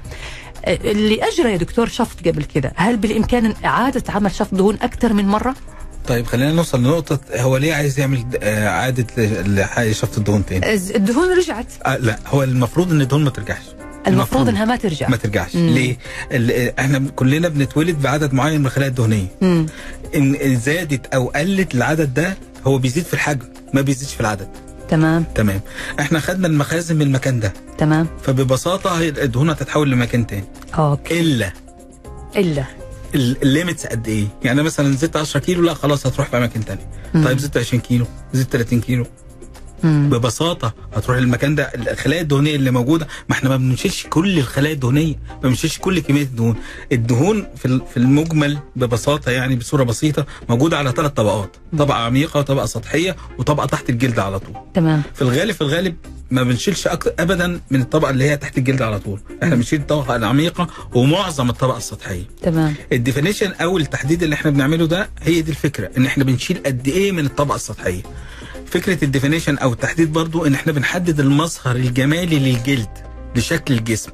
آه، 0.64 0.78
اللي 0.84 1.24
أجرى 1.28 1.52
يا 1.52 1.56
دكتور 1.56 1.88
شفط 1.88 2.28
قبل 2.28 2.44
كذا 2.44 2.72
هل 2.76 2.96
بالإمكان 2.96 3.54
إعادة 3.64 4.02
عمل 4.12 4.30
شفط 4.30 4.54
دهون 4.54 4.78
أكثر 4.82 5.12
من 5.12 5.28
مرة؟ 5.28 5.54
طيب 6.08 6.26
خلينا 6.26 6.52
نوصل 6.52 6.80
لنقطة 6.80 7.18
هو 7.36 7.56
ليه 7.56 7.74
عايز 7.74 8.00
يعمل 8.00 8.24
آه، 8.42 8.68
إعادة 8.68 9.92
شفط 9.92 10.18
الدهون 10.18 10.46
تاني؟ 10.46 10.74
الدهون 10.74 11.38
رجعت 11.38 11.66
آه 11.86 11.96
لا 11.96 12.18
هو 12.26 12.42
المفروض 12.42 12.90
إن 12.92 13.00
الدهون 13.00 13.24
ما 13.24 13.30
ترجعش 13.30 13.64
المفروض 14.06 14.48
إنها 14.48 14.64
ما 14.64 14.76
ترجع. 14.76 15.08
ما 15.08 15.16
ترجعش. 15.16 15.56
مم. 15.56 15.74
ليه؟ 15.74 15.96
إحنا 16.78 17.02
كلنا 17.16 17.48
بنتولد 17.48 18.02
بعدد 18.02 18.32
معين 18.34 18.60
من 18.60 18.66
الخلايا 18.66 18.88
الدهنية. 18.88 19.26
مم. 19.40 19.66
إن 20.16 20.56
زادت 20.56 21.14
أو 21.14 21.28
قلت 21.28 21.74
العدد 21.74 22.14
ده 22.14 22.36
هو 22.66 22.78
بيزيد 22.78 23.04
في 23.04 23.14
الحجم 23.14 23.46
ما 23.74 23.80
بيزيدش 23.80 24.14
في 24.14 24.20
العدد. 24.20 24.48
تمام. 24.88 25.24
تمام. 25.34 25.60
إحنا 26.00 26.20
خدنا 26.20 26.46
المخازن 26.46 26.96
من 26.96 27.02
المكان 27.02 27.40
ده. 27.40 27.52
تمام. 27.78 28.06
فببساطة 28.22 29.00
الدهون 29.00 29.50
هتتحول 29.50 29.90
لمكان 29.90 30.26
تاني. 30.26 30.44
okay. 30.74 31.20
إلا. 31.20 31.52
إلا. 32.36 32.64
ال 33.14 33.25
limits 33.25 33.86
قد 33.86 34.08
إيه؟ 34.08 34.26
يعني 34.44 34.62
مثلا 34.62 34.96
زدت 34.96 35.16
10 35.16 35.40
كيلو 35.40 35.62
لا 35.62 35.74
خلاص 35.74 36.06
هتروح 36.06 36.28
في 36.28 36.36
اماكن 36.36 36.60
ثانية. 36.60 36.88
طيب 37.24 37.38
زدت 37.38 37.56
20 37.56 37.80
كيلو، 37.82 38.06
زدت 38.32 38.52
30 38.52 38.80
كيلو، 38.80 39.06
مم. 39.84 40.10
ببساطة 40.10 40.74
هتروح 40.94 41.16
المكان 41.18 41.54
ده 41.54 41.62
الخلايا 41.62 42.20
الدهنية 42.20 42.56
اللي 42.56 42.70
موجودة 42.70 43.06
ما 43.28 43.34
إحنا 43.36 43.48
ما 43.50 43.56
بنشيلش 43.56 44.06
كل 44.10 44.38
الخلايا 44.38 44.74
الدهنية 44.74 45.14
ما 45.42 45.48
بنشيلش 45.48 45.78
كل 45.78 45.98
كمية 46.00 46.22
الدهون 46.22 46.56
الدهون 46.92 47.46
في 47.56 47.80
في 47.90 47.96
المجمل 47.96 48.58
ببساطة 48.76 49.30
يعني 49.30 49.56
بصورة 49.56 49.82
بسيطة 49.82 50.26
موجودة 50.48 50.78
على 50.78 50.90
ثلاث 50.96 51.10
طبقات 51.12 51.56
طبقة 51.78 51.98
عميقة 51.98 52.38
وطبقة 52.40 52.66
سطحية 52.66 53.16
وطبقة 53.38 53.66
تحت 53.66 53.90
الجلد 53.90 54.18
على 54.18 54.38
طول. 54.38 54.54
تمام. 54.74 55.02
في 55.14 55.22
الغالب 55.22 55.54
في 55.54 55.60
الغالب 55.60 55.94
ما 56.30 56.42
بنشيلش 56.42 56.88
ابدا 57.18 57.60
من 57.70 57.80
الطبقة 57.80 58.10
اللي 58.10 58.24
هي 58.30 58.36
تحت 58.36 58.58
الجلد 58.58 58.82
على 58.82 58.98
طول. 58.98 59.20
إحنا 59.42 59.54
بنشيل 59.54 59.80
الطبقة 59.80 60.16
العميقة 60.16 60.68
ومعظم 60.94 61.50
الطبقة 61.50 61.76
السطحية. 61.76 62.22
تمام. 62.42 62.74
ال 62.92 62.98
definition 62.98 63.52
أو 63.52 63.78
التحديد 63.78 64.22
اللي 64.22 64.34
إحنا 64.34 64.50
بنعمله 64.50 64.86
ده 64.86 65.10
هي 65.22 65.40
دي 65.42 65.50
الفكرة 65.50 65.90
إن 65.96 66.06
إحنا 66.06 66.24
بنشيل 66.24 66.62
قد 66.66 66.88
إيه 66.88 67.12
من 67.12 67.26
الطبقة 67.26 67.54
السطحية. 67.56 68.02
فكرة 68.74 69.04
ال 69.04 69.09
definition 69.09 69.58
أو 69.58 69.72
التحديد 69.72 70.12
برضو 70.12 70.46
إن 70.46 70.54
إحنا 70.54 70.72
بنحدد 70.72 71.20
المظهر 71.20 71.76
الجمالي 71.76 72.38
للجلد 72.38 72.88
لشكل 73.36 73.74
الجسم. 73.74 74.10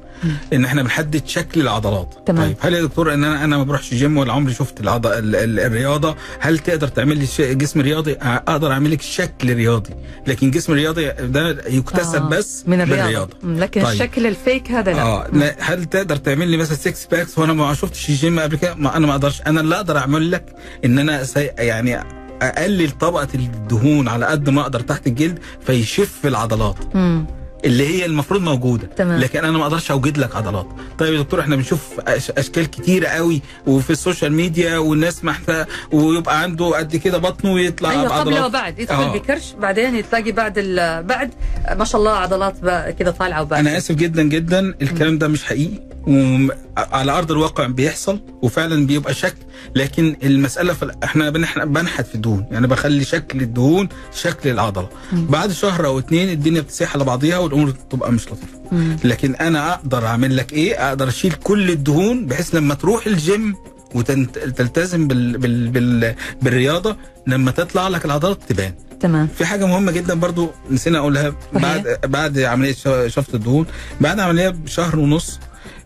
إن 0.53 0.65
إحنا 0.65 0.83
بنحدد 0.83 1.27
شكل 1.27 1.61
العضلات 1.61 2.13
تمام. 2.25 2.43
طيب 2.47 2.55
هل 2.59 2.73
يا 2.73 2.81
دكتور 2.81 3.13
إن 3.13 3.23
أنا 3.23 3.43
أنا 3.43 3.57
ما 3.57 3.63
بروحش 3.63 3.93
جيم 3.93 4.17
ولا 4.17 4.33
عمري 4.33 4.53
شفت 4.53 4.79
العض... 4.81 5.07
ال... 5.07 5.35
ال... 5.35 5.59
الرياضة 5.59 6.15
هل 6.39 6.59
تقدر 6.59 6.87
تعمل 6.87 7.17
لي. 7.17 7.53
جسم 7.55 7.81
رياضي 7.81 8.13
أقدر 8.13 8.71
أعمل 8.71 8.91
لك 8.91 9.01
شكل 9.01 9.53
رياضي 9.53 9.93
لكن 10.27 10.51
جسم 10.51 10.73
رياضي 10.73 11.11
ده 11.11 11.49
يكتسب 11.67 12.23
آه. 12.23 12.29
بس 12.29 12.63
من 12.67 12.81
الرياضة, 12.81 13.03
بالرياضة. 13.03 13.37
لكن 13.43 13.83
طيب. 13.83 13.91
الشكل 13.91 14.27
الفيك 14.27 14.71
هذا 14.71 14.91
لا 14.93 15.01
آه 15.01 15.27
لا 15.33 15.55
هل 15.59 15.85
تقدر 15.85 16.15
تعمل 16.15 16.47
لي 16.47 16.57
مثلا 16.57 16.75
6 16.77 17.07
packs 17.11 17.37
وأنا 17.37 17.53
ما 17.53 17.73
شفتش 17.73 18.09
الجيم 18.09 18.39
قبل 18.39 18.55
كده 18.57 18.75
ما 18.75 18.97
أنا 18.97 19.07
ما 19.07 19.11
أقدرش 19.13 19.41
أنا 19.41 19.61
اللي 19.61 19.75
أقدر 19.75 19.97
أعمل 19.97 20.31
لك 20.31 20.45
إن 20.85 20.99
أنا 20.99 21.23
سي... 21.23 21.39
يعني 21.57 22.20
اقلل 22.41 22.91
طبقة 22.91 23.27
الدهون 23.35 24.07
على 24.07 24.25
قد 24.25 24.49
ما 24.49 24.61
أقدر 24.61 24.79
تحت 24.79 25.07
الجلد 25.07 25.39
فيشف 25.65 26.25
العضلات. 26.25 26.75
مم. 26.95 27.25
اللي 27.65 27.87
هي 27.87 28.05
المفروض 28.05 28.41
موجودة 28.41 28.87
تمام. 28.87 29.19
لكن 29.19 29.39
أنا 29.45 29.57
ما 29.57 29.63
أقدرش 29.63 29.91
أوجد 29.91 30.17
لك 30.17 30.35
عضلات. 30.35 30.67
طيب 30.99 31.13
يا 31.13 31.21
دكتور 31.21 31.39
إحنا 31.39 31.55
بنشوف 31.55 31.99
أشكال 32.37 32.65
كتيرة 32.69 33.07
قوي 33.07 33.41
وفي 33.67 33.89
السوشيال 33.89 34.33
ميديا 34.33 34.77
والناس 34.77 35.23
محتاجة 35.25 35.67
ويبقى 35.91 36.41
عنده 36.41 36.77
قد 36.77 36.95
كده 36.95 37.17
بطنه 37.17 37.51
ويطلع 37.53 37.91
أيوة 37.91 38.07
بعضلات. 38.07 38.37
قبل 38.37 38.45
وبعد. 38.45 38.79
يدخل 38.79 38.95
آه. 39.03 39.13
بكرش 39.13 39.53
بعدين 39.61 40.09
تلاقي 40.09 40.31
بعد 40.31 40.59
بعد. 41.07 41.31
ما 41.77 41.85
شاء 41.85 42.01
الله 42.01 42.11
عضلات 42.11 42.55
كده 42.99 43.11
طالعة 43.11 43.41
وبعد 43.41 43.67
أنا 43.67 43.77
آسف 43.77 43.95
جدا 43.95 44.23
جدا 44.23 44.73
الكلام 44.81 45.17
ده 45.17 45.27
مش 45.27 45.43
حقيقي. 45.43 45.79
وعلى 46.07 47.11
أرض 47.11 47.31
الواقع 47.31 47.65
بيحصل 47.67 48.19
وفعلا 48.41 48.85
بيبقى 48.87 49.13
شكل 49.13 49.37
لكن 49.75 50.15
المسألة 50.23 50.73
في 50.73 50.91
إحنا 51.03 51.29
بنحت 51.65 52.05
في 52.07 52.15
الدهون 52.15 52.45
يعني 52.51 52.67
بخلي 52.67 53.03
شكل 53.03 53.41
الدهون 53.41 53.89
شكل 54.13 54.49
العضلة. 54.49 54.89
مم. 55.11 55.25
بعد 55.27 55.51
شهر 55.51 55.85
أو 55.85 55.99
اتنين 55.99 56.29
الدنيا 56.29 56.61
بتسيح 56.61 56.93
على 56.95 57.03
بعضيها 57.03 57.37
والأمور 57.37 57.69
تبقى 57.89 58.11
مش 58.11 58.25
لطيفة. 58.27 58.61
لكن 59.03 59.35
أنا 59.35 59.73
أقدر 59.73 60.05
أعمل 60.05 60.37
لك 60.37 60.53
إيه؟ 60.53 60.87
أقدر 60.89 61.07
أشيل 61.07 61.33
كل 61.33 61.69
الدهون 61.71 62.25
بحيث 62.25 62.55
لما 62.55 62.73
تروح 62.73 63.07
الجيم 63.07 63.55
وتلتزم 63.95 65.07
بال 65.07 65.37
بال 65.37 65.67
بال 65.69 66.15
بالرياضة 66.41 66.97
لما 67.27 67.51
تطلع 67.51 67.87
لك 67.87 68.05
العضلات 68.05 68.39
تبان. 68.49 68.73
تمام. 68.99 69.27
في 69.37 69.45
حاجة 69.45 69.65
مهمة 69.65 69.91
جدا 69.91 70.13
برضو 70.13 70.49
نسينا 70.71 70.97
أقولها. 70.97 71.33
بعد 71.53 71.99
بعد 72.03 72.39
عملية 72.39 72.73
شفط 73.07 73.35
الدهون 73.35 73.65
بعد 74.01 74.19
عملية 74.19 74.49
بشهر 74.49 74.99
ونص 74.99 75.39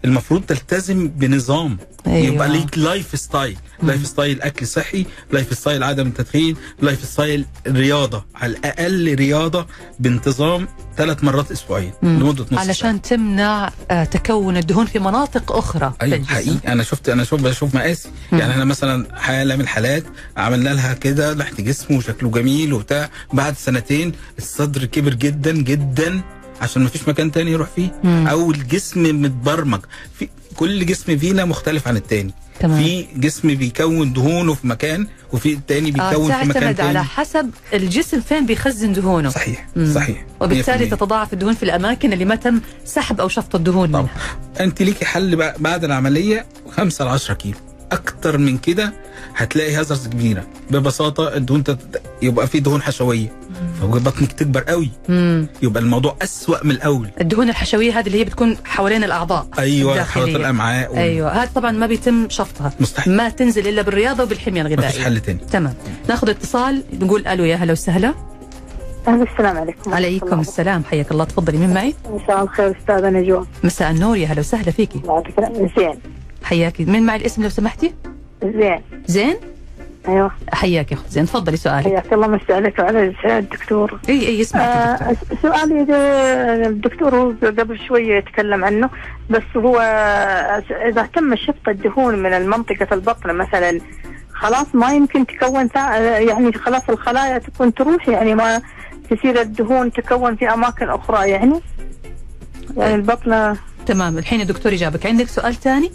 المفروض 0.06 0.42
تلتزم 0.42 1.08
بنظام. 1.08 1.78
أيوة. 2.08 2.18
يبقى 2.18 2.50
ليك 2.50 2.78
life 2.78 3.20
style 3.20 3.58
life 3.84 4.08
style 4.08 4.42
أكل 4.42 4.68
صحي 4.68 5.06
life 5.32 5.58
style 5.58 5.84
عدم 5.84 6.08
التدخين 6.08 6.56
life 6.82 7.06
style 7.06 7.46
رياضة. 7.68 8.26
على 8.36 8.58
الأقل 8.58 9.16
رياضة 9.16 9.68
بانتظام 10.00 10.68
ثلاث 10.98 11.24
مرات 11.24 11.52
اسبوعيا 11.52 11.94
لمدة 12.04 12.46
نص 12.52 12.60
علشان 12.60 12.90
سنة. 12.90 12.98
تمنع 12.98 13.72
آه، 13.92 14.04
تكون 14.04 14.58
الدهون 14.58 14.86
في 14.86 15.00
مناطق 15.00 15.52
أخرى. 15.52 15.94
أيوه 16.02 16.24
حقيقي. 16.24 16.72
أنا 16.72 16.84
شفت 16.84 17.10
أنا 17.10 17.24
شوف 17.24 17.42
بشوف 17.42 17.76
مقاسي. 17.76 18.10
يعني 18.32 18.56
أنا 18.56 18.66
مثلا 18.66 19.20
حالة 19.20 19.56
من 19.56 19.62
الحالات 19.62 20.04
عملنا 20.38 20.70
لها 20.70 20.94
كده 20.94 21.34
تحت 21.34 21.62
جسمه 21.62 21.98
وشكله 21.98 22.30
جميل 22.30 22.74
وبتاع. 22.74 23.10
بعد 23.34 23.58
سنتين 23.58 24.12
الصدر 24.38 24.86
كبر 24.86 25.14
جدا 25.14 25.52
جدا. 25.52 26.22
عشان 26.62 26.84
ما 26.84 26.90
فيش 26.90 27.08
مكان 27.08 27.32
تاني 27.32 27.52
يروح 27.52 27.70
فيه. 27.76 28.00
مم. 28.04 28.28
أو 28.28 28.52
الجسم 28.52 29.22
متبرمج. 29.22 29.80
في 30.20 30.30
كل 30.56 30.86
جسم 30.86 31.18
فينا 31.18 31.46
مختلف 31.46 31.88
عن 31.88 31.98
التاني. 31.98 32.34
تمام. 32.60 32.84
في 32.84 33.06
جسم 33.16 33.56
بيكون 33.56 34.14
دهونه 34.14 34.54
في 34.54 34.68
مكان 34.68 35.08
وفي 35.34 35.54
التاني 35.54 35.92
بيكون 35.92 36.32
آه 36.32 36.44
في 36.44 36.50
مكان 36.50 36.76
تاني. 36.76 36.90
على 36.90 37.04
حسب 37.04 37.50
الجسم 37.74 38.22
فين 38.22 38.46
بيخزن 38.46 38.94
دهونه. 38.94 39.30
صحيح 39.30 39.68
مم. 39.76 39.94
صحيح. 39.94 40.26
وبالتالي 40.42 40.86
تتضاعف 40.86 41.34
الدهون 41.34 41.54
في 41.54 41.64
الأماكن 41.64 42.14
اللي 42.14 42.26
ما 42.26 42.36
تم 42.36 42.62
سحب 42.86 43.22
أو 43.22 43.28
شفط 43.28 43.56
الدهون 43.56 43.88
طبعا. 43.92 44.02
منها 44.02 44.14
أنت 44.60 44.82
ليكي 44.82 45.06
حل 45.06 45.36
بعد 45.60 45.84
العملية 45.84 46.46
5 46.78 47.06
ل 47.06 47.08
10 47.08 47.34
كيلو. 47.34 47.58
أكتر 47.92 48.38
من 48.38 48.58
كده 48.58 48.94
هتلاقي 49.36 49.76
هازارز 49.76 50.08
كبيرة. 50.08 50.44
ببساطة 50.72 51.36
الدهون 51.36 51.64
تت... 51.64 52.02
يبقى 52.22 52.48
في 52.48 52.60
دهون 52.60 52.82
حشوية. 52.82 53.32
فبطنك 53.82 54.32
تكبر 54.32 54.62
قوي. 54.62 54.90
مم. 55.10 55.48
يبقى 55.62 55.84
الموضوع 55.84 56.16
أسوأ 56.22 56.64
من 56.64 56.72
الأول. 56.72 57.10
الدهون 57.22 57.50
الحشوية 57.50 58.00
هذه 58.00 58.08
اللي 58.08 58.20
هي 58.20 58.24
بتكون 58.24 58.58
حوالين 58.66 59.04
الأعضاء 59.04 59.48
أيوه. 59.60 60.04
حوالين 60.04 60.36
الأمعاء 60.36 60.94
و... 60.94 60.98
أيوه 60.98 61.44
هذا 61.44 61.50
طبعا 61.56 61.72
ما 61.72 61.88
بيتم 61.88 62.30
شفطها. 62.30 62.74
مستحيل. 62.80 63.16
ما 63.16 63.30
تنزل 63.30 63.68
إلا 63.68 63.82
بالرياضة 63.82 64.24
وبالحمية 64.24 64.62
الغذائية. 64.62 65.04
حل 65.04 65.20
تاني. 65.20 65.40
تمام. 65.52 65.74
ناخذ 66.10 66.30
اتصال 66.30 66.84
نقول 66.94 67.28
ألو 67.28 67.44
يا 67.44 67.56
هلا 67.56 67.72
وسهلا. 67.72 68.14
أهلا 69.08 69.24
السلام 69.24 69.58
عليكم. 69.58 69.94
عليكم 69.94 70.40
السلام 70.40 70.84
حياك 70.84 71.12
الله. 71.12 71.24
تفضلي 71.24 71.58
من 71.58 71.74
معي؟ 71.74 71.94
مساء 72.10 72.44
الخير 72.44 72.78
أستاذة 72.82 73.10
نجوى. 73.10 73.46
مساء 73.64 73.92
النور 73.92 74.18
يا 74.18 74.28
هلا 74.28 74.40
وسهلا 74.40 74.72
فيكي. 74.72 75.00
الله 75.00 75.24
يعطيك 75.38 75.72
زين. 75.78 76.15
حياكي 76.46 76.86
من 76.86 77.04
معي 77.04 77.18
الاسم 77.18 77.44
لو 77.44 77.50
سمحتي؟ 77.50 77.94
زين. 78.44 78.82
زين؟ 79.06 79.36
أيوه. 80.08 80.32
حياك 80.54 80.92
يا 80.92 80.98
اخت 80.98 81.10
زين 81.10 81.26
تفضلي 81.26 81.58
سؤالك. 81.58 81.86
حياك 81.86 82.14
الله 82.14 82.28
مسي 82.28 82.54
عليك 82.54 82.80
وعلى 82.80 83.14
الدكتور 83.26 84.00
إي 84.10 84.28
إي 84.28 84.42
اسمعك 84.42 84.64
آه 84.68 85.12
دكتور. 85.12 85.38
سؤالي 85.42 85.86
الدكتور 86.68 87.16
هو 87.16 87.34
قبل 87.42 87.80
شوية 87.88 88.18
يتكلم 88.18 88.66
عنه 88.66 88.90
بس 89.30 89.44
هو 89.58 89.80
إذا 90.90 91.10
تم 91.16 91.36
شفط 91.36 91.68
الدهون 91.68 92.24
من 92.24 92.50
منطقة 92.50 92.88
البطن 92.92 93.36
مثلا 93.36 93.80
خلاص 94.34 94.68
ما 94.74 94.94
يمكن 94.94 95.26
تكون 95.26 95.70
يعني 95.76 96.54
خلاص 96.54 96.90
الخلايا 96.90 97.38
تكون 97.38 97.74
تروح 97.74 98.08
يعني 98.08 98.36
ما 98.36 98.62
تصير 99.10 99.42
الدهون 99.42 99.92
تكون 99.92 100.36
في 100.36 100.54
أماكن 100.54 100.90
أخرى 100.90 101.30
يعني؟ 101.30 101.62
يعني 102.78 102.96
البطن. 102.96 103.56
تمام. 103.86 104.18
الحين 104.18 104.42
الدكتور 104.42 104.74
يجابك 104.74 105.06
عندك 105.06 105.28
سؤال 105.28 105.54
ثاني؟ 105.56 105.92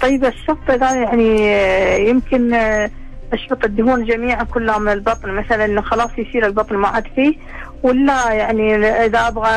طيب 0.00 0.24
الشفط 0.24 0.68
يعني 0.68 1.54
آه، 1.54 1.96
يمكن 1.96 2.54
آه، 2.54 2.90
اشفط 3.32 3.64
الدهون 3.64 4.04
جميعا 4.04 4.44
كلها 4.44 4.78
من 4.78 4.92
البطن. 4.92 5.28
مثلا 5.30 5.64
إنه 5.64 5.80
خلاص 5.82 6.10
يصير 6.18 6.46
البطن 6.46 6.76
ما 6.76 6.88
عاد 6.88 7.04
فيه 7.16 7.34
ولا 7.82 8.32
يعني 8.32 8.76
إذا 8.76 9.28
أبغى 9.28 9.48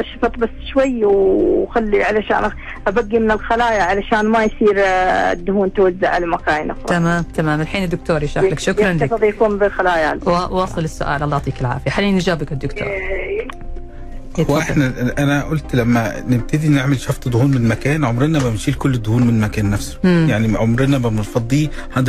أشفط 0.00 0.38
بس 0.38 0.48
شوي 0.72 1.04
وخلي 1.04 2.02
علشان 2.04 2.50
أبقي 2.86 3.18
من 3.18 3.30
الخلايا 3.30 3.82
علشان 3.82 4.26
ما 4.26 4.44
يصير 4.44 4.74
آه، 4.78 5.32
الدهون 5.32 5.72
توزع 5.72 6.08
على 6.08 6.26
مكاين 6.26 6.70
أخرى. 6.70 6.82
تمام 6.86 7.22
تمام. 7.22 7.60
الحين 7.60 7.84
الدكتور 7.84 8.22
يشرح 8.22 8.44
لك. 8.44 8.58
شكرا 8.58 8.92
لك. 8.92 9.22
يكون 9.22 9.58
بالخلايا 9.58 10.18
وا- 10.26 10.46
واصل 10.46 10.84
السؤال. 10.84 11.22
الله 11.22 11.36
يعطيك 11.36 11.60
العافية. 11.60 11.90
حاليا 11.90 12.08
يجابك 12.08 12.52
الدكتور. 12.52 12.88
هو. 14.50 14.58
إحنا 14.58 15.14
أنا 15.18 15.42
قلت 15.42 15.74
لما 15.74 16.24
نبتدي 16.28 16.68
نعمل 16.68 17.00
شفط 17.00 17.28
دهون 17.28 17.50
من 17.50 17.68
مكان 17.68 18.04
عمرنا 18.04 18.38
ما 18.38 18.50
بنشيل 18.50 18.74
كل 18.74 18.94
الدهون 18.94 19.22
من 19.22 19.28
المكان 19.34 19.70
نفسه 19.70 19.98
مم. 20.04 20.26
يعني 20.30 20.56
عمرنا 20.56 20.98
ما 20.98 21.08
بنفضيه 21.08 21.68
100% 21.96 22.00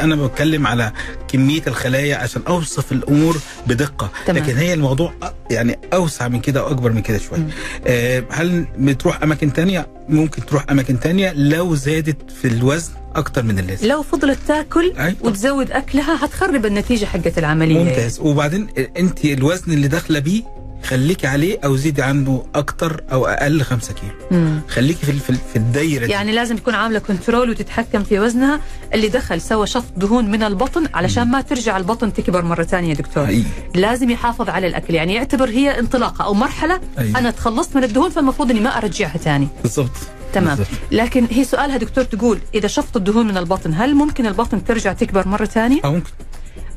أنا 0.00 0.16
بتكلم 0.16 0.66
على 0.66 0.92
كمية 1.28 1.62
الخلايا 1.66 2.16
عشان 2.16 2.42
اوصف 2.48 2.92
الأمور 2.92 3.36
بدقة 3.66 4.10
تمام. 4.26 4.42
لكن 4.42 4.56
هي 4.56 4.74
الموضوع 4.74 5.12
يعني 5.50 5.78
اوسع 5.92 6.28
من 6.28 6.40
كده 6.40 6.64
واكبر 6.64 6.92
من 6.92 7.02
كده 7.02 7.18
شوية. 7.18 7.48
آه 7.86 8.24
هل 8.30 8.66
بتروح 8.78 9.22
اماكن 9.22 9.52
تانية 9.52 9.86
ممكن 10.08 10.46
تروح 10.46 10.64
اماكن 10.70 11.00
تانية 11.00 11.32
لو 11.32 11.74
زادت 11.74 12.30
في 12.30 12.48
الوزن 12.48 12.92
أكتر 13.14 13.42
من 13.42 13.58
اللازم 13.58 13.88
لو 13.88 14.02
فضلت 14.02 14.38
تاكل 14.48 14.92
أي. 14.98 15.16
وتزود 15.20 15.70
اكلها 15.70 16.24
هتخرب 16.24 16.66
النتيجة 16.66 17.04
حقت 17.04 17.38
العملية 17.38 17.84
ممتاز 17.84 18.20
وبعدين 18.20 18.66
انت 18.98 19.24
الوزن 19.24 19.72
اللي 19.72 19.88
داخلة 19.88 20.18
بيه 20.18 20.42
خليكي 20.84 21.26
عليه 21.26 21.58
أو 21.64 21.76
زيدي 21.76 22.02
عنه 22.02 22.46
أكتر 22.54 23.00
أو 23.12 23.26
أقل 23.26 23.62
5 23.62 23.94
كيلو. 23.94 24.12
مم. 24.30 24.60
خليكي 24.68 25.06
في 25.06 25.12
في 25.12 25.30
ال- 25.30 25.38
في 25.52 25.56
الدايرة 25.56 26.06
دي. 26.06 26.12
يعني 26.12 26.32
لازم 26.32 26.56
تكون 26.56 26.74
عاملة 26.74 26.98
كنترول 26.98 27.50
وتتحكم 27.50 28.02
في 28.04 28.18
وزنها. 28.20 28.60
اللي 28.94 29.08
دخل 29.08 29.40
سوى 29.40 29.66
شفط 29.66 29.92
دهون 29.96 30.30
من 30.30 30.42
البطن 30.42 30.86
علشان 30.94 31.28
ما 31.30 31.40
ترجع 31.40 31.76
البطن 31.76 32.12
تكبر 32.12 32.44
مرة 32.44 32.62
ثانية 32.62 32.88
يا 32.88 32.94
دكتور. 32.94 33.26
حقيقي 33.26 33.44
لازم 33.74 34.10
يحافظ 34.10 34.48
على 34.48 34.66
الأكل. 34.66 34.94
يعني 34.94 35.14
يعتبر 35.14 35.48
هي 35.48 35.78
انطلاقة 35.78 36.24
أو 36.24 36.34
مرحلة. 36.34 36.80
أيوة. 36.98 37.18
أنا 37.18 37.30
تخلصت 37.30 37.76
من 37.76 37.84
الدهون 37.84 38.10
فالمفروض 38.10 38.50
إني 38.50 38.60
ما 38.60 38.78
أرجعها 38.78 39.18
ثاني 39.18 39.48
بالضبط. 39.62 39.90
تمام. 40.32 40.48
بالضبط. 40.56 40.68
لكن 40.92 41.26
هي 41.30 41.44
سؤالها 41.44 41.76
دكتور 41.76 42.04
تقول 42.04 42.38
إذا 42.54 42.68
شفط 42.68 42.96
الدهون 42.96 43.26
من 43.28 43.36
البطن 43.36 43.74
هل 43.74 43.94
ممكن 43.94 44.26
البطن 44.26 44.64
ترجع 44.64 44.92
تكبر 44.92 45.28
مرة 45.28 45.44
ثانية؟ 45.44 45.80
ممكن. 45.84 46.10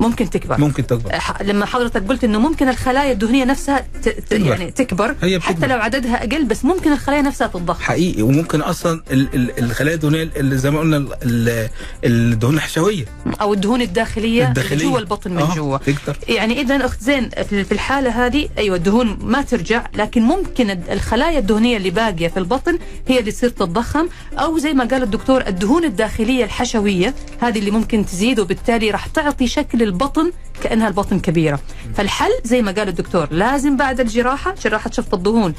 ممكن 0.00 0.30
تكبر. 0.30 0.60
ممكن 0.60 0.86
تكبر. 0.86 1.12
ح- 1.12 1.42
لما 1.42 1.66
حضرتك 1.66 2.06
قلت 2.08 2.24
إنه 2.24 2.38
ممكن 2.38 2.68
الخلايا 2.68 3.12
الدهنية 3.12 3.44
نفسها 3.44 3.86
ت... 4.02 4.08
ت... 4.08 4.32
يعني 4.32 4.70
تكبر 4.70 5.14
هي 5.22 5.40
حتى. 5.40 5.66
لو 5.66 5.78
عددها 5.78 6.24
أقل 6.24 6.44
بس 6.44 6.64
ممكن 6.64 6.92
الخلايا 6.92 7.22
نفسها 7.22 7.46
تتضخم. 7.46 7.82
حقيقي. 7.82 8.22
وممكن 8.22 8.60
أصلا 8.60 9.02
ال- 9.10 9.34
ال- 9.34 9.58
الخلايا 9.64 9.94
الدهنية 9.94 10.22
اللي 10.36 10.58
زي 10.58 10.70
ما 10.70 10.78
قلنا 10.80 10.96
ال- 10.96 11.12
ال- 11.22 11.68
الدهون 12.04 12.54
الحشوية. 12.54 13.04
أو 13.40 13.52
الدهون 13.52 13.82
الداخلية, 13.82 14.48
الداخلية. 14.48 14.72
اللي 14.72 14.84
جوا 14.90 14.98
البطن 14.98 15.30
من 15.30 15.38
آه، 15.38 15.76
تقدر 15.78 16.16
يعني 16.28 16.60
إذا 16.60 16.86
اخت 16.86 17.00
زين 17.00 17.30
في 17.48 17.72
الحالة 17.72 18.26
هذه 18.26 18.48
أيوه 18.58 18.76
الدهون 18.76 19.18
ما 19.22 19.42
ترجع 19.42 19.86
لكن 19.96 20.22
ممكن 20.22 20.70
الخلايا 20.70 21.38
الدهنية 21.38 21.76
اللي 21.76 21.90
باقية 21.90 22.28
في 22.28 22.36
البطن 22.36 22.78
هي 23.08 23.18
اللي 23.20 23.32
تصير 23.32 23.48
تتضخم 23.50 24.08
أو 24.38 24.58
زي 24.58 24.72
ما 24.72 24.84
قال 24.84 25.02
الدكتور 25.02 25.46
الدهون 25.46 25.84
الداخلية 25.84 26.44
الحشوية 26.44 27.14
هذه 27.40 27.58
اللي 27.58 27.70
ممكن 27.70 28.06
تزيد 28.06 28.40
وبالتالي 28.40 28.90
راح 28.90 29.06
تعطي 29.06 29.46
شكل 29.46 29.82
البطن 29.88 30.32
كأنها 30.62 30.88
البطن 30.88 31.20
كبيرة. 31.20 31.60
فالحل 31.94 32.30
زي 32.44 32.62
ما 32.62 32.72
قال 32.72 32.88
الدكتور 32.88 33.28
لازم 33.30 33.76
بعد 33.76 34.00
الجراحة 34.00 34.54
جراحة 34.64 34.90
شفط 34.90 35.14
الدهون 35.14 35.54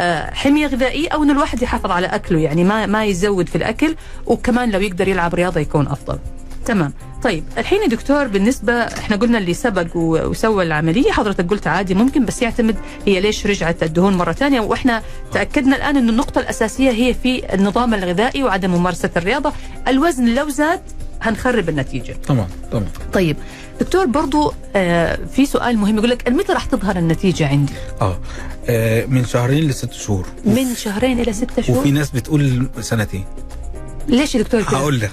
آه، 0.00 0.34
حمية 0.34 0.66
غذائية 0.66 1.08
أو 1.08 1.22
إن 1.22 1.30
الواحد 1.30 1.62
يحافظ 1.62 1.90
على 1.90 2.06
أكله 2.06 2.38
يعني 2.40 2.64
ما 2.64 2.86
ما 2.86 3.04
يزود 3.04 3.48
في 3.48 3.56
الأكل 3.56 3.94
وكمان 4.26 4.70
لو 4.70 4.80
يقدر 4.80 5.08
يلعب 5.08 5.34
رياضة 5.34 5.60
يكون 5.60 5.86
أفضل. 5.86 6.18
تمام. 6.66 6.92
طيب 7.22 7.44
الحين 7.58 7.82
يا 7.82 7.86
دكتور 7.86 8.26
بالنسبة 8.26 8.72
إحنا 8.72 9.16
قلنا 9.16 9.38
اللي 9.38 9.54
سبق 9.54 9.86
وسوى 9.94 10.64
العملية 10.64 11.12
حضرتك 11.12 11.50
قلت 11.50 11.66
عادي 11.66 11.94
ممكن 11.94 12.24
بس 12.24 12.42
يعتمد 12.42 12.76
هي 13.06 13.20
ليش 13.20 13.46
رجعت 13.46 13.82
الدهون 13.82 14.16
مرة 14.16 14.32
ثانية 14.32 14.60
وإحنا 14.60 15.02
تأكدنا 15.32 15.76
الآن 15.76 15.96
أن 15.96 16.08
النقطة 16.08 16.38
الأساسية 16.38 16.90
هي 16.90 17.14
في 17.14 17.54
النظام 17.54 17.94
الغذائي 17.94 18.42
وعدم 18.42 18.70
ممارسة 18.70 19.10
الرياضة. 19.16 19.52
الوزن 19.88 20.34
لو 20.34 20.48
زاد 20.48 20.80
هنخرب 21.22 21.68
النتيجة. 21.68 22.16
طبعا 22.28 22.46
طبعا 22.72 22.86
طيب 23.12 23.36
دكتور 23.80 24.06
برضو 24.06 24.52
آه 24.76 25.18
في 25.32 25.46
سؤال 25.46 25.78
مهم 25.78 25.96
يقول 25.98 26.10
لك 26.10 26.28
متى 26.28 26.52
راح 26.52 26.64
تظهر 26.64 26.96
النتيجة 26.96 27.48
عندي. 27.48 27.72
آه 28.00 28.20
آه، 28.68 29.06
من 29.06 29.24
شهرين 29.24 29.68
لست 29.68 29.92
شهور. 29.92 30.26
من 30.44 30.74
شهرين 30.74 31.20
إلى 31.20 31.32
ستة 31.32 31.62
شهور؟ 31.62 31.78
وفي 31.78 31.90
ناس 31.90 32.10
بتقول 32.10 32.68
سنتين. 32.80 33.24
ليش 34.08 34.34
يا 34.34 34.42
دكتور؟ 34.42 34.62
هقول 34.62 35.00
لك. 35.00 35.10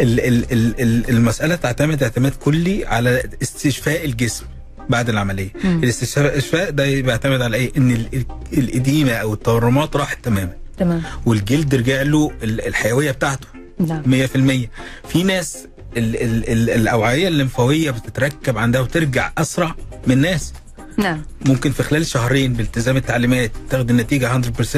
ال- 0.00 0.20
ال- 0.20 0.52
ال- 0.52 0.80
ال- 0.80 1.10
المسألة 1.10 1.54
تعتمد 1.56 2.02
اعتماد 2.02 2.32
كلي 2.34 2.86
على 2.86 3.22
استشفاء 3.42 4.04
الجسم 4.04 4.44
بعد 4.88 5.08
العملية. 5.08 5.50
مم. 5.64 5.80
الاستشفاء 5.82 6.70
ده 6.70 6.84
بيعتمد 7.00 7.42
على 7.42 7.56
إيه؟ 7.56 7.72
إن 7.76 7.90
ال- 7.90 8.08
ال- 8.14 8.24
الإديمة 8.52 9.12
أو 9.12 9.34
التورمات 9.34 9.96
راحت 9.96 10.24
تماما. 10.24 10.52
تمام. 10.78 11.02
والجلد 11.26 11.74
رجع 11.74 12.02
له 12.02 12.30
ال- 12.42 12.66
الحيوية 12.66 13.10
بتاعته 13.10 13.46
نعم. 13.78 14.02
100% 14.06 14.68
في 15.08 15.22
ناس 15.22 15.58
ال 15.96 16.16
ال 16.22 16.48
ال 16.50 16.70
الأوعية 16.70 17.28
الليمفاوية 17.28 17.90
بتتركب 17.90 18.58
عندها 18.58 18.80
وترجع 18.80 19.32
أسرع 19.38 19.74
من 20.06 20.18
ناس 20.18 20.52
نعم. 20.98 21.22
ممكن 21.46 21.72
في 21.72 21.82
خلال 21.82 22.06
شهرين 22.06 22.52
بالتزام 22.52 22.96
التعليمات 22.96 23.52
تاخد 23.70 23.90
النتيجة 23.90 24.40
100% 24.42 24.76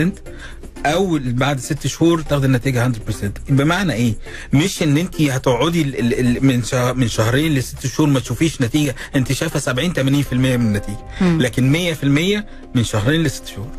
أو 0.86 1.18
بعد 1.22 1.60
ست 1.60 1.86
شهور 1.86 2.20
تاخد 2.20 2.44
النتيجة 2.44 2.92
100% 2.92 2.92
بمعنى 3.48 3.92
إيه؟ 3.92 4.14
مش 4.52 4.82
إن 4.82 4.98
أنت 4.98 5.20
هتقعدي 5.20 5.84
من 6.40 6.62
من 6.94 7.08
شهرين 7.08 7.54
لست 7.54 7.86
شهور 7.86 8.08
ما 8.08 8.20
تشوفيش 8.20 8.60
نتيجة. 8.62 8.94
أنت 9.16 9.32
شايفة 9.32 9.58
70 9.60 9.92
80% 9.94 10.32
من 10.32 10.44
النتيجة. 10.44 10.98
لكن 11.20 11.72
100% 11.72 12.04
من 12.74 12.84
شهرين 12.84 13.22
لست 13.22 13.46
شهور. 13.46 13.70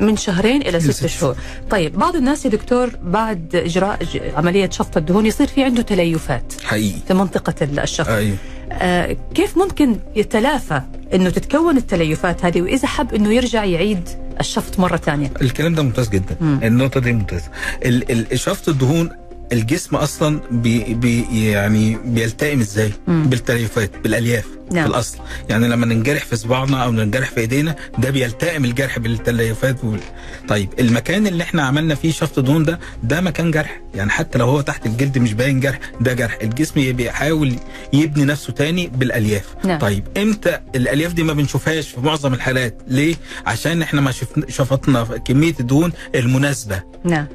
من 0.00 0.16
شهرين 0.16 0.62
إلى 0.62 0.80
ست 0.80 1.06
شهور. 1.06 1.36
طيب 1.70 1.98
بعض 1.98 2.16
الناس 2.16 2.44
يا 2.44 2.50
دكتور 2.50 2.90
بعد 3.02 3.56
إجراء 3.56 3.98
عملية 4.36 4.70
شفط 4.70 4.96
الدهون 4.96 5.26
يصير 5.26 5.46
في 5.46 5.64
عنده 5.64 5.82
تليفات 5.82 6.52
حقيقي. 6.64 6.98
في 7.08 7.14
منطقة 7.14 7.54
ال- 7.62 7.80
الشفط. 7.80 8.08
أيوه. 8.08 8.36
آه 8.72 9.16
كيف 9.34 9.58
ممكن 9.58 9.96
يتلافى 10.16 10.80
إنه 11.14 11.30
تتكون 11.30 11.76
التليفات 11.76 12.44
هذه 12.44 12.62
وإذا 12.62 12.88
حب 12.88 13.14
إنه 13.14 13.32
يرجع 13.32 13.64
يعيد 13.64 14.08
الشفط 14.40 14.78
مرة 14.80 14.96
ثانية؟ 14.96 15.30
الكلام 15.42 15.74
ده 15.74 15.82
ممتاز 15.82 16.08
جدا. 16.08 16.36
مم. 16.40 16.60
النقطة 16.62 17.00
دي 17.00 17.12
ممتازة. 17.12 17.48
ال- 17.84 18.32
ال- 18.32 18.38
شفط 18.40 18.68
الدهون 18.68 19.10
الجسم 19.52 19.96
أصلا 19.96 20.40
بي 20.50 20.94
بي 20.94 21.26
يعني 21.50 21.98
بيلتئم 22.04 22.60
إزاي؟ 22.60 22.92
مم. 23.06 23.24
بالتليفات 23.24 23.90
بالألياف 24.02 24.44
نعم. 24.72 24.84
في 24.84 24.90
الأصل. 24.90 25.18
يعني 25.48 25.68
لما 25.68 25.86
ننجرح 25.86 26.24
في 26.24 26.36
صباعنا 26.36 26.84
أو 26.84 26.92
ننجرح 26.92 27.30
في 27.30 27.40
إيدينا 27.40 27.76
ده 27.98 28.10
بيلتئم 28.10 28.64
الجرح 28.64 28.98
بالتليفات 28.98 29.84
وال... 29.84 30.00
طيب 30.48 30.68
المكان 30.78 31.26
اللي 31.26 31.42
إحنا 31.42 31.62
عملنا 31.62 31.94
فيه 31.94 32.12
شفط 32.12 32.40
دهون 32.40 32.64
ده 32.64 32.80
ده 33.02 33.20
مكان 33.20 33.50
جرح. 33.50 33.80
يعني 33.94 34.10
حتى 34.10 34.38
لو 34.38 34.46
هو 34.46 34.60
تحت 34.60 34.86
الجلد 34.86 35.18
مش 35.18 35.34
باين 35.34 35.60
جرح 35.60 35.78
ده 36.00 36.12
جرح. 36.12 36.38
الجسم 36.42 36.92
بيحاول 36.92 37.54
يبني 37.92 38.24
نفسه 38.24 38.52
تاني 38.52 38.86
بالألياف. 38.86 39.44
نعم. 39.64 39.78
طيب 39.78 40.04
إمتى 40.16 40.60
الألياف 40.74 41.12
دي 41.12 41.22
ما 41.22 41.32
بنشوفهاش 41.32 41.88
في 41.88 42.00
معظم 42.00 42.34
الحالات؟ 42.34 42.82
ليه؟ 42.88 43.14
عشان 43.46 43.82
إحنا 43.82 44.00
ما 44.00 44.10
شفنا 44.10 44.50
شفطنا 44.50 45.02
كمية 45.02 45.54
الدهون 45.60 45.92
المناسبة. 46.14 46.82
نعم. 47.04 47.26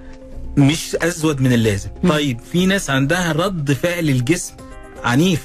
مش 0.57 0.95
ازود 1.01 1.41
من 1.41 1.53
اللازم. 1.53 1.89
طيب 2.09 2.39
في 2.51 2.65
ناس 2.65 2.89
عندها 2.89 3.31
رد 3.31 3.73
فعل 3.73 4.09
الجسم 4.09 4.53
عنيف. 5.03 5.43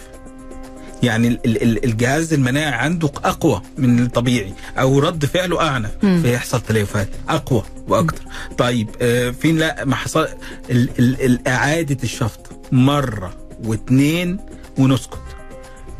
يعني 1.02 1.28
ال- 1.28 1.40
ال- 1.46 1.62
ال- 1.62 1.84
الجهاز 1.84 2.32
المناعي 2.32 2.72
عنده 2.74 3.08
أقوى 3.24 3.62
من 3.78 4.02
الطبيعي 4.02 4.52
أو 4.78 4.98
رد 4.98 5.24
فعله 5.24 5.60
أعنف. 5.60 5.90
فيحصل 6.22 6.60
تليفات 6.60 7.08
أقوى 7.28 7.62
وأكتر. 7.88 8.22
طيب 8.58 8.88
آه 9.02 9.30
في 9.30 9.52
لا 9.52 9.84
ما 9.84 9.96
حصل 9.96 10.28
ال- 10.70 10.90
ال- 10.98 11.24
ال- 11.24 11.48
إعادة 11.48 11.96
الشفط 12.04 12.50
مرة 12.72 13.34
واثنين 13.64 14.38
ونسكت. 14.78 15.18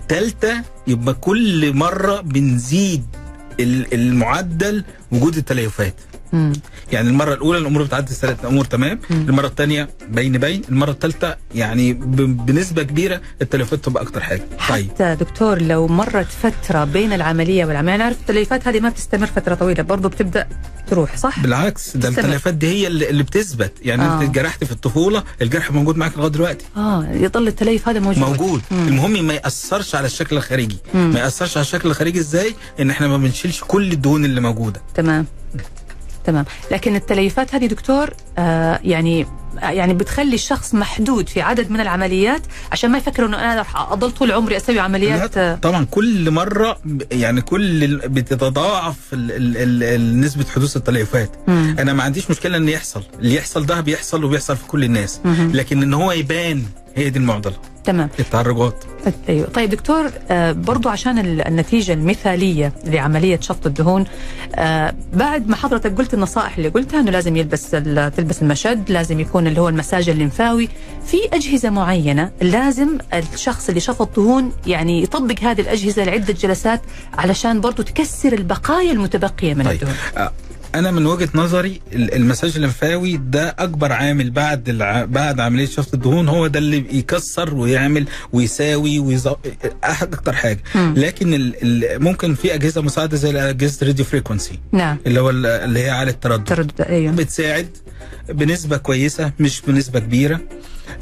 تالتة 0.08 0.62
يبقى 0.86 1.14
كل 1.14 1.72
مرة 1.72 2.20
بنزيد 2.20 3.04
ال- 3.60 3.94
المعدل 3.94 4.84
وجود 5.12 5.36
التليفات. 5.36 5.94
مم. 6.32 6.52
يعني 6.92 7.08
المرة 7.08 7.34
الأولى 7.34 7.58
الأمور 7.58 7.82
بتعدي 7.82 8.14
ثلاث 8.14 8.44
أمور 8.44 8.64
تمام 8.64 8.98
مم. 9.10 9.26
المرة 9.28 9.46
الثانية 9.46 9.88
بين 10.08 10.38
بين 10.38 10.62
المرة 10.68 10.90
الثالثة 10.90 11.36
يعني 11.54 11.92
ب- 11.92 12.46
بنسبة 12.46 12.82
كبيرة 12.82 13.20
التليفات 13.42 13.84
تبقى 13.84 14.02
أكتر 14.02 14.20
حاجة 14.20 14.42
طيب 14.68 14.90
حتى 14.90 15.14
دكتور 15.20 15.62
لو 15.62 15.86
مرت 15.86 16.26
فترة 16.42 16.84
بين 16.84 17.12
العملية 17.12 17.64
والعملية 17.64 17.96
نعرف 17.96 18.16
التليفات 18.20 18.68
هذه 18.68 18.80
ما 18.80 18.88
بتستمر 18.88 19.26
فترة 19.26 19.54
طويلة 19.54 19.82
برضه 19.82 20.08
بتبدأ 20.08 20.46
تروح 20.90 21.16
صح؟ 21.16 21.40
بالعكس 21.40 21.96
ده. 21.96 22.08
التليفات 22.08 22.54
دي 22.54 22.66
هي 22.66 22.86
اللي, 22.86 23.22
بتثبت 23.22 23.72
يعني 23.82 24.02
آه. 24.02 24.14
انت 24.14 24.22
اتجرحت 24.22 24.64
في 24.64 24.72
الطفولة 24.72 25.24
الجرح 25.42 25.70
موجود 25.72 25.96
معاك 25.96 26.18
لغاية 26.18 26.30
دلوقتي 26.30 26.64
آه 26.76 27.06
يضل 27.12 27.48
التليف 27.48 27.88
هذا 27.88 28.00
موجود 28.00 28.18
موجود 28.22 28.62
مم. 28.70 28.88
المهم 28.88 29.24
ما 29.24 29.34
يأثرش 29.34 29.94
على 29.94 30.06
الشكل 30.06 30.36
الخارجي 30.36 30.76
مم. 30.94 31.10
ما 31.12 31.20
يأثرش 31.20 31.56
على 31.56 31.64
الشكل 31.64 31.88
الخارجي 31.88 32.18
إزاي 32.18 32.54
إن 32.80 32.90
إحنا 32.90 33.08
ما 33.08 33.16
بنشيلش 33.16 33.60
كل 33.68 33.92
الدهون 33.92 34.24
اللي 34.24 34.40
موجودة 34.40 34.80
تمام 34.94 35.26
تمام. 36.26 36.44
لكن 36.70 36.96
التليفات 36.96 37.54
هذه 37.54 37.66
دكتور 37.66 38.10
آه 38.38 38.80
يعني 38.84 39.26
يعني 39.62 39.94
بتخلي 39.94 40.34
الشخص 40.34 40.74
محدود 40.74 41.28
في 41.28 41.42
عدد 41.42 41.70
من 41.70 41.80
العمليات 41.80 42.42
عشان 42.72 42.90
ما 42.90 42.98
يفكر 42.98 43.26
إنه 43.26 43.38
أنا 43.38 43.60
رح 43.60 43.76
أضل 43.92 44.10
طول 44.10 44.32
عمري 44.32 44.56
أسوي 44.56 44.78
عمليات 44.80 45.36
آه، 45.38 45.54
طبعا 45.54 45.84
كل 45.90 46.30
مرة 46.30 46.78
يعني 47.12 47.40
كل 47.40 47.96
بتتضاعف 47.96 48.96
نسبة 50.14 50.44
حدوث 50.54 50.76
التليفات. 50.76 51.30
مم. 51.48 51.76
أنا 51.78 51.92
ما 51.92 52.02
عنديش 52.02 52.30
مشكلة 52.30 52.56
إن 52.56 52.68
يحصل. 52.68 53.02
اللي 53.20 53.34
يحصل 53.34 53.66
ده 53.66 53.80
بيحصل 53.80 54.24
وبيحصل 54.24 54.56
في 54.56 54.64
كل 54.66 54.84
الناس. 54.84 55.20
مهم. 55.24 55.52
لكن 55.52 55.82
إن 55.82 55.94
هو 55.94 56.12
يبان 56.12 56.62
هي 56.96 57.10
دي 57.10 57.18
المعضلة. 57.18 57.54
تمام. 57.84 58.08
التعرجات. 58.18 58.84
أيوه. 59.28 59.46
طيب 59.48 59.70
دكتور 59.70 60.10
آه 60.30 60.52
برضو 60.52 60.88
عشان 60.88 61.18
ال- 61.18 61.46
النتيجة 61.46 61.92
المثالية 61.92 62.72
لعملية 62.84 63.40
شفط 63.40 63.66
الدهون 63.66 64.04
آه 64.54 64.94
بعد 65.12 65.48
ما 65.48 65.56
حضرتك 65.56 65.98
قلت 65.98 66.14
النصائح 66.14 66.56
اللي 66.56 66.68
قلتها 66.68 67.00
إنه 67.00 67.10
لازم 67.10 67.36
يلبس 67.36 67.70
تلبس 67.70 68.42
المشد 68.42 68.90
لازم 68.90 69.20
يكون 69.20 69.46
اللي 69.46 69.60
هو 69.60 69.68
المساج 69.68 70.08
الليمفاوي 70.08 70.68
في 71.06 71.16
أجهزة 71.32 71.70
معينة 71.70 72.30
لازم 72.42 72.98
الشخص 73.14 73.68
اللي 73.68 73.80
شفط 73.80 74.16
دهون 74.16 74.52
يعني 74.66 75.02
يطبق 75.02 75.40
هذه 75.42 75.60
الأجهزة 75.60 76.04
لعدة 76.04 76.32
جلسات 76.32 76.80
علشان 77.18 77.60
برضو 77.60 77.82
تكسر 77.82 78.32
البقايا 78.32 78.92
المتبقية 78.92 79.54
من 79.54 79.64
طيب. 79.64 79.72
الدهون؟ 79.74 79.94
آه، 80.16 80.32
أنا 80.74 80.90
من 80.90 81.06
وجهة 81.06 81.28
نظري 81.34 81.80
ال- 81.92 82.14
المساج 82.14 82.52
الليمفاوي 82.56 83.16
ده 83.16 83.56
أكبر 83.58 83.92
عامل 83.92 84.30
بعد 84.30 84.68
الع... 84.68 85.04
بعد 85.04 85.40
عملية 85.40 85.66
شفط 85.66 85.94
الدهون 85.94 86.28
هو 86.28 86.46
ده 86.46 86.58
اللي 86.58 86.84
يكسر 86.98 87.54
ويعمل 87.54 88.06
ويساوي 88.32 88.98
ويز... 88.98 89.28
أكتر 89.84 90.32
حاجة. 90.32 90.60
مم. 90.74 90.94
لكن 90.96 91.34
ال... 91.34 91.54
ال... 91.62 92.02
ممكن 92.02 92.34
في 92.34 92.54
أجهزة 92.54 92.80
مساعدة 92.82 93.16
زي 93.16 93.50
اجهزه 93.50 93.86
radio 93.86 94.04
frequency 94.04 94.58
نعم. 94.72 94.98
اللي 95.06 95.20
هو 95.20 95.30
ال- 95.30 95.46
اللي 95.46 95.80
هي 95.84 95.90
على 95.90 96.10
التردد. 96.10 96.44
تردد 96.44 96.80
أيوه. 96.80 97.12
بتساعد 97.12 97.68
بنسبة 98.28 98.76
كويسة 98.76 99.32
مش 99.40 99.60
بنسبة 99.68 99.98
كبيرة. 100.00 100.40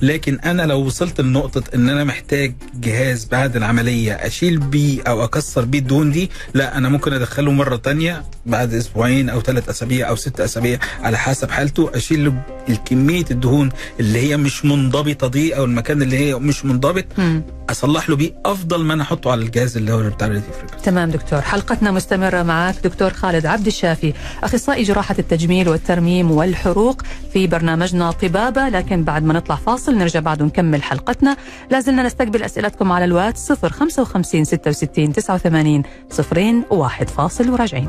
لكن 0.02 0.38
أنا 0.44 0.62
لو 0.62 0.80
وصلت 0.80 1.20
لنقطة 1.20 1.62
إن 1.74 1.88
أنا 1.88 2.04
محتاج 2.04 2.54
جهاز 2.74 3.24
بعد 3.24 3.56
العملية 3.56 4.12
أشيل 4.12 4.58
بيه 4.58 5.02
أو 5.02 5.24
أكسر 5.24 5.64
بيه 5.64 5.78
الدهون 5.78 6.10
دي 6.12 6.30
لا 6.54 6.78
أنا 6.78 6.88
ممكن 6.88 7.12
أدخله 7.12 7.52
مرة 7.52 7.76
تانية 7.76 8.24
بعد 8.46 8.74
أسبوعين 8.74 9.28
أو 9.28 9.40
ثلاث 9.40 9.68
أسابيع 9.68 10.08
أو 10.08 10.16
ست 10.16 10.40
أسابيع 10.40 10.78
على 11.02 11.18
حسب 11.18 11.50
حالته 11.50 11.90
أشيل 11.94 12.32
الكمية 12.68 13.24
الدهون 13.30 13.68
اللي 14.00 14.18
هي 14.18 14.36
مش 14.36 14.64
منضبطة 14.64 15.28
دي 15.28 15.56
أو 15.56 15.64
المكان 15.64 16.02
اللي 16.02 16.18
هي 16.18 16.34
مش 16.34 16.64
منضبط 16.64 17.04
مم. 17.18 17.42
أصلح 17.70 18.10
له 18.10 18.16
بيه 18.16 18.32
أفضل 18.46 18.84
ما 18.84 18.94
أنا 18.94 19.02
أحطه 19.02 19.30
على 19.30 19.42
الجهاز 19.42 19.76
اللي 19.76 19.92
هو 19.92 20.10
بتاع 20.10 20.26
الراديو 20.26 20.50
تمام 20.82 21.10
دكتور 21.10 21.40
حلقتنا 21.40 21.90
مستمرة 21.90 22.42
معك 22.42 22.74
دكتور 22.84 23.10
خالد 23.10 23.46
عبد 23.46 23.66
الشافي 23.66 24.12
أخصائي 24.42 24.82
جراحة 24.82 25.14
التجميل 25.18 25.68
والترميم 25.68 26.30
والحروق 26.30 27.02
في 27.32 27.46
برنامجنا 27.46 28.10
طبابة 28.10 28.68
لكن 28.68 29.04
بعد 29.04 29.24
ما 29.24 29.34
نطلع 29.34 29.56
فاصل 29.56 29.94
نرجع 29.98 30.20
بعد 30.20 30.42
ونكمل 30.42 30.82
حلقتنا. 30.82 31.36
لازلنا 31.70 32.02
نستقبل 32.02 32.42
أسئلتكم 32.42 32.92
على 32.92 33.04
الواتس 33.04 33.52
055 33.52 34.44
66 34.44 35.12
89 35.12 35.82
صفرين 36.10 36.64
واحد 36.70 37.08
فاصل 37.10 37.50
وراجعين. 37.50 37.88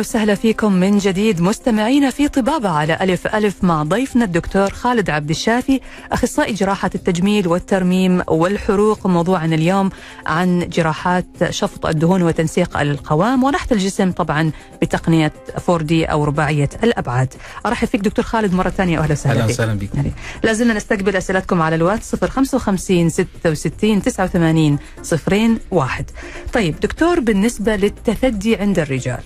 ويا 0.00 0.06
هلا 0.06 0.08
وسهلا 0.08 0.34
فيكم 0.34 0.72
من 0.72 0.98
جديد 0.98 1.40
مستمعينا 1.40 2.10
في 2.10 2.28
طبابة 2.28 2.68
على 2.68 2.98
ألف 3.00 3.26
ألف 3.26 3.64
مع 3.64 3.82
ضيفنا 3.82 4.24
الدكتور 4.24 4.70
خالد 4.70 5.10
عبد 5.10 5.30
الشافي 5.30 5.80
أخصائي 6.12 6.52
جراحة 6.52 6.90
التجميل 6.94 7.48
والترميم 7.48 8.22
والحروق. 8.28 9.06
موضوعنا 9.06 9.54
اليوم 9.54 9.90
عن 10.26 10.68
جراحات 10.68 11.50
شفط 11.50 11.86
الدهون 11.86 12.22
وتنسيق 12.22 12.76
القوام 12.76 13.44
ونحت 13.44 13.72
الجسم 13.72 14.12
طبعا 14.12 14.50
بتقنية 14.82 15.32
4D 15.56 15.92
أو 15.92 16.24
رباعية 16.24 16.68
الأبعاد. 16.84 17.34
أرحب 17.66 17.88
فيك 17.88 18.00
دكتور 18.00 18.24
خالد 18.24 18.54
مرة 18.54 18.70
ثانية 18.70 18.98
وأهلا 18.98 19.12
وسهلا 19.12 19.46
فيك. 19.46 19.50
وسهلا 19.54 19.74
بكم. 19.74 19.96
يعني 19.96 20.12
لازلنا 20.42 20.74
نستقبل 20.74 21.16
أسئلتكم 21.16 21.62
على 21.62 21.76
الواتس 21.76 22.14
055 22.14 23.08
66 23.08 24.02
89 24.02 24.78
صفرين 25.02 25.58
واحد. 25.70 26.10
طيب 26.52 26.80
دكتور 26.80 27.20
بالنسبة 27.20 27.76
للتثدي 27.76 28.56
عند 28.56 28.78
الرجال. 28.78 29.20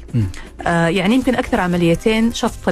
آه 0.66 0.86
يعني 0.88 1.14
يمكن 1.14 1.34
أكثر 1.34 1.60
عمليتين 1.60 2.32
شفط 2.32 2.70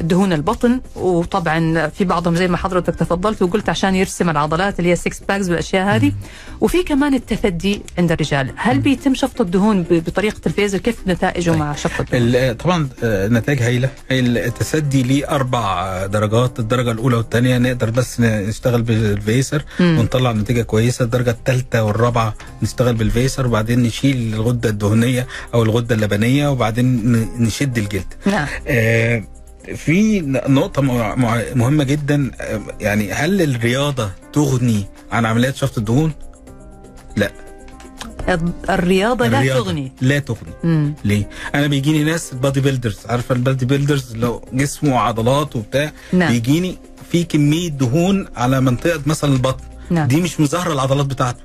دهون 0.00 0.32
البطن. 0.32 0.80
وطبعا 0.96 1.88
في 1.88 2.04
بعضهم 2.04 2.36
زي 2.36 2.48
ما 2.48 2.56
حضرتك 2.56 2.94
تفضلت 2.94 3.42
وقلت 3.42 3.68
عشان 3.68 3.94
يرسم 3.94 4.30
العضلات 4.30 4.78
اللي 4.78 4.90
هي 4.90 4.96
6 4.96 5.26
packs 5.28 5.48
والأشياء 5.48 5.96
هذه. 5.96 6.12
وفي 6.60 6.82
كمان 6.82 7.14
التثدي 7.14 7.82
عند 7.98 8.12
الرجال، 8.12 8.52
هل 8.56 8.78
بيتم 8.78 9.14
شفط 9.14 9.40
الدهون 9.40 9.82
بطريقة 9.90 10.40
ال 10.46 10.51
Vaser 10.51 10.78
كيف 10.78 10.96
نتائجه 11.06 11.50
طيب. 11.50 11.58
مع 11.60 11.74
شفط 11.74 12.00
الدهون؟ 12.14 12.34
ال- 12.34 12.58
طبعا 12.58 12.88
آه، 13.04 13.28
نتائج 13.28 13.62
هايلة. 13.62 13.88
التثدي 14.10 15.02
ليه 15.02 15.28
أربع 15.30 16.06
درجات 16.06 16.58
الدرجة 16.58 16.90
الأولى 16.90 17.16
والثانيه 17.16 17.58
نقدر 17.58 17.90
بس 17.90 18.20
نشتغل 18.20 18.82
بال 18.82 19.02
Vaser. 19.02 19.62
ونطلع 19.80 20.32
نتيجة 20.32 20.62
كويسة. 20.62 21.04
الدرجة 21.04 21.30
الثالثه 21.30 21.82
والرابعة 21.84 22.34
نشتغل 22.62 22.94
بال 22.94 23.09
Vaser 23.09 23.46
وبعدين 23.46 23.82
نشيل 23.82 24.34
الغدة 24.34 24.68
الدهنية 24.68 25.26
أو 25.54 25.62
الغدة 25.62 25.94
اللبنية 25.94 26.48
وبعدين 26.48 27.29
نشد 27.38 27.78
الجلد 27.78 28.14
نعم 28.26 28.46
آه، 28.66 29.22
في 29.74 30.20
نقطة 30.48 30.82
مهمة 31.54 31.84
جدا 31.84 32.30
آه، 32.40 32.60
يعني 32.80 33.12
هل 33.12 33.42
الرياضة 33.42 34.10
تغني 34.32 34.84
عن 35.12 35.26
عمليات 35.26 35.56
شفط 35.56 35.78
الدهون؟ 35.78 36.12
لا 37.16 37.32
الرياضة 38.70 39.26
لا 39.28 39.38
الرياضة 39.38 39.64
تغني 39.64 39.92
لا 40.00 40.18
تغني 40.18 40.52
مم. 40.64 40.94
ليه؟ 41.04 41.28
أنا 41.54 41.66
بيجيني 41.66 42.04
ناس 42.04 42.34
body 42.34 42.60
builders 42.60 42.98
عارفة 43.06 43.34
ال 43.34 43.40
body 43.40 43.64
builders 43.66 44.16
لو 44.16 44.44
جسمه 44.52 44.94
وعضلات 44.94 45.56
وبتاع 45.56 45.92
نعم. 46.12 46.32
بيجيني 46.32 46.78
في 47.12 47.24
كمية 47.24 47.68
دهون 47.68 48.28
على 48.36 48.60
منطقة 48.60 49.00
مثلا 49.06 49.32
البطن 49.34 49.64
نعم. 49.90 50.08
دي 50.08 50.20
مش 50.20 50.40
مظهره 50.40 50.72
العضلات 50.72 51.06
بتاعته 51.06 51.40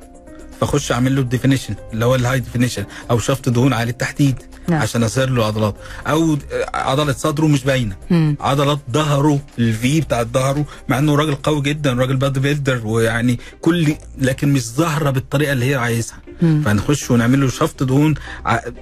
فأخش 0.61 0.91
أعمل 0.91 1.15
له 1.15 1.21
ال 1.21 1.26
definition 1.26 1.75
اللي 1.93 2.05
هو 2.05 2.15
ال 2.15 2.39
high 2.39 2.52
definition 2.52 2.85
أو 3.11 3.19
شفط 3.19 3.49
دهون 3.49 3.73
عالي 3.73 3.91
التحديد 3.91 4.35
نعم. 4.67 4.81
عشان 4.81 5.03
اظهر 5.03 5.29
له 5.29 5.45
عضلات 5.45 5.75
أو 6.07 6.37
عضلة 6.73 7.13
صدره 7.13 7.45
مش 7.47 7.63
باينة 7.63 7.95
مم. 8.09 8.37
عضلات 8.39 8.79
ظهره 8.91 9.39
ال 9.59 9.80
V 9.80 10.01
بتاعت 10.01 10.27
ظهره 10.27 10.65
مع 10.89 10.99
إنه 10.99 11.15
راجل 11.15 11.35
قوي 11.35 11.61
جدا 11.61 11.93
راجل 11.93 12.15
body 12.15 12.39
builder 12.39 12.81
ويعني 12.87 13.39
كل 13.61 13.95
لكن 14.17 14.53
مش 14.53 14.65
ظاهرة 14.65 15.09
بالطريقة 15.09 15.53
اللي 15.53 15.69
هي 15.71 15.75
عايزها 15.75 16.17
مم. 16.41 16.61
فنخش 16.65 17.11
ونعمل 17.11 17.41
له 17.41 17.49
شفط 17.49 17.83
دهون 17.83 18.13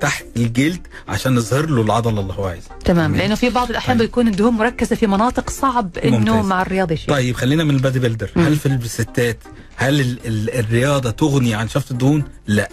تحت 0.02 0.26
الجلد 0.38 0.88
عشان 1.08 1.36
نظهر 1.36 1.66
له 1.66 1.82
العضلة 1.82 2.22
اللي 2.22 2.34
هو 2.34 2.46
عايزها 2.46 2.72
تمام 2.86 3.16
لأنه 3.16 3.36
في 3.36 3.50
بعض 3.50 3.70
الأحيان 3.70 3.98
طيب. 3.98 4.08
بيكون 4.08 4.28
الدهون 4.28 4.54
مركزة 4.54 4.96
في 4.96 5.08
مناطق 5.08 5.50
صعب 5.50 5.98
إنه 5.98 6.18
ممتاز. 6.18 6.46
مع 6.46 6.62
الرياضي 6.62 6.98
شيء 6.98 7.10
طيب 7.10 7.36
خلينا 7.36 7.64
من 7.64 7.76
ال 7.76 7.80
body 7.80 8.00
builder 8.00 8.30
مم. 8.36 8.44
هل 8.46 8.56
في 8.56 8.66
الستات 8.66 9.38
هل 9.76 10.00
ال 10.02 10.20
ال 10.28 10.50
الرياضة 10.60 11.12
تغني 11.12 11.54
عن 11.54 11.70
شفط 11.70 11.92
الدهون 11.92 12.24
لا 12.48 12.70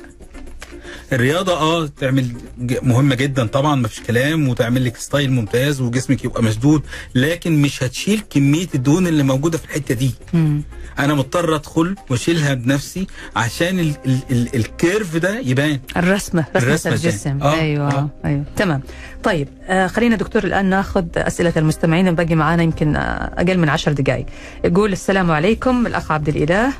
الرياضة 1.13 1.53
آه 1.53 1.87
تعمل 1.87 2.27
مهمة 2.83 3.15
جدا 3.15 3.47
طبعا 3.47 3.75
ما 3.75 3.89
فيش 3.89 4.01
كلام 4.01 4.49
وتعمل 4.49 4.85
لك 4.85 4.97
style 4.97 5.33
ممتاز 5.33 5.81
وجسمك 5.81 6.25
يبقى 6.25 6.43
مشدود 6.43 6.83
لكن 7.15 7.63
مش 7.63 7.83
هتشيل 7.83 8.23
كمية 8.31 8.67
الدهون 8.75 9.07
اللي 9.07 9.23
موجودة 9.23 9.59
في 9.59 9.65
الحتة 9.65 9.95
دي. 9.95 10.11
مم. 10.35 10.63
أنا 10.99 11.15
مضطر 11.15 11.55
أدخل 11.55 11.95
وأشيلها 12.11 12.55
بنفسي 12.55 13.07
عشان 13.37 13.79
ال 13.81 13.93
ال 14.07 14.19
ال 14.31 14.57
ال 14.57 14.66
curve 14.66 15.16
ده 15.17 15.39
يبان. 15.39 15.81
الرسمة 15.97 16.45
رسمة 16.57 16.63
الرسمة 16.69 16.93
الجسم. 16.93 17.43
آه، 17.43 17.61
أيوة 17.61 17.89
آه. 17.91 18.11
أيوة. 18.25 18.45
تمام. 18.57 18.83
طيب 19.23 19.49
آه 19.67 19.87
خلينا 19.87 20.17
دكتور 20.17 20.45
الآن 20.45 20.67
ناخذ 20.67 21.05
أسئلة 21.17 21.53
المستمعين 21.57 22.15
باقي 22.15 22.35
معانا 22.35 22.63
يمكن 22.63 22.97
آه 22.97 23.01
أقل 23.39 23.59
من 23.59 23.69
عشر 23.69 23.93
دقائق 23.93 24.27
يقول 24.65 24.93
السلام 24.93 25.31
عليكم 25.31 25.87
الأخ 25.87 26.13
عبد 26.13 26.29
الإله. 26.29 26.67
آه 26.67 26.73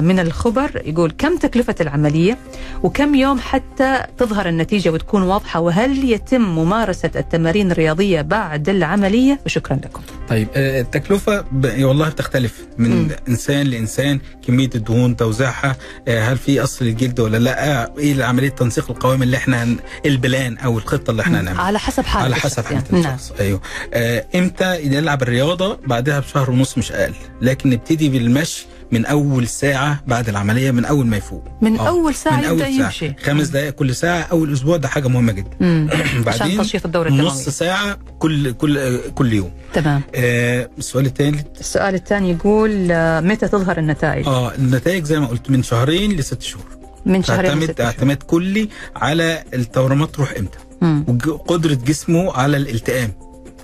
من 0.00 0.18
الخبر 0.18 0.82
يقول 0.84 1.12
كم 1.18 1.36
تكلفة 1.36 1.74
العملية 1.80 2.38
وكم 2.82 3.14
يوم 3.14 3.38
حتى 3.38 4.02
تظهر 4.18 4.48
النتيجة 4.48 4.90
وتكون 4.90 5.22
واضحة 5.22 5.60
وهل 5.60 6.10
يتم 6.10 6.40
ممارسة 6.42 7.10
التمارين 7.16 7.72
الرياضية 7.72 8.20
بعد 8.20 8.68
العملية؟ 8.68 9.40
وشكرا 9.46 9.76
لكم. 9.76 10.02
طيب 10.28 10.48
آه، 10.54 10.80
التكلفة 10.80 11.44
والله 11.64 12.08
بتختلف 12.08 12.66
من. 12.78 12.90
م. 13.02 13.08
إنسان 13.28 13.66
لإنسان 13.66 14.20
كمية 14.46 14.70
الدهون 14.74 15.16
توزيعها 15.16 15.76
آه، 16.08 16.20
هل 16.22 16.38
في 16.38 16.62
أصل 16.62 16.84
الجلد 16.84 17.20
ولا 17.20 17.36
لا 17.36 17.82
آه، 17.82 17.94
إيه 17.98 18.24
عملية 18.24 18.48
تنسيق 18.48 18.90
القوام 18.90 19.22
اللي 19.22 19.36
إحنا 19.36 19.64
هن- 19.64 19.76
البلان 20.06 20.58
أو 20.58 20.78
الخطة 20.78 21.10
اللي 21.10 21.22
إحنا 21.22 21.40
هنعملها 21.40 21.62
على 21.62 21.78
حسب 21.78 22.04
حالة 22.04 22.24
على 22.24 22.34
حسب 22.36 22.64
حالة 22.64 22.82
يعني. 22.90 23.02
نعم. 23.02 23.14
الشخص 23.14 23.32
أيوه. 23.40 23.60
آه، 23.94 24.24
إمتى 24.34 24.88
نلعب 24.88 25.22
الرياضة 25.22 25.78
بعدها 25.86 26.20
بشهر 26.20 26.50
ونص 26.50 26.78
مش 26.78 26.92
أقل. 26.92 27.14
لكن 27.42 27.70
نبتدي 27.70 28.08
بالمشي 28.08 28.66
من 28.92 29.06
أول 29.06 29.48
ساعة 29.48 30.02
بعد 30.06 30.28
العملية 30.28 30.70
من 30.70 30.84
أول 30.84 31.06
ما 31.06 31.16
يفوق. 31.16 31.44
من 31.62 31.78
آه، 31.78 31.88
أول 31.88 32.14
ساعة 32.14 32.36
من 32.36 32.44
أول 32.44 32.58
ساعة. 32.58 32.68
يمشي. 32.68 33.14
خمس 33.22 33.48
دقائق 33.48 33.70
كل 33.74 33.94
ساعة 33.94 34.20
أول 34.22 34.52
أسبوع 34.52 34.76
ده 34.76 34.88
حاجة 34.88 35.08
مهمة 35.08 35.32
جدا. 35.32 35.50
مم. 35.60 35.88
عشان 35.92 36.22
بعدين 36.22 36.56
تنشيط 36.56 36.84
الدورة 36.86 37.08
الدموية 37.08 37.26
نص 37.28 37.48
ساعة 37.48 37.98
كل 38.18 38.52
كل 38.52 39.00
كل 39.14 39.32
يوم. 39.32 39.50
تمام. 39.72 40.02
آه، 40.14 40.68
السؤال 40.78 41.06
الثالث 41.06 41.46
السؤال 41.60 41.94
الثاني 41.94 42.30
يقول 42.30 42.88
آه، 42.92 43.20
متى 43.20 43.48
تظهر 43.48 43.78
النتائج؟ 43.78 44.26
آه 44.26 44.54
النتائج 44.54 45.04
زي 45.04 45.20
ما 45.20 45.26
قلت 45.26 45.50
من 45.50 45.62
شهرين 45.62 46.12
لست 46.12 46.42
شهور. 46.42 46.64
من 47.06 47.22
شهرين 47.22 47.60
شهور. 47.60 47.74
اعتماد 47.80 48.16
كلي 48.22 48.68
على 48.96 49.44
التورمات 49.54 50.14
تروح 50.14 50.34
إمتى. 50.38 50.58
مم. 50.82 51.04
وقدره 51.26 51.74
جسمه 51.74 52.32
على 52.32 52.56
الالتئام. 52.56 53.12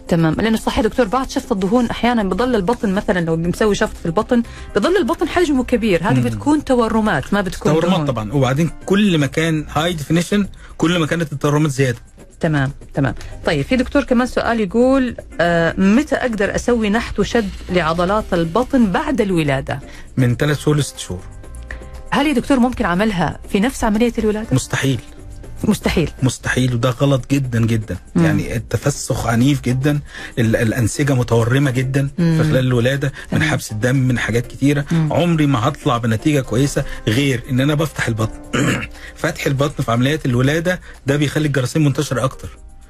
تمام. 0.08 0.34
لأنه 0.34 0.56
صحيح 0.56 0.80
دكتور 0.80 1.06
بعد 1.06 1.30
شفط 1.30 1.52
الدهون 1.52 1.86
أحيانا 1.86 2.22
بضل 2.22 2.54
البطن 2.54 2.92
مثلا 2.94 3.20
لو 3.20 3.36
مسوي 3.36 3.74
شفط 3.74 3.96
في 3.96 4.06
البطن 4.06 4.42
بضل 4.76 4.96
البطن 4.96 5.28
حجمه 5.28 5.64
كبير. 5.64 6.02
هذه. 6.02 6.20
بتكون 6.20 6.64
تورمات 6.64 7.34
ما 7.34 7.40
بتكون 7.40 7.72
تورمات 7.72 7.92
دهون. 7.92 8.06
طبعا. 8.06 8.32
وبعدين 8.32 8.70
كل 8.86 9.18
ما 9.18 9.26
كان 9.26 9.66
high 9.68 9.92
definition 9.92 10.46
كل 10.76 10.98
ما 10.98 11.06
كانت 11.06 11.32
التورمات 11.32 11.70
زيادة. 11.70 11.98
تمام 12.40 12.72
تمام. 12.94 13.14
طيب 13.46 13.64
في 13.64 13.76
دكتور 13.76 14.04
كمان 14.04 14.26
سؤال 14.26 14.60
يقول 14.60 15.16
آه 15.40 15.74
متى 15.80 16.16
أقدر 16.16 16.54
أسوي 16.54 16.90
نحت 16.90 17.18
وشد 17.18 17.50
لعضلات 17.70 18.24
البطن 18.32 18.86
بعد 18.92 19.20
الولادة؟ 19.20 19.80
من 20.16 20.36
ثلاث 20.36 20.58
شهور 20.58 20.76
لست 20.76 20.98
شهور. 20.98 21.20
هل 22.10 22.26
يا 22.26 22.32
دكتور 22.32 22.58
ممكن 22.58 22.84
اعملها 22.84 23.38
في 23.48 23.60
نفس 23.60 23.84
عملية 23.84 24.12
الولادة؟ 24.18 24.48
مستحيل. 24.52 25.00
مستحيل 25.64 26.10
مستحيل 26.22 26.74
وده 26.74 26.90
غلط 26.90 27.30
جدا 27.30 27.66
جدا 27.66 27.96
مم. 28.14 28.24
يعني 28.24 28.56
التفسخ 28.56 29.26
عنيف 29.26 29.60
جدا 29.60 30.00
ال- 30.38 30.56
الأنسجة 30.56 31.14
متورمة 31.14 31.70
جدا 31.70 32.08
مم. 32.18 32.38
في 32.42 32.48
خلال 32.48 32.66
الولادة 32.66 33.12
من. 33.32 33.42
حبس 33.42 33.72
الدم 33.72 33.96
من 33.96 34.18
حاجات 34.18 34.46
كتيرة 34.46 34.84
مم. 34.92 35.12
عمري 35.12 35.46
ما 35.46 35.68
هطلع 35.68 35.98
بنتيجة 35.98 36.40
كويسة 36.40 36.84
غير 37.08 37.42
إن 37.50 37.60
أنا 37.60 37.74
بفتح 37.74 38.08
البطن 38.08 38.38
فتح 39.22 39.46
البطن 39.46 39.82
في 39.84 39.92
عمليات 39.92 40.26
الولادة 40.26 40.80
ده 41.06 41.16
بيخلي 41.16 41.46
الجراثيم 41.46 41.84
منتشرة 41.84 42.24
أكتر 42.24 42.48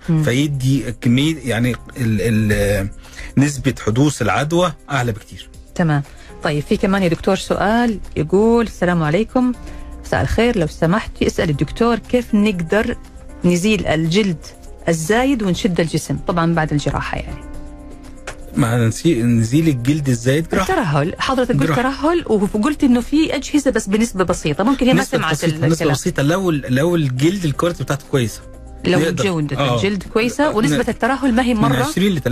مم. 0.09 0.23
فيدي 0.23 0.93
كمية 1.01 1.37
يعني 1.45 1.71
ال 1.97 2.53
ال 2.53 2.89
نسبة 3.37 3.75
حدوث 3.87 4.23
العدوى 4.23 4.73
أعلى 4.91 5.13
بكتير 5.13 5.49
تمام 5.75 6.03
طيب 6.43 6.63
في 6.63 6.77
كمان 6.77 7.03
يا 7.03 7.09
دكتور 7.09 7.37
سؤال 7.37 8.01
يقول 8.17 8.65
السلام 8.67 9.03
عليكم 9.03 9.53
مساء 10.09 10.23
الخير. 10.23 10.59
لو 10.59 10.67
سمحت 10.67 11.11
يسأل 11.23 11.51
الدكتور 11.51 11.99
كيف 11.99 12.35
نقدر 12.35 12.97
نزيل 13.45 13.87
الجلد 13.87 14.37
الزايد 14.89 15.43
ونشد 15.43 15.81
الجسم 15.81 16.17
طبعا 16.27 16.55
بعد 16.55 16.73
الجراحة 16.73 17.19
يعني. 17.19 17.45
نسي- 18.87 19.23
نزيل 19.23 19.69
الجلد 19.69 20.09
الزايد 20.09 20.49
جراحة؟ 20.49 20.73
الترهل 20.73 21.15
حضرتك 21.19 21.61
قلت. 21.61 21.73
ترهل 21.73 22.25
وقلت 22.27 22.85
إنه 22.85 23.01
في 23.01 23.37
أجهزة 23.37 23.71
بس 23.71 23.87
بنسبة 23.89 24.25
بسيطة 24.25 24.65
ممكن 24.65 24.87
هي 24.87 24.95
ما 24.95 25.05
سمعت 25.05 25.33
بسيطة 25.33 25.67
الكلام. 25.67 25.93
بسيطة. 25.93 26.23
لو 26.23 26.51
لو 26.51 26.97
الجلد 26.97 27.45
الكواليتي 27.45 27.85
بتاعته 27.85 28.05
كويسة 28.11 28.41
لو. 28.87 28.99
جودة 29.13 29.57
آه. 29.59 29.77
الجلد 29.77 30.03
كويسة 30.03 30.51
ونسبة 30.51 30.77
ن- 30.77 30.85
الترهل 30.89 31.35
ما 31.35 31.43
هي 31.43 31.55
من 31.55 31.61
مرة؟ 31.61 31.77
20 31.77 32.13
ل 32.15 32.21
30% 32.21 32.27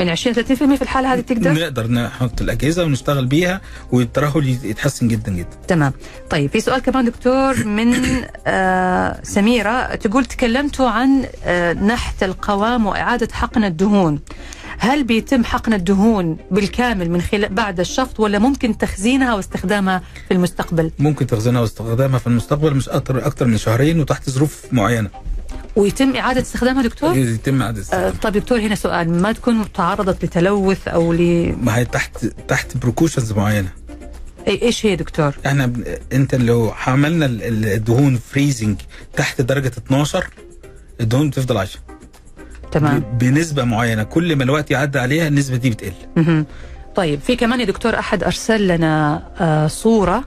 من 0.00 0.08
20 0.08 0.34
30% 0.34 0.38
في 0.76 0.82
الحالة 0.82 1.14
هذه 1.14 1.20
تقدر؟ 1.20 1.52
نقدر 1.52 1.86
نحط 1.90 2.40
الأجهزة 2.40 2.84
ونشتغل 2.84 3.26
بيها 3.26 3.60
والترهل 3.92 4.48
يتحسن 4.64 5.08
جدا 5.08 5.32
جدا. 5.32 5.48
تمام. 5.68 5.92
طيب 6.30 6.50
في 6.50 6.60
سؤال 6.60 6.80
كمان 6.82 7.04
دكتور 7.04 7.64
من 7.66 7.94
آه 8.46 9.20
سميرة 9.22 9.94
تقول 9.94 10.24
تكلمتوا 10.24 10.88
عن 10.88 11.24
آه 11.44 11.72
نحت 11.72 12.22
القوام 12.22 12.86
وإعادة 12.86 13.28
حقن 13.32 13.64
الدهون. 13.64 14.20
هل 14.80 15.04
بيتم 15.04 15.44
حقن 15.44 15.72
الدهون 15.72 16.36
بالكامل 16.50 17.10
من 17.10 17.20
خلال 17.20 17.54
بعد 17.54 17.80
الشفط 17.80 18.20
ولا 18.20 18.38
ممكن 18.38 18.78
تخزينها 18.78 19.34
واستخدامها 19.34 20.02
في 20.28 20.34
المستقبل؟ 20.34 20.90
ممكن 20.98 21.26
تخزينها 21.26 21.60
واستخدامها 21.60 22.18
في 22.18 22.26
المستقبل 22.26 22.74
مش 22.74 22.88
أكتر 22.88 23.26
أكتر 23.26 23.46
من 23.46 23.58
شهرين 23.58 24.00
وتحت 24.00 24.30
ظروف 24.30 24.62
معينة. 24.72 25.08
ويتم 25.78 26.16
إعادة 26.16 26.40
استخدامها 26.40 26.82
دكتور؟ 26.82 27.16
يتم 27.16 27.62
عدد 27.62 27.84
آه 27.92 28.10
طيب 28.10 28.32
دكتور 28.32 28.60
هنا 28.60 28.74
سؤال. 28.74 29.22
ما 29.22 29.32
تكون 29.32 29.72
تعرضت 29.72 30.24
لتلوث 30.24 30.88
أو 30.88 31.12
ل 31.12 31.54
ما 31.62 31.76
هي 31.76 31.84
تحت 31.84 32.26
تحت 32.48 32.76
precautions 32.76 33.32
معينة. 33.32 33.68
أي- 34.46 34.62
إيش 34.62 34.86
هي 34.86 34.96
دكتور؟ 34.96 35.32
إحنا 35.46 35.66
ب... 35.66 35.98
أنت 36.12 36.34
لو 36.34 36.72
عملنا 36.86 37.26
ال- 37.26 37.42
ال- 37.42 37.64
الدهون 37.64 38.18
freezing 38.30 38.76
تحت 39.16 39.40
درجة 39.40 39.72
12 39.86 40.26
الدهون 41.00 41.30
بتفضل 41.30 41.56
عايشة. 41.58 41.78
تمام. 42.72 42.98
بنسبة 43.20 43.64
معينة. 43.64 44.02
كل 44.02 44.36
ما 44.36 44.44
الوقت 44.44 44.70
يعدي 44.70 44.98
عليها 44.98 45.28
النسبة 45.28 45.56
دي 45.56 45.70
بتقل. 45.70 45.92
مهم. 46.16 46.46
طيب 46.96 47.20
في 47.20 47.36
كمان 47.36 47.60
يا 47.60 47.64
دكتور 47.64 47.98
أحد 47.98 48.24
أرسل 48.24 48.68
لنا 48.68 49.22
آه 49.40 49.66
صورة. 49.66 50.24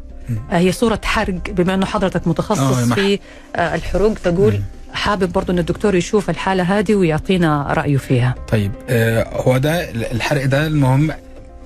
آه 0.51 0.57
هي 0.57 0.71
صورة 0.71 1.01
حرق 1.03 1.49
بما 1.49 1.73
إنه 1.73 1.85
حضرتك 1.85 2.21
آه، 2.25 2.29
متخصص 2.29 2.87
مح- 2.87 2.95
في 2.95 3.19
آه 3.55 3.75
الحروق 3.75 4.13
فقول. 4.17 4.59
حابب 4.93 5.31
برضو 5.31 5.51
إن 5.51 5.59
الدكتور 5.59 5.95
يشوف 5.95 6.29
الحالة 6.29 6.63
هذه 6.63 6.95
ويعطينا 6.95 7.73
رأيه 7.73 7.97
فيها. 7.97 8.35
طيب 8.51 8.71
آه 8.89 9.27
هو 9.41 9.57
ده 9.57 9.91
الحرق 9.91 10.45
ده 10.45 10.67
المهم 10.67 11.11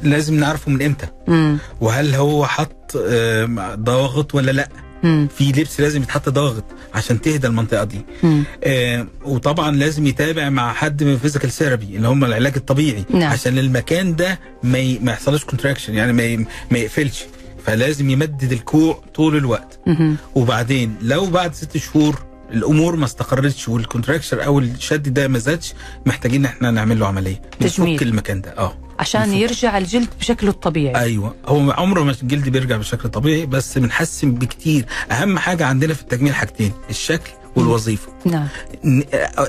لازم 0.03 0.39
نعرفه 0.39 0.71
من 0.71 0.81
إمتى؟ 0.81 1.07
امم 1.27 1.57
وهل 1.81 2.15
هو 2.15 2.45
حط 2.45 2.97
آه 3.07 3.75
ضاغط 3.75 4.35
ولا 4.35 4.51
لأ؟ 4.51 4.69
امم 5.03 5.27
في 5.37 5.51
لبس 5.51 5.79
لازم 5.81 6.01
يتحط 6.03 6.29
ضاغط 6.29 6.63
عشان 6.93 7.21
تهدى 7.21 7.47
المنطقة 7.47 7.83
دي. 7.83 8.01
آه 8.63 9.07
وطبعا 9.25 9.71
لازم 9.71 10.07
يتابع 10.07 10.49
مع 10.49 10.73
حد 10.73 11.03
من 11.03 11.17
physical 11.17 11.51
therapy 11.51 11.95
اللي 11.95 12.07
هم 12.07 12.25
العلاج 12.25 12.53
الطبيعي 12.55 13.05
نعم. 13.09 13.31
عشان 13.31 13.57
المكان 13.57 14.15
ده 14.15 14.39
ما 14.63 14.77
ي... 14.77 14.99
ما 14.99 15.11
يحصلش 15.11 15.43
contraction 15.43 15.93
يعني 15.93 16.13
ما, 16.13 16.23
ي... 16.23 16.37
ما 16.71 16.77
يقفلش. 16.77 17.23
فلازم 17.65 18.09
يمدد 18.09 18.51
الكوع 18.51 19.03
طول 19.15 19.35
الوقت. 19.37 19.79
مهم. 19.87 20.15
وبعدين 20.35 20.95
لو 21.01 21.25
بعد 21.25 21.53
ست 21.53 21.77
شهور 21.77 22.24
الأمور 22.51 22.95
ما 22.95 23.05
استقرتش 23.05 23.69
وال 23.69 23.80
contraction 23.80 24.39
أو 24.39 24.59
الشد 24.59 25.13
ده 25.13 25.27
ما 25.27 25.39
زادش 25.39 25.73
محتاجين 26.05 26.39
إن 26.39 26.45
إحنا 26.45 26.71
نعمل 26.71 26.99
له 26.99 27.07
عملية. 27.07 27.41
نفك 27.61 28.01
المكان 28.01 28.41
ده. 28.41 28.49
آه. 28.57 28.77
عشان 28.99 29.21
نفك. 29.21 29.33
يرجع 29.33 29.77
الجلد 29.77 30.09
بشكله 30.19 30.49
الطبيعي. 30.49 30.95
أيوه. 31.03 31.35
هو 31.47 31.71
عمره 31.71 32.03
ما 32.03 32.11
الجلد 32.23 32.49
بيرجع 32.49 32.77
بشكل 32.77 33.09
طبيعي 33.09 33.45
بس 33.45 33.77
بنحسن 33.77 34.33
بكتير. 34.33 34.85
أهم 35.11 35.37
حاجة 35.39 35.65
عندنا 35.65 35.93
في 35.93 36.01
التجميل 36.01 36.33
حاجتين 36.35 36.71
الشكل 36.89 37.31
والوظيفة. 37.55 38.07
نعم. 38.25 38.47
ن- 38.83 39.03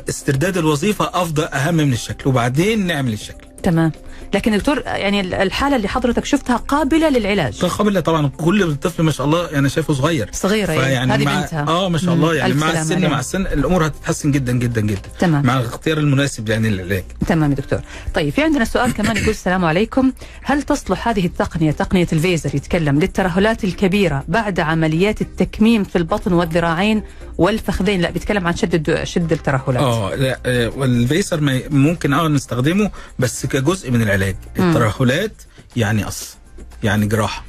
استرداد 0.09 0.57
الوظيفة 0.57 1.11
أفضل 1.23 1.45
أهم 1.45 1.75
من 1.75 1.93
الشكل 1.93 2.29
وبعدين 2.29 2.87
نعمل 2.87 3.13
الشكل. 3.13 3.47
تمام. 3.63 3.93
لكن 4.35 4.57
دكتور 4.57 4.83
يعني 4.87 5.21
الحالة 5.21 5.77
اللي 5.77 5.89
حضرتك 5.89 6.25
شفتها 6.25 6.57
قابلة 6.57 7.09
للعلاج. 7.09 7.65
قابل 7.65 8.03
طبعا. 8.03 8.29
كل 8.29 8.77
طفل 8.77 9.03
ما 9.03 9.11
شاء 9.11 9.27
الله 9.27 9.59
أنا 9.59 9.69
شايفه 9.69 9.95
صغير. 9.95 10.29
صغيرة 10.33 10.73
يعني 10.73 11.13
هذه 11.13 11.25
مع 11.25 11.41
بنتها. 11.41 11.69
آه 11.69 11.89
ما 11.89 11.99
شاء. 11.99 12.15
الله. 12.15 12.35
يعني 12.35 12.55
مع 12.55 12.71
السن. 12.71 13.11
مع 13.11 13.21
السن 13.21 13.47
الأمور 13.47 13.87
هتتحسن 13.87 14.31
جدا 14.31 14.53
جدا 14.53 14.81
جدا. 14.81 15.01
تمام. 15.19 15.47
مع 15.47 15.61
الاختيار 15.61 15.99
المناسب 15.99 16.49
يعني 16.49 16.71
للعلاج. 16.71 17.05
تمام 17.27 17.51
يا 17.51 17.57
دكتور. 17.57 17.81
طيب 18.15 18.33
في 18.33 18.43
عندنا 18.43 18.65
سؤال 18.65 18.95
كمان 18.95 19.17
يقول 19.17 19.31
السلام 19.31 19.65
عليكم. 19.65 20.13
هل 20.43 20.63
تصلح 20.63 21.09
هذه 21.09 21.27
التقنية 21.27 21.71
تقنية 21.71 22.07
الفيزر 22.13 22.55
يتكلم 22.55 22.99
للترهلات 22.99 23.65
الكبيرة 23.65 24.25
بعد 24.29 24.61
عمليات 24.61 25.21
التكميم 25.21 25.85
في 25.85 25.97
البطن 25.97 26.33
والذراعين 26.33 27.03
والفخذين؟ 27.39 28.01
لا 28.01 28.11
بيتكلم 28.11 28.47
عن 28.47 28.57
شد 28.57 29.05
شد 29.05 29.33
الترهلات. 29.33 29.83
آه 29.83 30.15
لا 30.15 30.39
آه، 30.47 30.73
والفيسر 30.77 31.41
ممكن 31.71 32.13
آه 32.13 32.29
نستخدمه 32.29 32.91
بس 33.19 33.47
كجزء 33.47 33.91
من 33.91 34.03
العلاج. 34.03 34.16
مم. 34.59 34.69
الترهلات 34.69 35.43
يعني 35.77 36.03
قص 36.05 36.37
يعني 36.83 37.07
جراحة. 37.07 37.45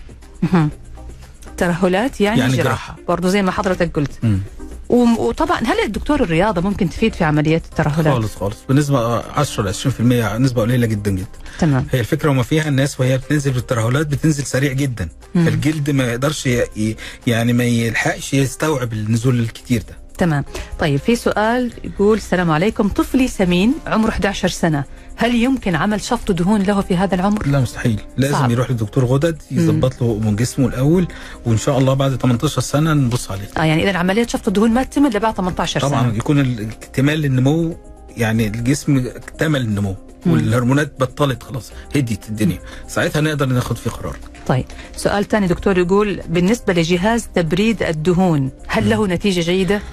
ترهلات 1.58 2.22
يعني, 2.22 2.40
يعني 2.40 2.54
جراحة 2.58 2.64
جراحة. 2.64 2.96
برضه 3.08 3.30
زي 3.30 3.42
ما 3.42 3.52
حضرتك 3.52 3.96
قلت 3.96 4.12
مم. 4.24 4.40
وطبعا 4.90 5.58
هل 5.60 5.80
الدكتور 5.86 6.24
الرياضة 6.24 6.62
ممكن 6.62 6.90
تفيد 6.90 7.14
في 7.16 7.24
عمليات 7.24 7.66
الترهلات 7.66 8.14
خالص 8.14 8.36
خالص 8.36 8.58
بنسبة 8.70 9.20
10 9.32 9.64
ل 9.64 9.74
20% 9.74 10.02
نسبة 10.38 10.62
قليلة 10.62 10.88
جدا 10.88 11.12
جدا 11.12 11.28
تمام 11.60 11.88
هي 11.92 12.00
الفكرة 12.00 12.30
وما 12.30 12.44
فيها 12.44 12.68
الناس 12.70 13.00
وهي 13.00 13.18
بتنزل 13.18 13.52
بالترهلات 13.52 14.08
بتنزل 14.08 14.44
سريع 14.46 14.74
جدا 14.74 15.10
مم. 15.36 15.46
فالجلد 15.46 15.90
ما 15.90 16.04
يقدرش 16.04 16.50
يعني 17.28 17.54
ما 17.54 17.64
يلحقش 17.64 18.34
يستوعب 18.34 18.94
النزول 18.94 19.40
الكتير 19.40 19.82
ده 19.90 19.98
تمام. 20.18 20.46
طيب 20.80 21.00
في 21.00 21.16
سؤال 21.16 21.72
يقول 21.84 22.18
السلام 22.18 22.52
عليكم. 22.52 22.88
طفلي 22.88 23.28
سمين 23.28 23.74
عمره 23.88 24.10
11 24.10 24.50
سنة. 24.50 24.84
هل 25.16 25.36
يمكن 25.36 25.76
عمل 25.76 26.02
شفط 26.02 26.32
دهون 26.32 26.62
له 26.62 26.82
في 26.82 26.98
هذا 26.98 27.16
العمر؟ 27.16 27.48
لا 27.48 27.60
مستحيل. 27.60 28.02
لازم 28.18 28.34
صعب. 28.34 28.52
يروح 28.52 28.70
للدكتور 28.70 29.06
غدد 29.06 29.42
يظبط 29.52 30.02
له 30.02 30.20
من 30.20 30.36
جسمه 30.36 30.68
الأول 30.68 31.08
وإن 31.46 31.58
شاء 31.58 31.78
الله 31.78 31.94
بعد 31.94 32.16
18 32.16 32.62
سنة 32.62 32.94
نبص 32.94 33.32
عليه. 33.32 33.48
آه 33.58 33.64
يعني 33.64 33.90
إذا 33.90 33.98
عملية 33.98 34.28
شفط 34.28 34.48
الدهون 34.48 34.72
ما 34.72 34.84
تتم 34.84 35.06
إلا 35.06 35.20
بعد 35.20 35.34
18 35.34 35.82
طبعا 35.82 36.02
سنة. 36.02 36.16
يكون 36.18 36.40
الاكتمال 36.40 37.20
للنمو 37.20 37.78
يعني 38.18 38.48
الجسم 38.48 38.98
اكتمل 39.16 39.62
النمو 39.62 39.96
والهرمونات 40.26 40.94
بطلت 41.00 41.44
خلاص 41.44 41.72
هديت 41.96 42.30
الدنيا. 42.30 42.60
ساعتها 42.88 43.22
نقدر 43.22 43.46
ناخد 43.46 43.76
فيه 43.78 43.90
قرار. 43.90 44.18
طيب 44.48 44.66
سؤال 44.96 45.28
ثاني 45.28 45.48
دكتور 45.48 45.78
يقول 45.78 46.22
بالنسبة 46.30 46.74
لجهاز 46.74 47.28
تبريد 47.36 47.84
الدهون 47.84 48.50
هل 48.68 48.90
له 48.90 49.08
نتيجة 49.08 49.42
جيدة؟ 49.42 49.82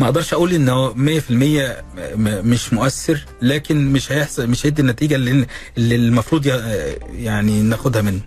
ما 0.00 0.06
أقدرش 0.06 0.32
أقول 0.34 0.52
إنه 0.52 0.92
100% 0.92 0.96
م- 1.30 2.48
مش 2.48 2.72
مؤثر 2.72 3.24
لكن 3.42 3.92
مش 3.92 4.12
هيحصل 4.12 4.46
مش 4.46 4.66
هيدي 4.66 4.82
النتيجة 4.82 5.14
اللي, 5.14 5.46
اللي 5.78 5.94
المفروض 5.96 6.46
يعني 7.14 7.62
ناخدها 7.62 8.02
منه. 8.02 8.20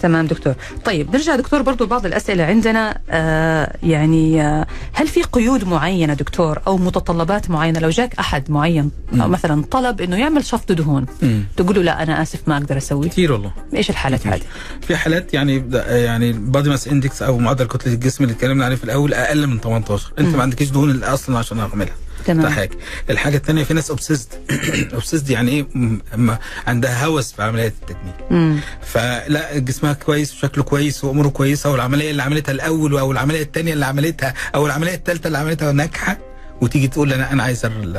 تمام 0.00 0.26
دكتور 0.26 0.54
طيب 0.84 1.12
نرجع 1.16 1.36
دكتور 1.36 1.62
برضو 1.62 1.86
بعض 1.86 2.06
الأسئلة 2.06 2.44
عندنا 2.44 2.98
آه 3.10 3.76
يعني 3.82 4.42
آه 4.42 4.66
هل 4.92 5.08
في 5.08 5.22
قيود 5.22 5.64
معينة 5.64 6.14
دكتور 6.14 6.58
أو 6.66 6.76
متطلبات 6.78 7.50
معينة 7.50 7.80
لو 7.80 7.88
جاك 7.88 8.14
أحد 8.18 8.50
معين 8.50 8.90
أو. 9.20 9.28
مثلا 9.28 9.64
طلب 9.70 10.00
أنه 10.00 10.16
يعمل 10.16 10.44
شفط 10.44 10.72
دهون 10.72 11.06
مم. 11.22 11.44
تقول 11.56 11.76
له 11.76 11.82
لا 11.82 12.02
أنا 12.02 12.22
آسف 12.22 12.40
ما 12.48 12.56
أقدر 12.56 12.76
أسوي 12.76 13.08
كتير 13.08 13.32
والله 13.32 13.52
إيش 13.74 13.90
الحالات. 13.90 14.26
هذه 14.26 14.40
في 14.82 14.96
حالات 14.96 15.34
يعني 15.34 15.64
يعني 15.88 16.32
body 16.32 16.68
mass 16.70 16.88
index 16.88 17.22
أو 17.22 17.38
معدل 17.38 17.66
كتلة 17.66 17.92
الجسم 17.92 18.24
اللي 18.24 18.34
اتكلمنا 18.34 18.64
عليه 18.64 18.76
في 18.76 18.84
الأول 18.84 19.14
أقل 19.14 19.46
من 19.46 19.60
18 19.60 20.12
أنت 20.18 20.28
مم. 20.28 20.36
ما 20.36 20.42
عندكش 20.42 20.68
دهون 20.68 21.04
أصلا 21.04 21.38
عشان 21.38 21.58
اعملها 22.30 22.48
ده 22.48 22.54
تمام 22.54 22.58
حاجة. 22.68 22.78
الحاجة 23.10 23.36
الثانية 23.36 23.64
في 23.64 23.74
ناس 23.74 23.90
obsessed 23.90 24.28
obsessed 24.94 25.30
يعني 25.38 25.50
إيه؟ 25.50 25.66
عندها 26.66 27.06
هوس 27.06 27.32
في 27.32 27.42
عمليات 27.42 27.72
التجميل. 27.82 28.14
مم. 28.30 28.60
فلا 28.82 29.58
جسمها 29.58 29.92
كويس 29.92 30.34
وشكله 30.34 30.64
كويس 30.64 31.04
وأموره 31.04 31.28
كويسة 31.28 31.70
والعملية 31.72 32.10
اللي 32.10 32.22
عملتها 32.22 32.52
الأول 32.52 32.98
أو 32.98 33.12
العملية 33.12 33.42
الثانية 33.42 33.72
اللي 33.72 33.86
عملتها 33.86 34.34
أو 34.54 34.66
العملية 34.66 34.94
الثالثه 34.94 35.26
اللي 35.26 35.38
عملتها 35.38 35.72
ناجحة 35.72 36.18
وتيجي 36.60 36.88
تقول 36.88 37.12
أنا 37.12 37.32
أنا 37.32 37.42
عايز 37.42 37.64
أقول 37.64 37.92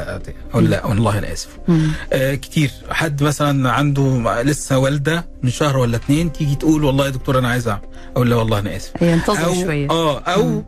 لا 0.70 0.86
والله 0.86 1.18
أنا 1.18 1.34
آسف. 1.34 1.48
آه 2.14 2.36
كتير. 2.36 2.72
حد 2.92 3.24
مثلا 3.24 3.72
عنده 3.72 4.42
لسه 4.42 4.78
والدة 4.78 5.26
من 5.44 5.50
شهر 5.52 5.78
ولا 5.78 5.96
اتنين 5.98 6.32
تيجي 6.34 6.56
تقول 6.56 6.84
والله 6.84 7.06
يا 7.06 7.10
دكتور 7.10 7.40
أنا 7.40 7.50
عايز 7.50 7.68
أعمل. 7.68 7.82
أقول 8.16 8.30
لا 8.30 8.36
والله 8.36 8.60
أنا 8.60 8.76
آسف. 8.76 8.92
ينتظر 9.02 9.46
أو 9.46 9.54
شوية. 9.54 9.90
آه 9.90 10.20
أو 10.20 10.44
مم. 10.48 10.64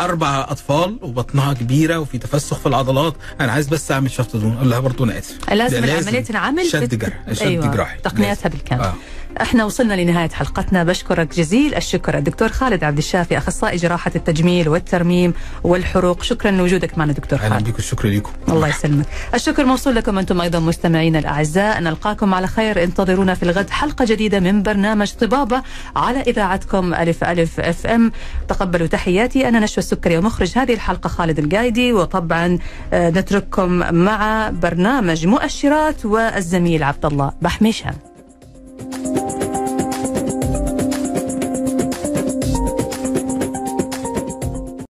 أربع 0.00 0.46
أطفال 0.48 0.98
وبطنها 1.02 1.52
كبيرة 1.52 1.98
وفي 1.98 2.18
تفسخ 2.18 2.58
في 2.58 2.66
العضلات. 2.66 3.14
أنا 3.40 3.52
عايز 3.52 3.68
بس 3.68 3.92
أعمل 3.92 4.10
شفط 4.10 4.36
دهون. 4.36 4.56
أقول 4.56 4.70
لها 4.70 4.80
برضه 4.80 5.04
أنا 5.04 5.18
آسف. 5.18 5.50
لازم 5.52 5.84
العملية 5.84 6.20
تنعمل 6.20 6.66
شد 6.66 6.94
جرح 6.98 7.32
شد 7.32 7.42
أيوة. 7.42 7.66
جراحي. 7.66 7.98
تقنياتها 7.98 8.48
بالكامل. 8.48 8.82
آه. 8.82 8.94
إحنا 9.42 9.64
وصلنا 9.64 9.94
لنهاية 9.94 10.28
حلقتنا. 10.28 10.84
بشكرك 10.84 11.34
جزيل 11.34 11.74
الشكر. 11.74 12.18
الدكتور 12.18 12.48
خالد 12.48 12.84
عبد 12.84 12.98
الشافي 12.98 13.38
أخصائي 13.38 13.76
جراحة 13.76 14.10
التجميل 14.16 14.68
والترميم 14.68 15.34
والحروق. 15.64 16.22
شكرا 16.22 16.50
لوجودك 16.50 16.98
معنا 16.98 17.12
دكتور 17.12 17.38
أهلا 17.38 17.54
خالد. 17.54 17.64
بيكم 17.64 17.78
الشكر 17.78 18.08
ليكم 18.08 18.30
الله 18.48 18.68
يسلمك. 18.68 19.06
الشكر 19.34 19.64
موصول 19.64 19.94
لكم 19.94 20.18
أنتم 20.18 20.40
أيضا 20.40 20.58
مستمعينا 20.58 21.18
الأعزاء. 21.18 21.80
نلقاكم 21.80 22.34
على 22.34 22.46
خير. 22.46 22.84
انتظرونا 22.84 23.34
في 23.34 23.42
الغد 23.42 23.70
حلقة 23.70 24.04
جديدة 24.04 24.40
من 24.40 24.62
برنامج 24.62 25.12
طبابة 25.12 25.62
على 25.96 26.20
إذاعتكم 26.20 26.94
ألف 26.94 27.24
ألف 27.24 27.60
أف 27.60 27.86
أم. 27.86 28.12
تقبلوا 28.48 28.86
تحياتي. 28.86 29.48
أنا 29.48 29.60
نشوى 29.60 29.78
السكري 29.78 30.18
ومخرج 30.18 30.52
هذه 30.58 30.74
الحلقة 30.74 31.08
خالد 31.08 31.38
القايدي 31.38 31.92
وطبعا 31.92 32.58
آه، 32.92 33.10
نترككم 33.10 33.70
مع 33.94 34.50
برنامج 34.50 35.26
مؤشرات 35.26 36.06
والزميل 36.06 36.82
عبد 36.82 37.06
الله 37.06 37.32
بحميشان. 37.42 37.94